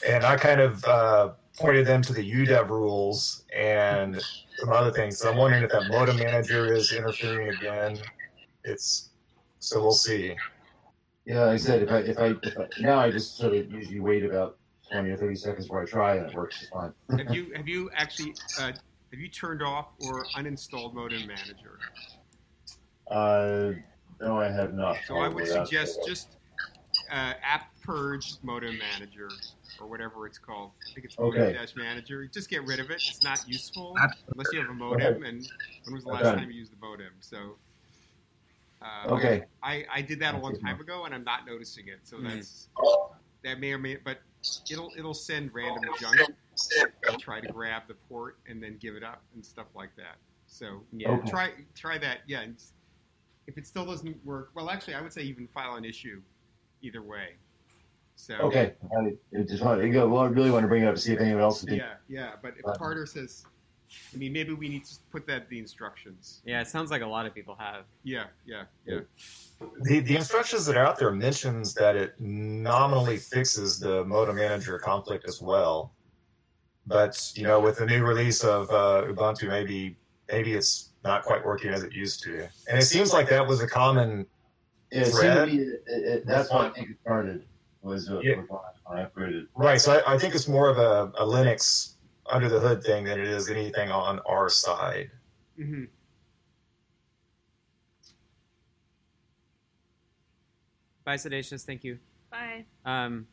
And 0.07 0.25
I 0.25 0.37
kind 0.37 0.61
of 0.61 0.85
uh, 0.85 1.33
pointed 1.59 1.85
them 1.85 2.01
to 2.03 2.13
the 2.13 2.23
UDEV 2.23 2.69
rules 2.69 3.45
and 3.53 4.23
some 4.59 4.71
other 4.71 4.93
things. 4.93 5.19
So 5.19 5.29
I'm 5.29 5.37
wondering 5.37 5.65
if 5.65 5.71
that 5.71 5.89
modem 5.89 6.19
manager 6.19 6.73
is 6.73 6.93
interfering 6.93 7.49
again. 7.49 7.99
It's 8.63 9.11
so 9.59 9.81
we'll 9.81 9.93
see. 9.93 10.37
Yeah, 11.27 11.47
like 11.47 11.55
I 11.55 11.57
said 11.57 11.83
if 11.83 11.91
I 11.91 11.99
if 11.99 12.19
I, 12.19 12.27
if 12.43 12.59
I 12.59 12.67
now 12.79 12.99
I 12.99 13.11
just 13.11 13.37
sort 13.39 13.55
of 13.55 13.71
usually 13.71 14.01
wait 14.01 14.25
about 14.25 14.59
twenty 14.93 15.11
or 15.11 15.17
thirty 15.17 15.37
seconds 15.37 15.67
before 15.67 15.83
I 15.83 15.87
try, 15.87 16.17
and 16.17 16.27
it 16.27 16.35
works 16.35 16.61
just 16.61 16.71
fine. 16.71 16.93
have 17.17 17.35
you 17.35 17.51
have 17.57 17.67
you 17.67 17.91
actually 17.95 18.35
uh, 18.59 18.73
have 18.73 19.21
you 19.21 19.29
turned 19.29 19.63
off 19.63 19.89
or 20.01 20.27
uninstalled 20.37 20.95
Modem 20.95 21.27
Manager? 21.27 21.79
Uh, 23.11 23.73
no, 24.21 24.39
I 24.39 24.51
have 24.51 24.75
not. 24.75 24.99
So 25.07 25.17
I 25.17 25.29
would 25.29 25.47
suggest 25.47 26.01
just 26.07 26.29
uh, 27.11 27.33
apt 27.43 27.83
purge 27.83 28.35
Modem 28.43 28.79
Manager 28.79 29.29
or 29.81 29.89
whatever 29.89 30.27
it's 30.27 30.39
called. 30.39 30.73
I 30.91 30.93
think 30.95 31.07
it's 31.07 31.19
Modem 31.19 31.41
Okay. 31.41 31.53
Dash 31.55 31.75
Manager. 31.75 32.27
Just 32.27 32.51
get 32.51 32.65
rid 32.67 32.81
of 32.81 32.91
it. 32.91 33.01
It's 33.09 33.23
not 33.23 33.41
useful 33.49 33.97
unless 34.33 34.53
you 34.53 34.59
have 34.59 34.69
a 34.69 34.75
modem. 34.75 35.23
And 35.23 35.47
when 35.85 35.95
was 35.95 36.05
the 36.05 36.11
last 36.11 36.27
Okay. 36.27 36.37
time 36.37 36.51
you 36.51 36.59
used 36.59 36.73
the 36.73 36.87
modem? 36.87 37.13
So. 37.21 37.57
Uh, 38.85 39.15
Okay. 39.15 39.45
I, 39.63 39.85
I 39.93 40.03
did 40.03 40.21
that 40.21 40.35
a 40.35 40.39
long 40.39 40.57
time 40.61 40.81
ago, 40.81 41.05
and 41.05 41.15
I'm 41.15 41.25
not 41.25 41.47
noticing 41.47 41.89
it. 41.89 42.01
So 42.03 42.19
Hmm. 42.19 42.25
that's 42.25 42.69
that 43.43 43.61
may 43.61 43.73
or 43.73 43.79
may, 43.79 43.97
but 43.97 44.19
it'll 44.71 44.93
it'll 44.97 45.15
send 45.15 45.53
random 45.55 45.83
junk 45.99 46.21
and 47.09 47.19
try 47.19 47.41
to 47.41 47.49
grab 47.49 47.83
the 47.89 47.95
port 48.09 48.39
and 48.47 48.63
then 48.63 48.77
give 48.79 48.95
it 48.95 49.03
up 49.03 49.23
and 49.35 49.45
stuff 49.45 49.67
like 49.75 49.95
that. 49.97 50.17
So 50.47 50.85
yeah. 50.93 51.11
Okay. 51.11 51.31
try 51.31 51.51
try 51.75 51.99
that. 51.99 52.19
Yeah, 52.27 52.41
and 52.43 52.57
if 53.47 53.59
it 53.59 53.67
still 53.67 53.87
doesn't 53.87 54.25
work, 54.25 54.51
well, 54.55 54.71
actually, 54.71 54.95
I 54.95 55.01
would 55.01 55.13
say 55.13 55.23
even 55.23 55.49
file 55.49 55.77
an 55.77 55.85
issue, 55.85 56.21
either 56.83 57.03
way. 57.03 57.37
So 58.17 58.35
Okay, 58.37 58.75
I 58.97 59.43
just 59.43 59.63
want 59.65 59.83
well, 59.83 60.19
I 60.19 60.27
really 60.27 60.51
want 60.51 60.63
to 60.65 60.69
bring 60.69 60.85
it 60.85 60.87
up 60.87 60.95
to 60.95 61.01
see 61.01 61.13
if 61.13 61.21
anyone 61.21 61.43
else 61.43 61.65
yeah, 61.69 61.95
yeah. 62.09 62.33
But 62.41 62.55
if. 62.59 62.79
Carter 62.79 63.07
says, 63.07 63.45
I 64.13 64.17
mean, 64.17 64.33
maybe 64.33 64.53
we 64.53 64.69
need 64.69 64.85
to 64.85 64.95
put 65.11 65.27
that 65.27 65.43
in 65.43 65.49
the 65.51 65.59
instructions. 65.59 66.43
Yeah. 66.45 66.61
It 66.61 66.69
sounds 66.69 66.91
like 66.91 67.03
a 67.03 67.07
lot 67.07 67.27
of 67.27 67.35
people 67.35 67.57
have. 67.59 67.85
Yeah, 68.03 68.25
yeah, 68.47 68.65
yeah. 68.87 69.01
The, 69.83 70.01
the 70.01 70.17
instructions 70.17 70.67
that 70.67 70.77
are 70.77 70.85
out 70.85 70.99
there 70.99 71.11
mentions 71.11 71.75
that 71.75 71.97
it 71.97 72.15
nominally 72.21 73.17
fixes 73.17 73.79
the 73.79 74.05
modem 74.05 74.37
manager 74.37 74.79
conflict 74.79 75.27
as 75.27 75.41
well. 75.41 75.93
But 76.87 77.33
you 77.35 77.45
know, 77.45 77.61
with 77.61 77.79
the 77.79 77.87
new 77.87 78.05
release 78.05 78.45
of 78.45 78.69
uh, 78.71 79.05
Ubuntu, 79.09 79.49
maybe 79.49 79.97
maybe 80.31 80.53
it's 80.53 80.91
not 81.03 81.23
quite 81.23 81.45
working 81.45 81.71
as 81.71 81.83
it 81.83 81.93
used 81.93 82.23
to. 82.25 82.47
And 82.69 82.79
it 82.79 82.85
seems 82.85 83.13
like 83.13 83.29
that 83.31 83.47
was 83.47 83.63
a 83.63 83.67
common. 83.67 84.27
Yeah, 84.93 85.01
it 85.01 85.05
seemed 85.07 85.17
to 85.17 85.21
Thread? 85.21 85.51
be, 85.51 85.57
it, 85.59 85.83
it, 85.87 86.27
that's 86.27 86.51
what 86.51 86.67
I 86.67 86.71
think 86.71 86.91
it 86.91 86.97
started 87.01 87.45
was 87.85 88.11
uh, 88.11 88.21
Yeah. 88.21 88.43
I 88.91 89.03
upgraded. 89.03 89.47
Right. 89.55 89.81
So 89.81 90.01
I, 90.07 90.15
I 90.15 90.19
think 90.19 90.35
it's 90.35 90.49
more 90.49 90.69
of 90.69 90.79
a, 90.79 91.13
a 91.19 91.25
Linux 91.25 91.95
under 92.31 92.49
the 92.49 92.61
hood 92.61 92.83
thing 92.83 93.05
than 93.05 93.21
it 93.21 93.29
is 93.29 93.51
anything 93.51 93.91
on 93.91 94.21
our 94.27 94.49
side. 94.49 95.11
hmm 95.57 95.85
Bye, 101.05 101.17
Sedacious. 101.17 101.67
Thank 101.67 101.85
you. 101.85 101.99
Bye. 102.31 102.65
Um, 102.87 103.27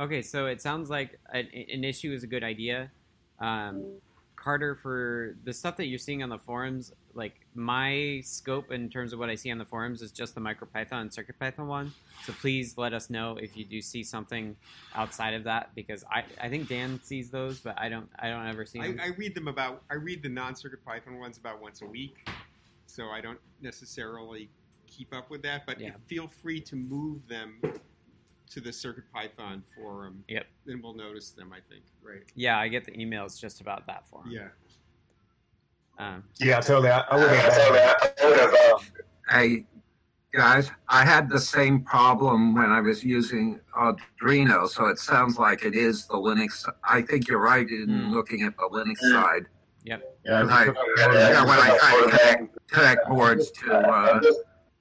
okay, 0.00 0.22
so 0.22 0.46
it 0.46 0.62
sounds 0.62 0.88
like 0.88 1.18
an, 1.30 1.46
an 1.52 1.84
issue 1.84 2.10
is 2.12 2.22
a 2.22 2.26
good 2.26 2.42
idea. 2.42 2.90
Um, 3.38 3.98
Carter, 4.34 4.74
for 4.74 5.36
the 5.44 5.52
stuff 5.52 5.76
that 5.76 5.88
you're 5.88 5.98
seeing 5.98 6.22
on 6.22 6.30
the 6.30 6.38
forums, 6.38 6.92
like 7.14 7.34
my 7.54 8.20
scope 8.24 8.72
in 8.72 8.88
terms 8.88 9.12
of 9.12 9.18
what 9.18 9.30
I 9.30 9.34
see 9.34 9.50
on 9.50 9.58
the 9.58 9.64
forums 9.64 10.02
is 10.02 10.10
just 10.10 10.34
the 10.34 10.40
MicroPython 10.40 10.92
and 10.92 11.10
CircuitPython 11.10 11.66
one. 11.66 11.92
So 12.24 12.32
please 12.32 12.76
let 12.76 12.92
us 12.92 13.10
know 13.10 13.36
if 13.40 13.56
you 13.56 13.64
do 13.64 13.80
see 13.80 14.02
something 14.02 14.56
outside 14.94 15.34
of 15.34 15.44
that 15.44 15.74
because 15.74 16.04
I, 16.10 16.24
I 16.40 16.48
think 16.48 16.68
Dan 16.68 17.00
sees 17.02 17.30
those, 17.30 17.60
but 17.60 17.78
I 17.78 17.88
don't 17.88 18.08
I 18.18 18.28
don't 18.28 18.46
ever 18.46 18.66
see 18.66 18.80
I, 18.80 18.88
them. 18.88 19.00
I 19.02 19.08
read 19.16 19.34
them 19.34 19.48
about. 19.48 19.82
I 19.90 19.94
read 19.94 20.22
the 20.22 20.28
non-circuit 20.28 20.84
Python 20.84 21.18
ones 21.18 21.38
about 21.38 21.60
once 21.60 21.82
a 21.82 21.86
week, 21.86 22.28
so 22.86 23.08
I 23.08 23.20
don't 23.20 23.40
necessarily 23.60 24.48
keep 24.86 25.14
up 25.14 25.30
with 25.30 25.42
that. 25.42 25.66
But 25.66 25.80
Yeah. 25.80 25.92
feel 26.06 26.26
free 26.28 26.60
to 26.60 26.76
move 26.76 27.26
them 27.28 27.60
to 28.50 28.60
the 28.60 28.72
Circuit 28.72 29.04
Python 29.12 29.62
forum. 29.74 30.22
Yep. 30.28 30.46
Then 30.66 30.80
we'll 30.82 30.94
notice 30.94 31.30
them. 31.30 31.52
I 31.52 31.60
think. 31.68 31.82
Right. 32.02 32.22
yeah, 32.34 32.58
I 32.58 32.68
get 32.68 32.84
the 32.84 32.92
emails 32.92 33.40
just 33.40 33.60
about 33.60 33.86
that 33.86 34.06
forum. 34.08 34.30
Yeah. 34.30 34.48
Um, 35.98 36.24
Yeah, 36.40 36.60
totally. 36.60 36.90
I, 36.90 37.00
I 37.10 37.16
would 37.16 37.30
have. 37.30 38.90
Hey, 39.28 39.64
guys, 40.32 40.70
I 40.88 41.04
had 41.04 41.28
the 41.30 41.40
same 41.40 41.82
problem 41.82 42.54
when 42.54 42.70
I 42.70 42.80
was 42.80 43.04
using 43.04 43.60
Arduino, 43.76 44.68
so 44.68 44.86
it 44.86 44.98
sounds 44.98 45.38
like 45.38 45.64
it 45.64 45.74
is 45.74 46.06
the 46.06 46.14
Linux. 46.14 46.68
I 46.84 47.02
think 47.02 47.28
you're 47.28 47.40
right 47.40 47.68
in 47.68 48.06
Hmm. 48.06 48.12
looking 48.12 48.42
at 48.42 48.56
the 48.56 48.68
Linux 48.70 48.98
side. 49.10 49.46
Yeah, 49.84 49.98
I, 50.26 50.64
Yeah, 50.96 51.44
when 51.44 51.58
I 51.58 51.76
try 51.78 52.02
to 52.02 52.18
connect, 52.18 52.68
connect 52.68 53.08
boards 53.08 53.50
to 53.50 53.72
uh, 53.76 54.20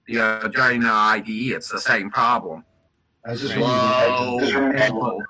the 0.08 0.16
Arduino 0.16 0.90
IDE, 0.92 1.52
it's 1.56 1.70
the 1.70 1.80
same 1.80 2.10
problem. 2.10 2.64
I 3.26 3.36
just 3.36 3.54
Slow 3.54 5.22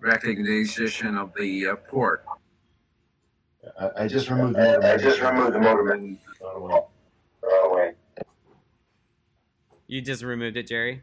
recognition 0.00 1.16
of 1.16 1.32
the 1.38 1.68
uh, 1.68 1.76
port. 1.76 2.24
I, 3.78 4.04
I 4.04 4.08
just 4.08 4.28
removed 4.30 4.56
the 4.56 4.60
motor. 4.64 4.86
I 4.86 4.96
just 4.96 5.20
removed 5.20 5.54
the 5.54 5.60
motor 5.60 5.92
and 5.92 6.18
Throw 6.38 6.50
it 6.50 6.56
away. 6.56 6.80
throw 7.40 7.72
away. 7.72 7.92
you 9.86 10.00
just 10.00 10.22
removed 10.22 10.56
it, 10.56 10.66
Jerry. 10.66 11.02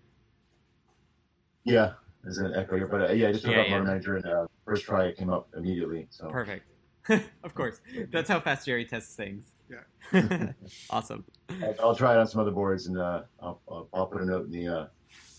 Yeah, 1.63 1.93
there's 2.24 2.38
an 2.39 2.54
echo 2.56 2.76
here, 2.76 2.88
but 2.88 3.10
uh, 3.10 3.13
yeah, 3.13 3.29
I 3.29 3.31
just 3.31 3.46
took 3.46 3.54
Yeah, 3.54 3.62
out 3.62 3.67
yeah. 3.69 3.77
motor 3.77 3.83
manager 3.86 4.15
and 4.17 4.25
uh, 4.25 4.48
first 4.65 4.83
try 4.86 5.06
it 5.06 5.17
came 5.17 5.29
up 5.29 5.48
immediately. 5.56 6.08
So 6.10 6.29
Perfect. 6.29 6.65
of 7.44 7.56
course. 7.56 7.79
That's 8.12 8.29
how 8.29 8.40
fast 8.40 8.65
Jerry 8.65 8.86
tests 8.86 9.15
things. 9.15 9.46
Yeah. 9.69 10.52
awesome. 10.90 11.23
I- 11.50 11.75
I'll 11.79 11.96
try 11.96 12.13
it 12.13 12.17
on 12.19 12.27
some 12.27 12.42
other 12.42 12.52
boards 12.52 12.88
and 12.88 12.98
uh, 12.98 13.21
I'll, 13.42 13.62
I'll, 13.69 13.88
I'll 13.94 14.08
put 14.08 14.21
a 14.21 14.25
note 14.25 14.46
in 14.46 14.52
the 14.52 14.67
uh, 14.67 14.88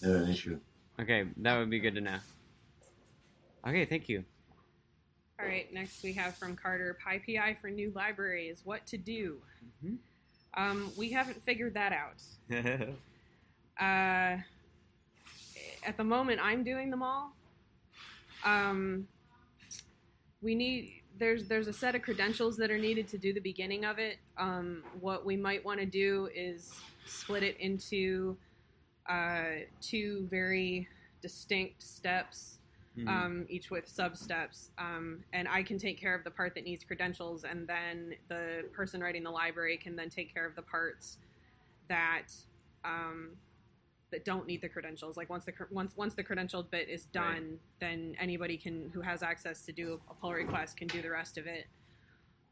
in 0.02 0.10
an 0.10 0.28
issue. 0.30 0.58
Okay, 0.98 1.26
that 1.38 1.58
would 1.58 1.70
be 1.70 1.80
good 1.80 1.94
to 1.96 2.00
know. 2.00 2.18
Okay, 3.66 3.84
thank 3.84 4.08
you. 4.08 4.24
All 5.40 5.48
right, 5.48 5.72
next 5.72 6.02
we 6.02 6.12
have 6.14 6.36
from 6.36 6.54
Carter 6.54 6.98
PyPI 7.06 7.58
for 7.60 7.70
new 7.70 7.92
libraries. 7.94 8.60
What 8.64 8.86
to 8.88 8.98
do? 8.98 9.40
Mhm. 9.82 9.98
Um, 10.54 10.92
we 10.98 11.10
haven't 11.10 11.42
figured 11.42 11.74
that 11.74 11.92
out. 11.92 12.22
Uh, 13.78 14.36
at 15.86 15.96
the 15.96 16.04
moment, 16.04 16.38
I'm 16.42 16.62
doing 16.62 16.90
them 16.90 17.02
all. 17.02 17.32
Um, 18.44 19.08
we 20.42 20.54
need 20.54 21.02
there's 21.18 21.48
there's 21.48 21.66
a 21.66 21.72
set 21.72 21.94
of 21.94 22.02
credentials 22.02 22.58
that 22.58 22.70
are 22.70 22.76
needed 22.76 23.08
to 23.08 23.16
do 23.16 23.32
the 23.32 23.40
beginning 23.40 23.86
of 23.86 23.98
it. 23.98 24.18
Um, 24.36 24.82
what 25.00 25.24
we 25.24 25.34
might 25.34 25.64
want 25.64 25.80
to 25.80 25.86
do 25.86 26.28
is 26.34 26.74
split 27.06 27.42
it 27.42 27.56
into 27.58 28.36
uh, 29.08 29.64
two 29.80 30.26
very 30.30 30.86
distinct 31.22 31.82
steps 31.82 32.58
Mhm. 32.96 33.08
um, 33.08 33.46
each 33.48 33.70
with 33.70 33.88
sub 33.88 34.16
steps. 34.16 34.70
Um, 34.78 35.24
and 35.32 35.46
I 35.48 35.62
can 35.62 35.78
take 35.78 35.98
care 35.98 36.14
of 36.14 36.24
the 36.24 36.30
part 36.30 36.54
that 36.54 36.64
needs 36.64 36.84
credentials, 36.84 37.44
and 37.44 37.66
then 37.66 38.14
the 38.28 38.64
person 38.72 39.00
writing 39.00 39.22
the 39.22 39.30
library 39.30 39.76
can 39.76 39.96
then 39.96 40.10
take 40.10 40.32
care 40.32 40.44
of 40.44 40.56
the 40.56 40.62
parts 40.62 41.18
that 41.88 42.32
um, 42.84 43.36
that 44.10 44.24
don't 44.24 44.46
need 44.46 44.60
the 44.60 44.68
credentials. 44.68 45.16
Like 45.16 45.30
once 45.30 45.44
the 45.44 45.52
once 45.70 45.96
once 45.96 46.14
the 46.14 46.24
credentialed 46.24 46.70
bit 46.70 46.88
is 46.88 47.04
done, 47.06 47.58
then 47.78 48.16
anybody 48.18 48.56
can 48.56 48.90
who 48.92 49.00
has 49.00 49.22
access 49.22 49.64
to 49.66 49.72
do 49.72 50.00
a 50.10 50.14
pull 50.14 50.32
request 50.32 50.76
can 50.76 50.88
do 50.88 51.00
the 51.00 51.10
rest 51.10 51.38
of 51.38 51.46
it. 51.46 51.66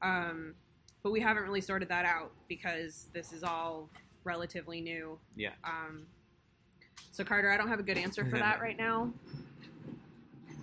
Um, 0.02 0.54
but 1.02 1.10
we 1.10 1.20
haven't 1.20 1.42
really 1.42 1.60
sorted 1.60 1.88
that 1.88 2.04
out 2.04 2.32
because 2.48 3.08
this 3.12 3.32
is 3.32 3.42
all 3.42 3.88
relatively 4.24 4.80
new. 4.80 5.18
Yeah. 5.34 5.52
Um, 5.64 6.06
so 7.10 7.24
Carter, 7.24 7.50
I 7.50 7.56
don't 7.56 7.68
have 7.68 7.80
a 7.80 7.84
good 7.84 7.98
answer 7.98 8.24
for 8.24 8.38
that 8.38 8.60
right 8.60 8.78
now. 8.78 9.12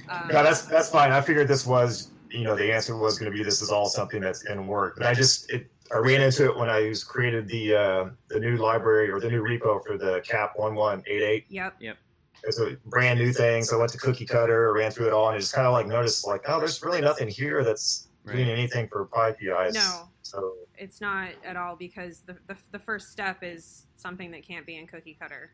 Um, 0.10 0.28
No, 0.28 0.44
that's 0.44 0.64
that's 0.64 0.90
fine. 0.90 1.12
I 1.12 1.22
figured 1.22 1.48
this 1.48 1.66
was, 1.66 2.12
you 2.32 2.44
know, 2.44 2.56
the 2.56 2.72
answer 2.72 2.96
was 2.98 3.18
going 3.18 3.32
to 3.32 3.38
be 3.38 3.44
this 3.44 3.62
is 3.62 3.70
all 3.70 3.88
something 3.88 4.22
that's 4.22 4.46
in 4.46 4.68
work. 4.68 4.96
But 4.98 5.08
I 5.08 5.14
just 5.14 5.50
it, 5.52 5.70
I 5.94 5.98
ran 5.98 6.22
into 6.22 6.46
it 6.46 6.58
when 6.58 6.70
I 6.70 6.88
was 6.90 7.04
created 7.04 7.48
the 7.48 7.76
uh, 7.76 8.10
the 8.30 8.40
new 8.40 8.58
library 8.58 9.10
or 9.10 9.20
the 9.20 9.30
new 9.30 9.44
repo 9.44 9.84
for 9.86 9.98
the 9.98 10.22
Cap 10.26 10.54
one 10.56 10.76
one 10.76 11.04
eight 11.08 11.22
eight. 11.22 11.46
Yep. 11.50 11.76
Yep. 11.80 11.98
It's 12.44 12.60
a 12.60 12.78
brand 12.86 13.20
new 13.20 13.34
thing, 13.34 13.64
so 13.64 13.78
I 13.78 13.80
went 13.80 13.92
to 13.94 13.98
Cookie 13.98 14.26
Cutter, 14.26 14.72
ran 14.74 14.92
through 14.92 15.08
it 15.08 15.14
all, 15.14 15.28
and 15.30 15.36
I 15.36 15.40
just 15.40 15.54
kind 15.54 15.66
of 15.66 15.74
like 15.74 15.88
noticed 15.88 16.28
like, 16.28 16.42
oh, 16.48 16.60
there's 16.60 16.84
really 16.84 17.02
nothing 17.02 17.28
here 17.28 17.64
that's 17.64 18.08
doing 18.26 18.50
anything 18.50 18.88
for 18.88 19.06
PyPIs. 19.08 19.74
No. 19.74 20.10
So 20.22 20.54
It's 20.78 21.02
not 21.02 21.30
at 21.44 21.56
all 21.56 21.76
because 21.76 22.22
the, 22.22 22.36
the 22.48 22.58
the 22.72 22.80
first 22.80 23.12
step 23.12 23.40
is 23.42 23.86
something 23.96 24.32
that 24.32 24.46
can't 24.46 24.66
be 24.66 24.78
in 24.78 24.88
cookie 24.88 25.18
cutter. 25.20 25.52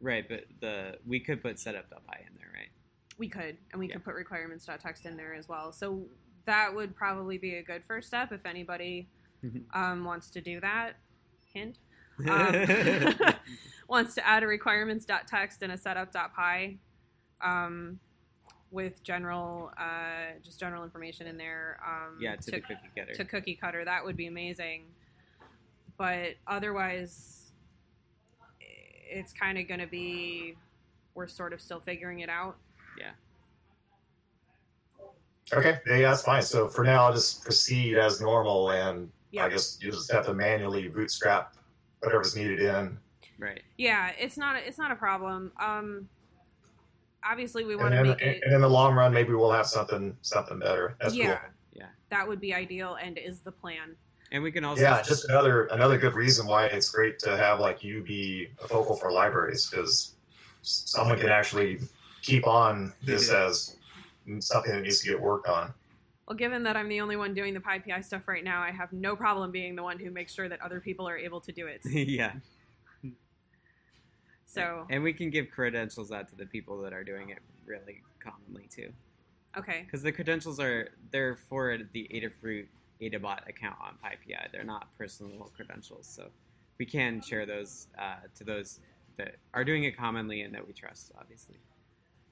Right, 0.00 0.28
but 0.28 0.44
the 0.60 0.98
we 1.06 1.20
could 1.20 1.40
put 1.42 1.58
setup.py 1.58 2.18
in 2.26 2.34
there, 2.38 2.41
right? 2.41 2.41
We 3.22 3.28
could, 3.28 3.56
and 3.70 3.78
we 3.78 3.86
Yeah. 3.86 3.92
could 3.94 4.04
put 4.04 4.16
requirements.txt 4.16 5.06
in 5.06 5.16
there 5.16 5.32
as 5.32 5.48
well. 5.48 5.70
So 5.72 6.04
that 6.44 6.74
would 6.74 6.96
probably 6.96 7.38
be 7.38 7.54
a 7.54 7.62
good 7.62 7.84
first 7.86 8.08
step 8.08 8.32
if 8.32 8.44
anybody 8.44 9.08
Mhm. 9.44 9.62
um, 9.76 10.04
wants 10.04 10.28
to 10.30 10.40
do 10.40 10.58
that. 10.58 10.96
Hint. 11.54 11.78
Um, 12.18 13.34
wants 13.88 14.16
to 14.16 14.26
add 14.26 14.42
a 14.42 14.48
requirements.txt 14.48 15.62
and 15.62 15.70
a 15.70 15.78
setup.py 15.78 16.80
um, 17.40 18.00
with 18.72 19.04
general, 19.04 19.70
uh, 19.78 20.32
just 20.42 20.58
general 20.58 20.82
information 20.82 21.28
in 21.28 21.36
there. 21.36 21.78
Um, 21.86 22.18
yeah, 22.20 22.34
to, 22.34 22.50
the 22.50 22.60
cookie 22.60 22.90
getter. 22.96 23.14
to 23.14 23.24
cookie 23.24 23.54
cutter, 23.54 23.84
that 23.84 24.04
would 24.04 24.16
be 24.16 24.26
amazing. 24.26 24.86
But 25.96 26.34
otherwise, 26.48 27.52
it's 28.60 29.32
kind 29.32 29.58
of 29.58 29.68
going 29.68 29.78
to 29.80 29.86
be 29.86 30.56
we're 31.14 31.28
sort 31.28 31.52
of 31.52 31.60
still 31.60 31.78
figuring 31.80 32.20
it 32.20 32.28
out. 32.28 32.56
Okay, 35.52 35.78
yeah, 35.86 36.10
that's 36.10 36.22
fine. 36.22 36.42
So 36.42 36.68
for 36.68 36.84
now, 36.84 37.06
I'll 37.06 37.12
just 37.12 37.44
proceed 37.44 37.96
as 37.96 38.20
normal, 38.20 38.70
and 38.70 39.10
Yeah. 39.30 39.44
I 39.44 39.48
guess 39.48 39.78
you 39.80 39.90
just 39.90 40.10
have 40.12 40.26
to 40.26 40.34
manually 40.34 40.88
bootstrap 40.88 41.54
whatever's 42.00 42.34
needed 42.36 42.60
in. 42.60 42.98
right. 43.38 43.62
Yeah, 43.78 44.12
it's 44.18 44.36
not 44.36 44.56
a, 44.56 44.66
it's 44.66 44.78
not 44.78 44.90
a 44.90 44.96
problem. 44.96 45.52
Um, 45.60 46.08
obviously, 47.24 47.64
we 47.64 47.76
want 47.76 47.94
to 47.94 48.02
make 48.02 48.20
it. 48.20 48.42
and 48.44 48.54
in 48.54 48.60
the 48.60 48.68
long 48.68 48.94
run, 48.94 49.12
maybe 49.12 49.32
we'll 49.32 49.52
have 49.52 49.66
something 49.66 50.16
something 50.22 50.58
better. 50.58 50.96
That's 51.00 51.14
yeah, 51.14 51.38
cool. 51.38 51.50
Yeah. 51.72 51.86
that 52.10 52.26
would 52.26 52.40
be 52.40 52.54
ideal 52.54 52.96
and 53.00 53.18
is 53.18 53.40
the 53.40 53.52
plan. 53.52 53.96
And 54.32 54.42
we 54.42 54.50
can 54.50 54.64
also 54.64 54.82
Yeah, 54.82 55.02
just 55.02 55.28
another 55.28 55.66
another 55.66 55.98
good 55.98 56.14
reason 56.14 56.46
why 56.46 56.66
it's 56.66 56.88
great 56.88 57.18
to 57.20 57.36
have 57.36 57.60
like 57.60 57.84
you 57.84 58.02
be 58.02 58.48
a 58.64 58.68
focal 58.68 58.96
for 58.96 59.12
libraries 59.12 59.68
because 59.68 60.14
someone 60.62 61.18
can 61.18 61.28
actually 61.28 61.80
keep 62.22 62.46
on 62.46 62.92
this 63.02 63.30
as 63.30 63.76
something 64.38 64.72
that 64.72 64.82
needs 64.82 65.00
to 65.00 65.08
get 65.10 65.20
worked 65.20 65.48
on. 65.48 65.72
Well, 66.26 66.36
given 66.36 66.62
that 66.62 66.76
I'm 66.76 66.88
the 66.88 67.00
only 67.00 67.16
one 67.16 67.34
doing 67.34 67.52
the 67.52 67.60
PyPI 67.60 68.04
stuff 68.04 68.28
right 68.28 68.44
now, 68.44 68.62
I 68.62 68.70
have 68.70 68.92
no 68.92 69.16
problem 69.16 69.50
being 69.50 69.74
the 69.74 69.82
one 69.82 69.98
who 69.98 70.10
makes 70.10 70.32
sure 70.32 70.48
that 70.48 70.60
other 70.62 70.80
people 70.80 71.08
are 71.08 71.18
able 71.18 71.40
to 71.40 71.52
do 71.52 71.66
it. 71.66 71.80
yeah. 71.84 72.32
So, 74.46 74.86
And 74.90 75.02
we 75.02 75.12
can 75.14 75.30
give 75.30 75.50
credentials 75.50 76.12
out 76.12 76.28
to 76.28 76.36
the 76.36 76.44
people 76.44 76.80
that 76.82 76.92
are 76.92 77.02
doing 77.02 77.30
it 77.30 77.38
really 77.64 78.02
commonly 78.20 78.68
too. 78.70 78.92
okay, 79.56 79.82
Because 79.84 80.02
the 80.02 80.12
credentials 80.12 80.60
are 80.60 80.90
they're 81.10 81.36
for 81.36 81.78
the 81.92 82.08
Adafruit 82.12 82.66
Adabot 83.00 83.48
account 83.48 83.76
on 83.80 83.94
PyPI. 84.04 84.52
They're 84.52 84.62
not 84.62 84.86
personal 84.98 85.50
credentials, 85.56 86.06
so 86.06 86.26
we 86.78 86.84
can 86.84 87.22
share 87.22 87.46
those 87.46 87.88
uh, 87.98 88.16
to 88.36 88.44
those 88.44 88.80
that 89.16 89.36
are 89.54 89.64
doing 89.64 89.84
it 89.84 89.96
commonly 89.96 90.42
and 90.42 90.54
that 90.54 90.66
we 90.66 90.72
trust, 90.72 91.12
obviously. 91.18 91.56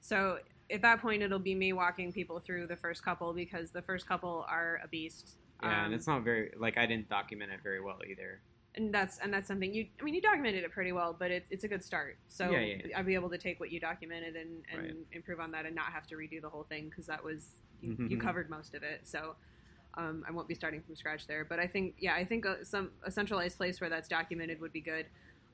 So 0.01 0.39
at 0.71 0.81
that 0.81 1.01
point, 1.01 1.21
it'll 1.21 1.39
be 1.39 1.55
me 1.55 1.73
walking 1.73 2.11
people 2.13 2.39
through 2.39 2.67
the 2.67 2.75
first 2.77 3.03
couple 3.03 3.33
because 3.33 3.71
the 3.71 3.81
first 3.81 4.07
couple 4.07 4.45
are 4.49 4.79
a 4.83 4.87
beast. 4.87 5.31
Yeah, 5.61 5.79
Um, 5.79 5.85
and 5.85 5.93
it's 5.93 6.07
not 6.07 6.23
very 6.23 6.51
like 6.57 6.77
I 6.77 6.85
didn't 6.85 7.09
document 7.09 7.51
it 7.51 7.59
very 7.63 7.81
well 7.81 7.99
either. 8.09 8.41
and 8.75 8.93
that's 8.93 9.17
and 9.19 9.33
that's 9.33 9.47
something 9.49 9.73
you 9.73 9.85
i 9.99 10.03
mean 10.03 10.13
you 10.13 10.21
documented 10.21 10.63
it 10.63 10.71
pretty 10.71 10.93
well 10.93 11.13
but 11.19 11.29
it's, 11.29 11.49
it's 11.51 11.65
a 11.65 11.67
good 11.67 11.83
start 11.83 12.15
so 12.29 12.49
Yeah, 12.51 12.61
yeah, 12.61 12.75
yeah. 12.85 12.97
i'll 12.97 13.03
be 13.03 13.15
able 13.15 13.29
to 13.29 13.37
take 13.37 13.59
what 13.59 13.69
you 13.69 13.81
documented 13.81 14.35
and, 14.37 14.63
and 14.71 14.81
Right. 14.81 14.95
improve 15.11 15.41
on 15.41 15.51
that 15.51 15.65
and 15.65 15.75
not 15.75 15.87
have 15.91 16.07
to 16.07 16.15
redo 16.15 16.41
the 16.41 16.47
whole 16.49 16.63
thing 16.63 16.85
because 16.89 17.05
that 17.07 17.21
was 17.21 17.47
you, 17.81 17.97
you 18.07 18.17
Mhm. 18.17 18.21
covered 18.21 18.49
most 18.49 18.73
of 18.73 18.81
it 18.81 19.01
so 19.03 19.35
um, 19.95 20.23
i 20.27 20.31
won't 20.31 20.47
be 20.47 20.55
starting 20.55 20.81
from 20.81 20.95
scratch 20.95 21.27
there 21.27 21.43
but 21.43 21.59
i 21.59 21.67
think 21.67 21.95
yeah 21.99 22.15
i 22.15 22.23
think 22.23 22.45
a, 22.45 22.63
some 22.63 22.91
a 23.03 23.11
centralized 23.11 23.57
place 23.57 23.81
where 23.81 23.89
that's 23.89 24.07
documented 24.07 24.61
would 24.61 24.71
be 24.71 24.81
good 24.81 25.05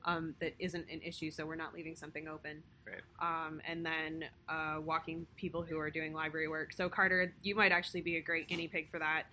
um, 0.04 0.34
that 0.40 0.54
isn't 0.58 0.86
an 0.90 1.00
issue 1.02 1.30
so 1.30 1.44
we're 1.46 1.54
not 1.56 1.74
leaving 1.74 1.96
something 1.96 2.28
open 2.28 2.62
Right. 2.86 3.02
um, 3.20 3.60
and 3.66 3.84
then 3.84 4.24
uh, 4.48 4.76
walking 4.82 5.26
people 5.36 5.62
who 5.62 5.78
are 5.78 5.90
doing 5.90 6.12
library 6.14 6.48
work 6.48 6.72
so 6.72 6.88
carter 6.88 7.34
you 7.42 7.54
might 7.54 7.72
actually 7.72 8.00
be 8.00 8.16
a 8.16 8.20
great 8.22 8.48
guinea 8.48 8.68
pig 8.68 8.90
for 8.90 8.98
that 8.98 9.24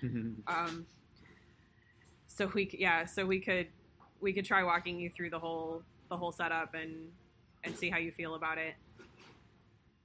um, 0.48 0.86
so 2.28 2.52
we 2.54 2.68
c- 2.70 2.78
yeah, 2.80 3.06
so 3.06 3.26
we 3.26 3.40
could 3.40 3.68
we 4.20 4.34
could 4.34 4.44
try 4.46 4.64
walking 4.64 5.00
you 5.00 5.10
through 5.16 5.30
the 5.30 5.40
whole 5.40 5.84
the 6.10 6.18
whole 6.18 6.32
setup 6.34 6.74
and 6.74 7.10
and 7.64 7.76
see 7.78 7.90
how 7.90 7.98
you 7.98 8.12
feel 8.12 8.36
about 8.36 8.58
it. 8.58 8.76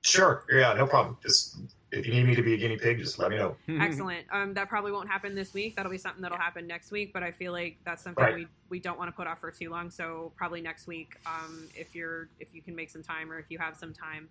Sure, 0.03 0.45
yeah, 0.53 0.73
no 0.75 0.87
problem. 0.87 1.17
Just 1.23 1.59
if 1.93 2.07
you 2.07 2.13
need 2.13 2.27
me 2.27 2.35
to 2.37 2.43
be 2.43 2.55
a 2.55 2.57
guinea 2.57 2.77
pig, 2.77 2.99
just 2.99 3.19
let 3.19 3.31
me 3.31 3.37
know. 3.37 3.57
Excellent. 3.69 4.25
Um, 4.31 4.55
that 4.55 4.69
probably 4.69 4.93
won't 4.93 5.09
happen 5.09 5.35
this 5.35 5.53
week. 5.53 5.75
That'll 5.75 5.91
be 5.91 5.99
something 5.99 6.23
that'll 6.23 6.39
happen 6.39 6.67
next 6.67 6.93
week. 6.93 7.13
But 7.13 7.23
I 7.23 7.33
feel 7.33 7.53
like 7.53 7.79
that's 7.85 8.03
something 8.03 8.23
Right. 8.23 8.35
we 8.35 8.47
we 8.69 8.79
don't 8.79 8.99
want 8.99 9.09
to 9.09 9.13
put 9.13 9.27
off 9.27 9.41
for 9.41 9.51
too 9.51 9.71
long. 9.71 9.91
So 9.91 10.33
probably 10.37 10.61
next 10.61 10.87
week, 10.87 11.17
um, 11.27 11.69
if 11.75 11.95
you're 11.95 12.29
if 12.39 12.55
you 12.55 12.63
can 12.63 12.77
make 12.77 12.91
some 12.91 13.03
time 13.03 13.31
or 13.31 13.39
if 13.39 13.47
you 13.49 13.59
have 13.59 13.77
some 13.77 13.93
time. 13.93 14.29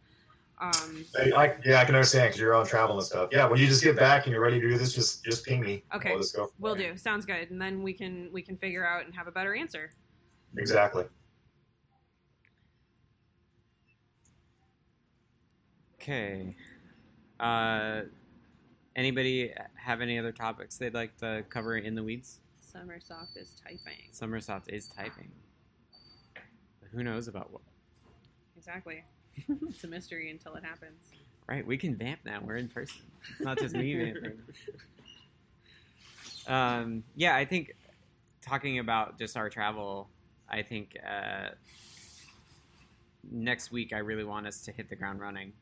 Um, 0.61 1.05
I, 1.17 1.31
I, 1.31 1.55
yeah, 1.63 1.79
I 1.79 1.85
can 1.85 1.95
understand 1.95 2.27
because 2.27 2.41
you're 2.41 2.53
on 2.53 2.65
travel 2.65 2.97
and 2.97 3.05
stuff. 3.05 3.29
Yeah, 3.31 3.47
when 3.47 3.61
you 3.61 3.67
just 3.67 3.81
get 3.81 3.95
back 3.95 4.25
and 4.25 4.33
you're 4.33 4.41
ready 4.41 4.59
to 4.59 4.67
do 4.67 4.77
this, 4.77 4.93
just 4.93 5.23
just 5.23 5.45
ping 5.45 5.61
me. 5.61 5.83
Okay. 5.95 6.09
we'll 6.13 6.19
go. 6.19 6.47
from 6.47 6.49
will 6.59 6.75
do. 6.75 6.97
Sounds 6.97 7.25
good. 7.25 7.49
And 7.49 7.61
then 7.61 7.81
we 7.81 7.93
can 7.93 8.29
we 8.33 8.41
can 8.41 8.57
figure 8.57 8.85
out 8.85 9.05
and 9.05 9.15
have 9.15 9.27
a 9.27 9.31
better 9.31 9.55
answer. 9.55 9.91
Exactly. 10.57 11.05
Okay. 16.01 16.55
Uh, 17.39 18.01
anybody 18.95 19.53
have 19.75 20.01
any 20.01 20.19
other 20.19 20.31
topics 20.31 20.77
they'd 20.77 20.93
like 20.93 21.17
to 21.17 21.43
cover 21.49 21.77
in 21.77 21.95
the 21.95 22.03
weeds? 22.03 22.39
Summersoft 22.61 23.37
is 23.37 23.55
typing. 23.63 24.09
Summersoft 24.13 24.69
is 24.69 24.87
typing. 24.87 25.31
But 26.33 26.89
who 26.91 27.03
knows 27.03 27.27
about 27.27 27.51
what? 27.51 27.61
Exactly. 28.57 29.03
it's 29.69 29.83
a 29.83 29.87
mystery 29.87 30.29
until 30.29 30.55
it 30.55 30.63
happens. 30.63 30.99
Right, 31.47 31.65
we 31.65 31.77
can 31.77 31.95
vamp 31.95 32.19
now. 32.25 32.41
We're 32.45 32.57
in 32.57 32.67
person. 32.67 33.01
It's 33.31 33.41
not 33.41 33.57
just 33.57 33.73
me 33.73 33.95
vamping. 34.13 34.39
Um, 36.47 37.03
yeah, 37.15 37.35
I 37.35 37.45
think 37.45 37.75
talking 38.41 38.79
about 38.79 39.17
just 39.17 39.35
our 39.35 39.49
travel, 39.49 40.09
I 40.47 40.61
think 40.61 40.97
uh, 41.07 41.49
next 43.31 43.71
week 43.71 43.93
I 43.93 43.99
really 43.99 44.23
want 44.23 44.47
us 44.47 44.61
to 44.61 44.71
hit 44.71 44.89
the 44.89 44.95
ground 44.95 45.19
running. 45.19 45.53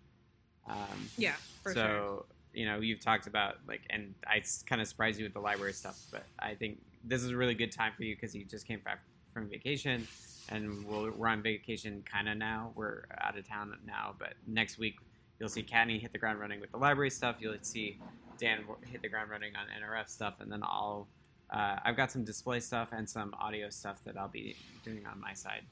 Um, 0.68 1.10
Yeah, 1.18 1.34
for 1.64 1.74
so 1.74 1.80
sure. 1.82 2.26
you 2.54 2.66
know 2.66 2.80
you've 2.80 3.00
talked 3.00 3.28
about 3.28 3.58
like 3.68 3.82
and 3.90 4.14
i 4.26 4.42
kind 4.66 4.82
of 4.82 4.88
surprised 4.88 5.20
you 5.20 5.26
with 5.26 5.34
the 5.34 5.40
library 5.40 5.74
stuff 5.74 5.98
but 6.12 6.24
i 6.40 6.54
think 6.56 6.80
this 7.04 7.24
is 7.24 7.32
a 7.32 7.38
really 7.38 7.54
good 7.54 7.72
time 7.72 7.94
for 7.96 8.04
you 8.04 8.16
because 8.16 8.36
you 8.36 8.44
just 8.46 8.68
came 8.68 8.80
back 8.84 9.00
from 9.34 9.48
vacation 9.50 10.08
and 10.50 10.86
we'll, 10.86 11.12
we're 11.12 11.28
on 11.28 11.42
vacation 11.44 12.02
kind 12.10 12.30
of 12.30 12.38
now. 12.38 12.72
We're 12.76 13.04
out 13.22 13.38
of 13.38 13.48
town 13.48 13.78
now 13.86 14.16
but 14.18 14.34
next 14.48 14.78
week 14.78 14.96
you'll 15.40 15.50
see 15.50 15.62
Kattni 15.64 16.00
hit 16.02 16.12
the 16.14 16.18
ground 16.18 16.40
running 16.40 16.60
with 16.60 16.72
the 16.72 16.78
library 16.78 17.10
stuff. 17.12 17.36
You'll 17.40 17.56
see 17.62 18.00
dan 18.40 18.64
hit 18.92 19.02
the 19.02 19.10
ground 19.10 19.30
running 19.32 19.54
on 19.56 19.66
nrf 19.82 20.08
stuff 20.10 20.36
and 20.42 20.52
then 20.52 20.62
i'll 20.64 21.08
uh, 21.50 21.78
i've 21.84 21.98
got 21.98 22.12
some 22.12 22.24
display 22.24 22.60
stuff 22.60 22.90
and 22.92 23.10
some 23.10 23.34
audio 23.40 23.68
stuff 23.70 23.98
that 24.06 24.16
i'll 24.18 24.28
be 24.28 24.56
doing 24.84 25.06
on 25.06 25.20
my 25.20 25.34
side. 25.34 25.64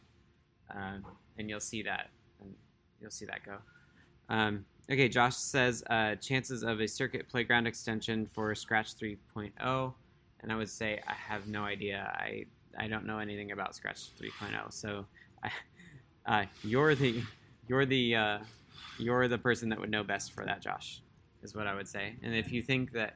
Um, 0.73 1.05
and 1.37 1.49
you'll 1.49 1.59
see 1.59 1.83
that 1.83 2.09
and 2.41 2.53
you'll 3.01 3.11
see 3.11 3.25
that 3.25 3.43
go. 3.45 3.57
Um, 4.29 4.65
okay, 4.89 5.09
Josh 5.09 5.35
says 5.35 5.83
uh, 5.89 6.15
chances 6.15 6.63
of 6.63 6.79
a 6.79 6.87
circuit 6.87 7.27
playground 7.29 7.67
extension 7.67 8.25
for 8.33 8.53
Scratch 8.55 8.95
3.0, 8.95 9.93
and 10.41 10.51
I 10.51 10.55
would 10.55 10.69
say 10.69 11.01
I 11.07 11.13
have 11.13 11.47
no 11.47 11.63
idea. 11.63 12.11
I 12.15 12.45
I 12.77 12.87
don't 12.87 13.05
know 13.05 13.19
anything 13.19 13.51
about 13.51 13.75
Scratch 13.75 14.09
3.0, 14.19 14.71
so 14.73 15.05
I, 15.43 15.51
uh, 16.25 16.45
you're 16.63 16.95
the 16.95 17.21
you're 17.67 17.85
the 17.85 18.15
uh, 18.15 18.39
you're 18.99 19.27
the 19.27 19.37
person 19.37 19.69
that 19.69 19.79
would 19.79 19.89
know 19.89 20.03
best 20.03 20.33
for 20.33 20.45
that, 20.45 20.61
Josh. 20.61 21.01
Is 21.43 21.53
what 21.53 21.67
I 21.67 21.75
would 21.75 21.87
say. 21.87 22.15
And 22.23 22.35
if 22.35 22.51
you 22.51 22.63
think 22.63 22.91
that 22.93 23.15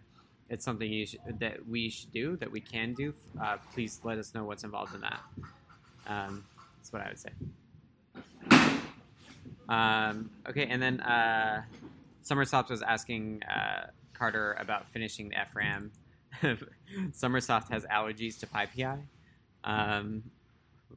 it's 0.49 0.63
something 0.63 0.91
you 0.91 1.05
should, 1.05 1.19
that 1.39 1.67
we 1.67 1.89
should 1.89 2.11
do, 2.11 2.35
that 2.37 2.51
we 2.51 2.59
can 2.59 2.93
do, 2.93 3.13
uh, 3.41 3.57
please 3.73 4.01
let 4.03 4.19
us 4.19 4.35
know 4.35 4.43
what's 4.43 4.63
involved 4.63 4.93
in 4.93 5.01
that. 5.01 5.19
Um, 6.07 6.43
that's 6.77 6.93
what 6.93 7.01
I 7.01 7.09
would 7.09 7.19
say. 7.19 7.29
Um, 9.69 10.31
okay, 10.49 10.65
and 10.65 10.81
then 10.81 10.99
uh, 11.01 11.61
Summersoft 12.25 12.69
was 12.69 12.81
asking 12.81 13.43
uh, 13.43 13.87
Carter 14.13 14.57
about 14.59 14.89
finishing 14.89 15.29
the 15.29 15.35
FRAM. 15.51 15.91
Summersoft 17.11 17.69
has 17.71 17.85
allergies 17.85 18.39
to 18.39 18.47
PyPI. 18.47 18.99
Um, 19.63 20.23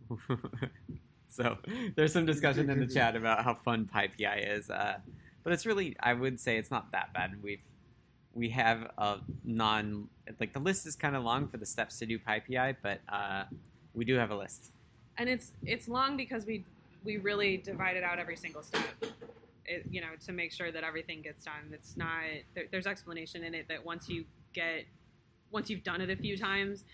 so 1.29 1.59
there's 1.95 2.13
some 2.13 2.27
discussion 2.27 2.71
in 2.71 2.81
the 2.81 2.87
chat 2.95 3.15
about 3.15 3.45
how 3.45 3.55
fun 3.55 3.89
PyPI 3.95 4.57
is. 4.57 4.71
Uh, 4.71 4.97
but 5.45 5.53
it's 5.53 5.67
really, 5.67 5.95
I 6.01 6.15
would 6.15 6.41
say 6.41 6.57
it's 6.57 6.71
not 6.71 6.91
that 6.93 7.13
bad. 7.13 7.43
We've 7.43 7.61
we 8.35 8.49
have 8.49 8.91
a 8.97 9.19
non 9.45 10.09
like 10.41 10.55
the 10.55 10.59
list 10.59 10.87
is 10.87 10.97
kind 10.97 11.15
of 11.15 11.23
long 11.23 11.49
for 11.49 11.59
the 11.59 11.67
steps 11.67 11.99
to 11.99 12.07
do 12.07 12.19
PyPI, 12.19 12.77
but 12.83 13.01
uh, 13.09 13.45
we 13.93 14.07
do 14.07 14.15
have 14.17 14.31
a 14.31 14.37
list. 14.37 14.73
and 15.19 15.29
it's 15.29 15.53
it's 15.65 15.89
long 15.89 16.17
because 16.17 16.47
we 16.47 16.65
we 17.05 17.17
really 17.19 17.57
divided 17.57 18.03
out 18.03 18.19
every 18.19 18.37
single 18.37 18.63
step 18.63 19.05
it, 19.65 19.87
you 19.91 20.01
know 20.01 20.09
to 20.25 20.33
make 20.33 20.53
sure 20.53 20.73
that 20.73 20.85
everything 20.85 21.23
gets 21.23 21.45
done 21.45 21.71
it's 21.73 21.97
not 21.97 22.23
there, 22.55 22.65
there's 22.71 22.87
explanation 22.87 23.45
in 23.45 23.55
it 23.55 23.67
that 23.69 23.85
once 23.85 24.09
you 24.09 24.25
get 24.53 24.85
once 25.51 25.71
you've 25.71 25.85
done 25.85 26.01
it 26.01 26.11
a 26.11 26.17
few 26.17 26.37
times 26.37 26.85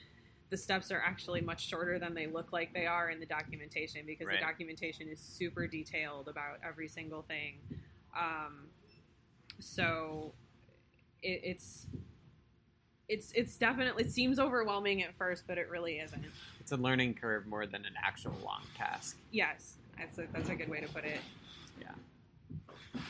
the 0.51 0.57
steps 0.57 0.91
are 0.91 1.01
actually 1.03 1.41
much 1.43 1.67
shorter 1.69 1.99
than 1.99 2.15
they 2.15 2.27
look 2.27 2.53
like 2.53 2.73
they 2.73 2.87
are 2.87 3.11
in 3.11 3.21
the 3.21 3.27
documentation 3.27 4.03
because 4.07 4.27
Right. 4.27 4.41
the 4.41 4.45
documentation 4.47 5.09
is 5.09 5.21
super 5.21 5.67
detailed 5.67 6.29
about 6.29 6.59
every 6.67 6.89
single 6.89 7.23
thing 7.23 7.59
um, 8.19 8.69
so 9.61 10.33
it, 11.23 11.41
it's 11.45 11.87
it's 13.09 13.33
it's 13.33 13.57
definitely 13.57 14.05
it 14.05 14.11
seems 14.13 14.39
overwhelming 14.39 15.03
at 15.03 15.15
first 15.17 15.45
but 15.47 15.57
it 15.59 15.69
really 15.71 15.99
isn't 15.99 16.25
It's 16.61 16.73
a 16.73 16.77
learning 16.77 17.15
curve 17.15 17.47
more 17.47 17.67
than 17.67 17.85
an 17.87 17.95
actual 18.03 18.35
long 18.45 18.63
task. 18.77 19.17
Yes, 19.31 19.77
that's 19.99 20.19
a, 20.19 20.27
that's 20.33 20.49
a 20.49 20.55
good 20.55 20.69
way 20.69 20.81
to 20.81 20.89
put 20.89 21.05
it. 21.05 21.21
Yeah. 21.81 21.93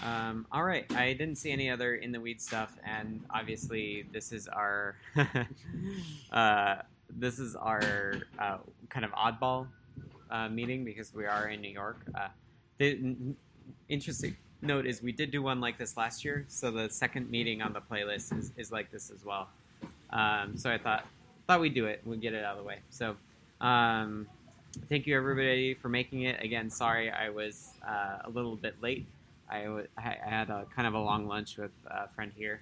Um, 0.02 0.46
all 0.52 0.64
right, 0.64 0.90
I 0.94 1.12
didn't 1.12 1.36
see 1.36 1.50
any 1.50 1.70
other 1.70 1.96
in 1.96 2.12
the 2.12 2.20
weed 2.20 2.40
stuff, 2.40 2.76
and 2.84 3.24
obviously 3.30 4.06
this 4.12 4.32
is 4.32 4.48
our 4.48 4.96
uh, 6.32 6.76
this 7.10 7.38
is 7.38 7.56
our 7.56 8.14
uh, 8.38 8.58
kind 8.88 9.04
of 9.04 9.12
oddball 9.12 9.66
uh, 10.30 10.48
meeting 10.48 10.84
because 10.84 11.14
we 11.14 11.26
are 11.26 11.48
in 11.48 11.60
New 11.60 11.70
York. 11.70 12.00
Uh, 12.14 12.28
the 12.78 13.16
interesting 13.88 14.36
note 14.62 14.86
is 14.86 15.02
we 15.02 15.12
did 15.12 15.30
do 15.30 15.42
one 15.42 15.60
like 15.60 15.78
this 15.78 15.96
last 15.96 16.24
year, 16.24 16.44
so 16.48 16.70
the 16.70 16.88
second 16.90 17.30
meeting 17.30 17.62
on 17.62 17.72
the 17.72 17.80
playlist 17.80 18.36
is, 18.38 18.52
is 18.56 18.70
like 18.70 18.90
this 18.90 19.10
as 19.10 19.24
well. 19.24 19.48
Um, 20.10 20.56
so 20.56 20.70
I 20.70 20.78
thought 20.78 21.06
thought 21.46 21.60
we'd 21.60 21.74
do 21.74 21.86
it. 21.86 22.02
We'd 22.04 22.20
get 22.20 22.34
it 22.34 22.44
out 22.44 22.56
of 22.56 22.58
the 22.58 22.68
way. 22.68 22.78
So. 22.90 23.16
Um, 23.60 24.28
thank 24.88 25.06
you 25.06 25.16
everybody 25.16 25.74
for 25.74 25.88
making 25.88 26.22
it. 26.22 26.42
Again, 26.42 26.70
sorry 26.70 27.10
I 27.10 27.30
was 27.30 27.70
uh, 27.86 28.18
a 28.24 28.30
little 28.30 28.56
bit 28.56 28.80
late. 28.82 29.06
I, 29.50 29.64
w- 29.64 29.86
I 29.96 30.16
had 30.22 30.50
a 30.50 30.66
kind 30.74 30.86
of 30.86 30.94
a 30.94 30.98
long 30.98 31.26
lunch 31.26 31.56
with 31.56 31.70
a 31.86 32.08
friend 32.08 32.32
here. 32.36 32.60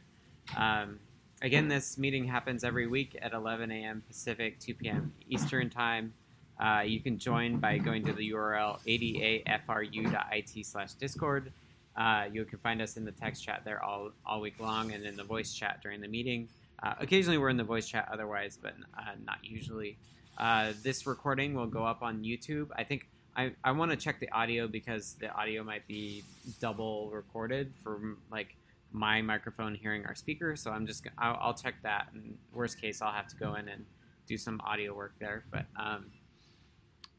Um, 0.56 0.98
again, 1.42 1.68
this 1.68 1.98
meeting 1.98 2.26
happens 2.26 2.64
every 2.64 2.86
week 2.86 3.16
at 3.20 3.32
11 3.32 3.70
a.m. 3.70 4.02
Pacific, 4.06 4.58
2 4.60 4.74
p.m. 4.74 5.12
Eastern 5.28 5.70
Time. 5.70 6.12
Uh, 6.58 6.82
you 6.86 7.00
can 7.00 7.18
join 7.18 7.58
by 7.58 7.78
going 7.78 8.04
to 8.04 8.12
the 8.12 8.30
URL 8.32 8.78
adafru.it 8.86 10.66
slash 10.66 10.92
discord. 10.94 11.52
Uh, 11.96 12.24
you 12.32 12.44
can 12.44 12.58
find 12.58 12.80
us 12.80 12.96
in 12.96 13.04
the 13.04 13.12
text 13.12 13.44
chat 13.44 13.62
there 13.64 13.82
all, 13.82 14.10
all 14.24 14.40
week 14.40 14.58
long 14.60 14.92
and 14.92 15.04
in 15.04 15.16
the 15.16 15.24
voice 15.24 15.52
chat 15.54 15.80
during 15.82 16.00
the 16.00 16.08
meeting. 16.08 16.48
Uh, 16.82 16.94
occasionally 17.00 17.38
we're 17.38 17.48
in 17.48 17.56
the 17.56 17.64
voice 17.64 17.88
chat 17.88 18.08
otherwise, 18.12 18.58
but 18.60 18.74
uh, 18.98 19.12
not 19.24 19.38
usually. 19.42 19.96
Uh, 20.38 20.72
this 20.82 21.06
recording 21.06 21.54
will 21.54 21.66
go 21.66 21.84
up 21.84 22.02
on 22.02 22.22
YouTube. 22.22 22.68
I 22.76 22.84
think 22.84 23.08
I, 23.36 23.52
I 23.64 23.72
want 23.72 23.90
to 23.90 23.96
check 23.96 24.20
the 24.20 24.30
audio 24.30 24.66
because 24.68 25.14
the 25.20 25.30
audio 25.30 25.62
might 25.62 25.86
be 25.86 26.24
double 26.60 27.10
recorded 27.10 27.72
from 27.82 28.18
like 28.30 28.56
my 28.92 29.20
microphone 29.22 29.74
hearing 29.74 30.04
our 30.06 30.14
speaker. 30.14 30.56
So 30.56 30.70
I'm 30.70 30.86
just 30.86 31.04
gonna- 31.04 31.16
I'll, 31.18 31.38
I'll 31.40 31.54
check 31.54 31.74
that. 31.82 32.08
And 32.14 32.36
worst 32.52 32.80
case, 32.80 33.02
I'll 33.02 33.12
have 33.12 33.28
to 33.28 33.36
go 33.36 33.54
in 33.54 33.68
and 33.68 33.84
do 34.26 34.36
some 34.36 34.60
audio 34.64 34.94
work 34.94 35.14
there. 35.18 35.44
But 35.50 35.66
um, 35.78 36.06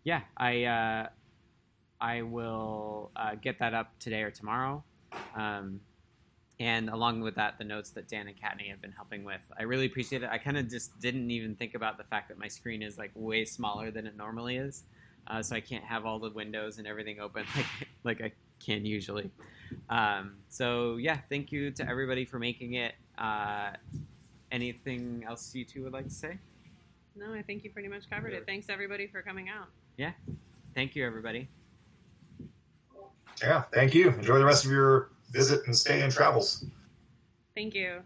yeah, 0.03 0.21
I 0.37 0.63
uh, 0.63 1.09
I 1.99 2.21
will 2.23 3.11
uh, 3.15 3.35
get 3.35 3.59
that 3.59 3.73
up 3.73 3.97
today 3.99 4.21
or 4.23 4.31
tomorrow. 4.31 4.83
Um, 5.35 5.81
and 6.59 6.89
along 6.89 7.21
with 7.21 7.35
that, 7.35 7.57
the 7.59 7.63
notes 7.63 7.91
that 7.91 8.07
Dan 8.07 8.27
and 8.27 8.35
Kattni 8.35 8.69
have 8.69 8.81
been 8.81 8.91
helping 8.91 9.23
with. 9.23 9.41
I 9.59 9.63
really 9.63 9.85
appreciate 9.85 10.23
it. 10.23 10.29
I 10.31 10.39
kind 10.39 10.57
of 10.57 10.67
just 10.69 10.99
didn't 10.99 11.29
even 11.29 11.55
think 11.55 11.75
about 11.75 11.97
the 11.97 12.03
fact 12.03 12.29
that 12.29 12.39
my 12.39 12.47
screen 12.47 12.81
is 12.81 12.97
like 12.97 13.11
way 13.13 13.45
smaller 13.45 13.91
than 13.91 14.07
it 14.07 14.17
normally 14.17 14.57
is, 14.57 14.83
uh, 15.27 15.43
so 15.43 15.55
I 15.55 15.61
can't 15.61 15.83
have 15.83 16.05
all 16.05 16.17
the 16.17 16.31
windows 16.31 16.79
and 16.79 16.87
everything 16.87 17.19
open 17.19 17.45
like 17.55 17.65
like 18.03 18.21
I 18.21 18.31
can 18.59 18.85
usually. 18.85 19.29
Um, 19.89 20.37
so 20.49 20.95
yeah, 20.95 21.19
thank 21.29 21.51
you 21.51 21.71
to 21.71 21.87
everybody 21.87 22.25
for 22.25 22.39
making 22.39 22.73
it. 22.73 22.95
Uh, 23.17 23.71
anything 24.51 25.25
else 25.27 25.53
you 25.53 25.63
two 25.63 25.83
would 25.83 25.93
like 25.93 26.05
to 26.05 26.13
say? 26.13 26.39
No, 27.15 27.33
I 27.33 27.41
think 27.41 27.63
you 27.63 27.69
pretty 27.69 27.87
much 27.87 28.09
covered 28.09 28.33
it. 28.33 28.45
Thanks 28.47 28.67
everybody 28.69 29.07
for 29.07 29.21
coming 29.21 29.49
out. 29.49 29.67
Yeah, 29.97 30.11
thank 30.73 30.95
you, 30.95 31.05
everybody. 31.05 31.49
Yeah, 33.41 33.63
thank 33.71 33.93
you. 33.93 34.09
Enjoy 34.09 34.39
the 34.39 34.45
rest 34.45 34.65
of 34.65 34.71
your 34.71 35.11
visit 35.31 35.65
and 35.65 35.75
stay 35.75 36.01
in 36.01 36.09
travels. 36.09 36.65
Thank 37.55 37.73
you. 37.73 38.01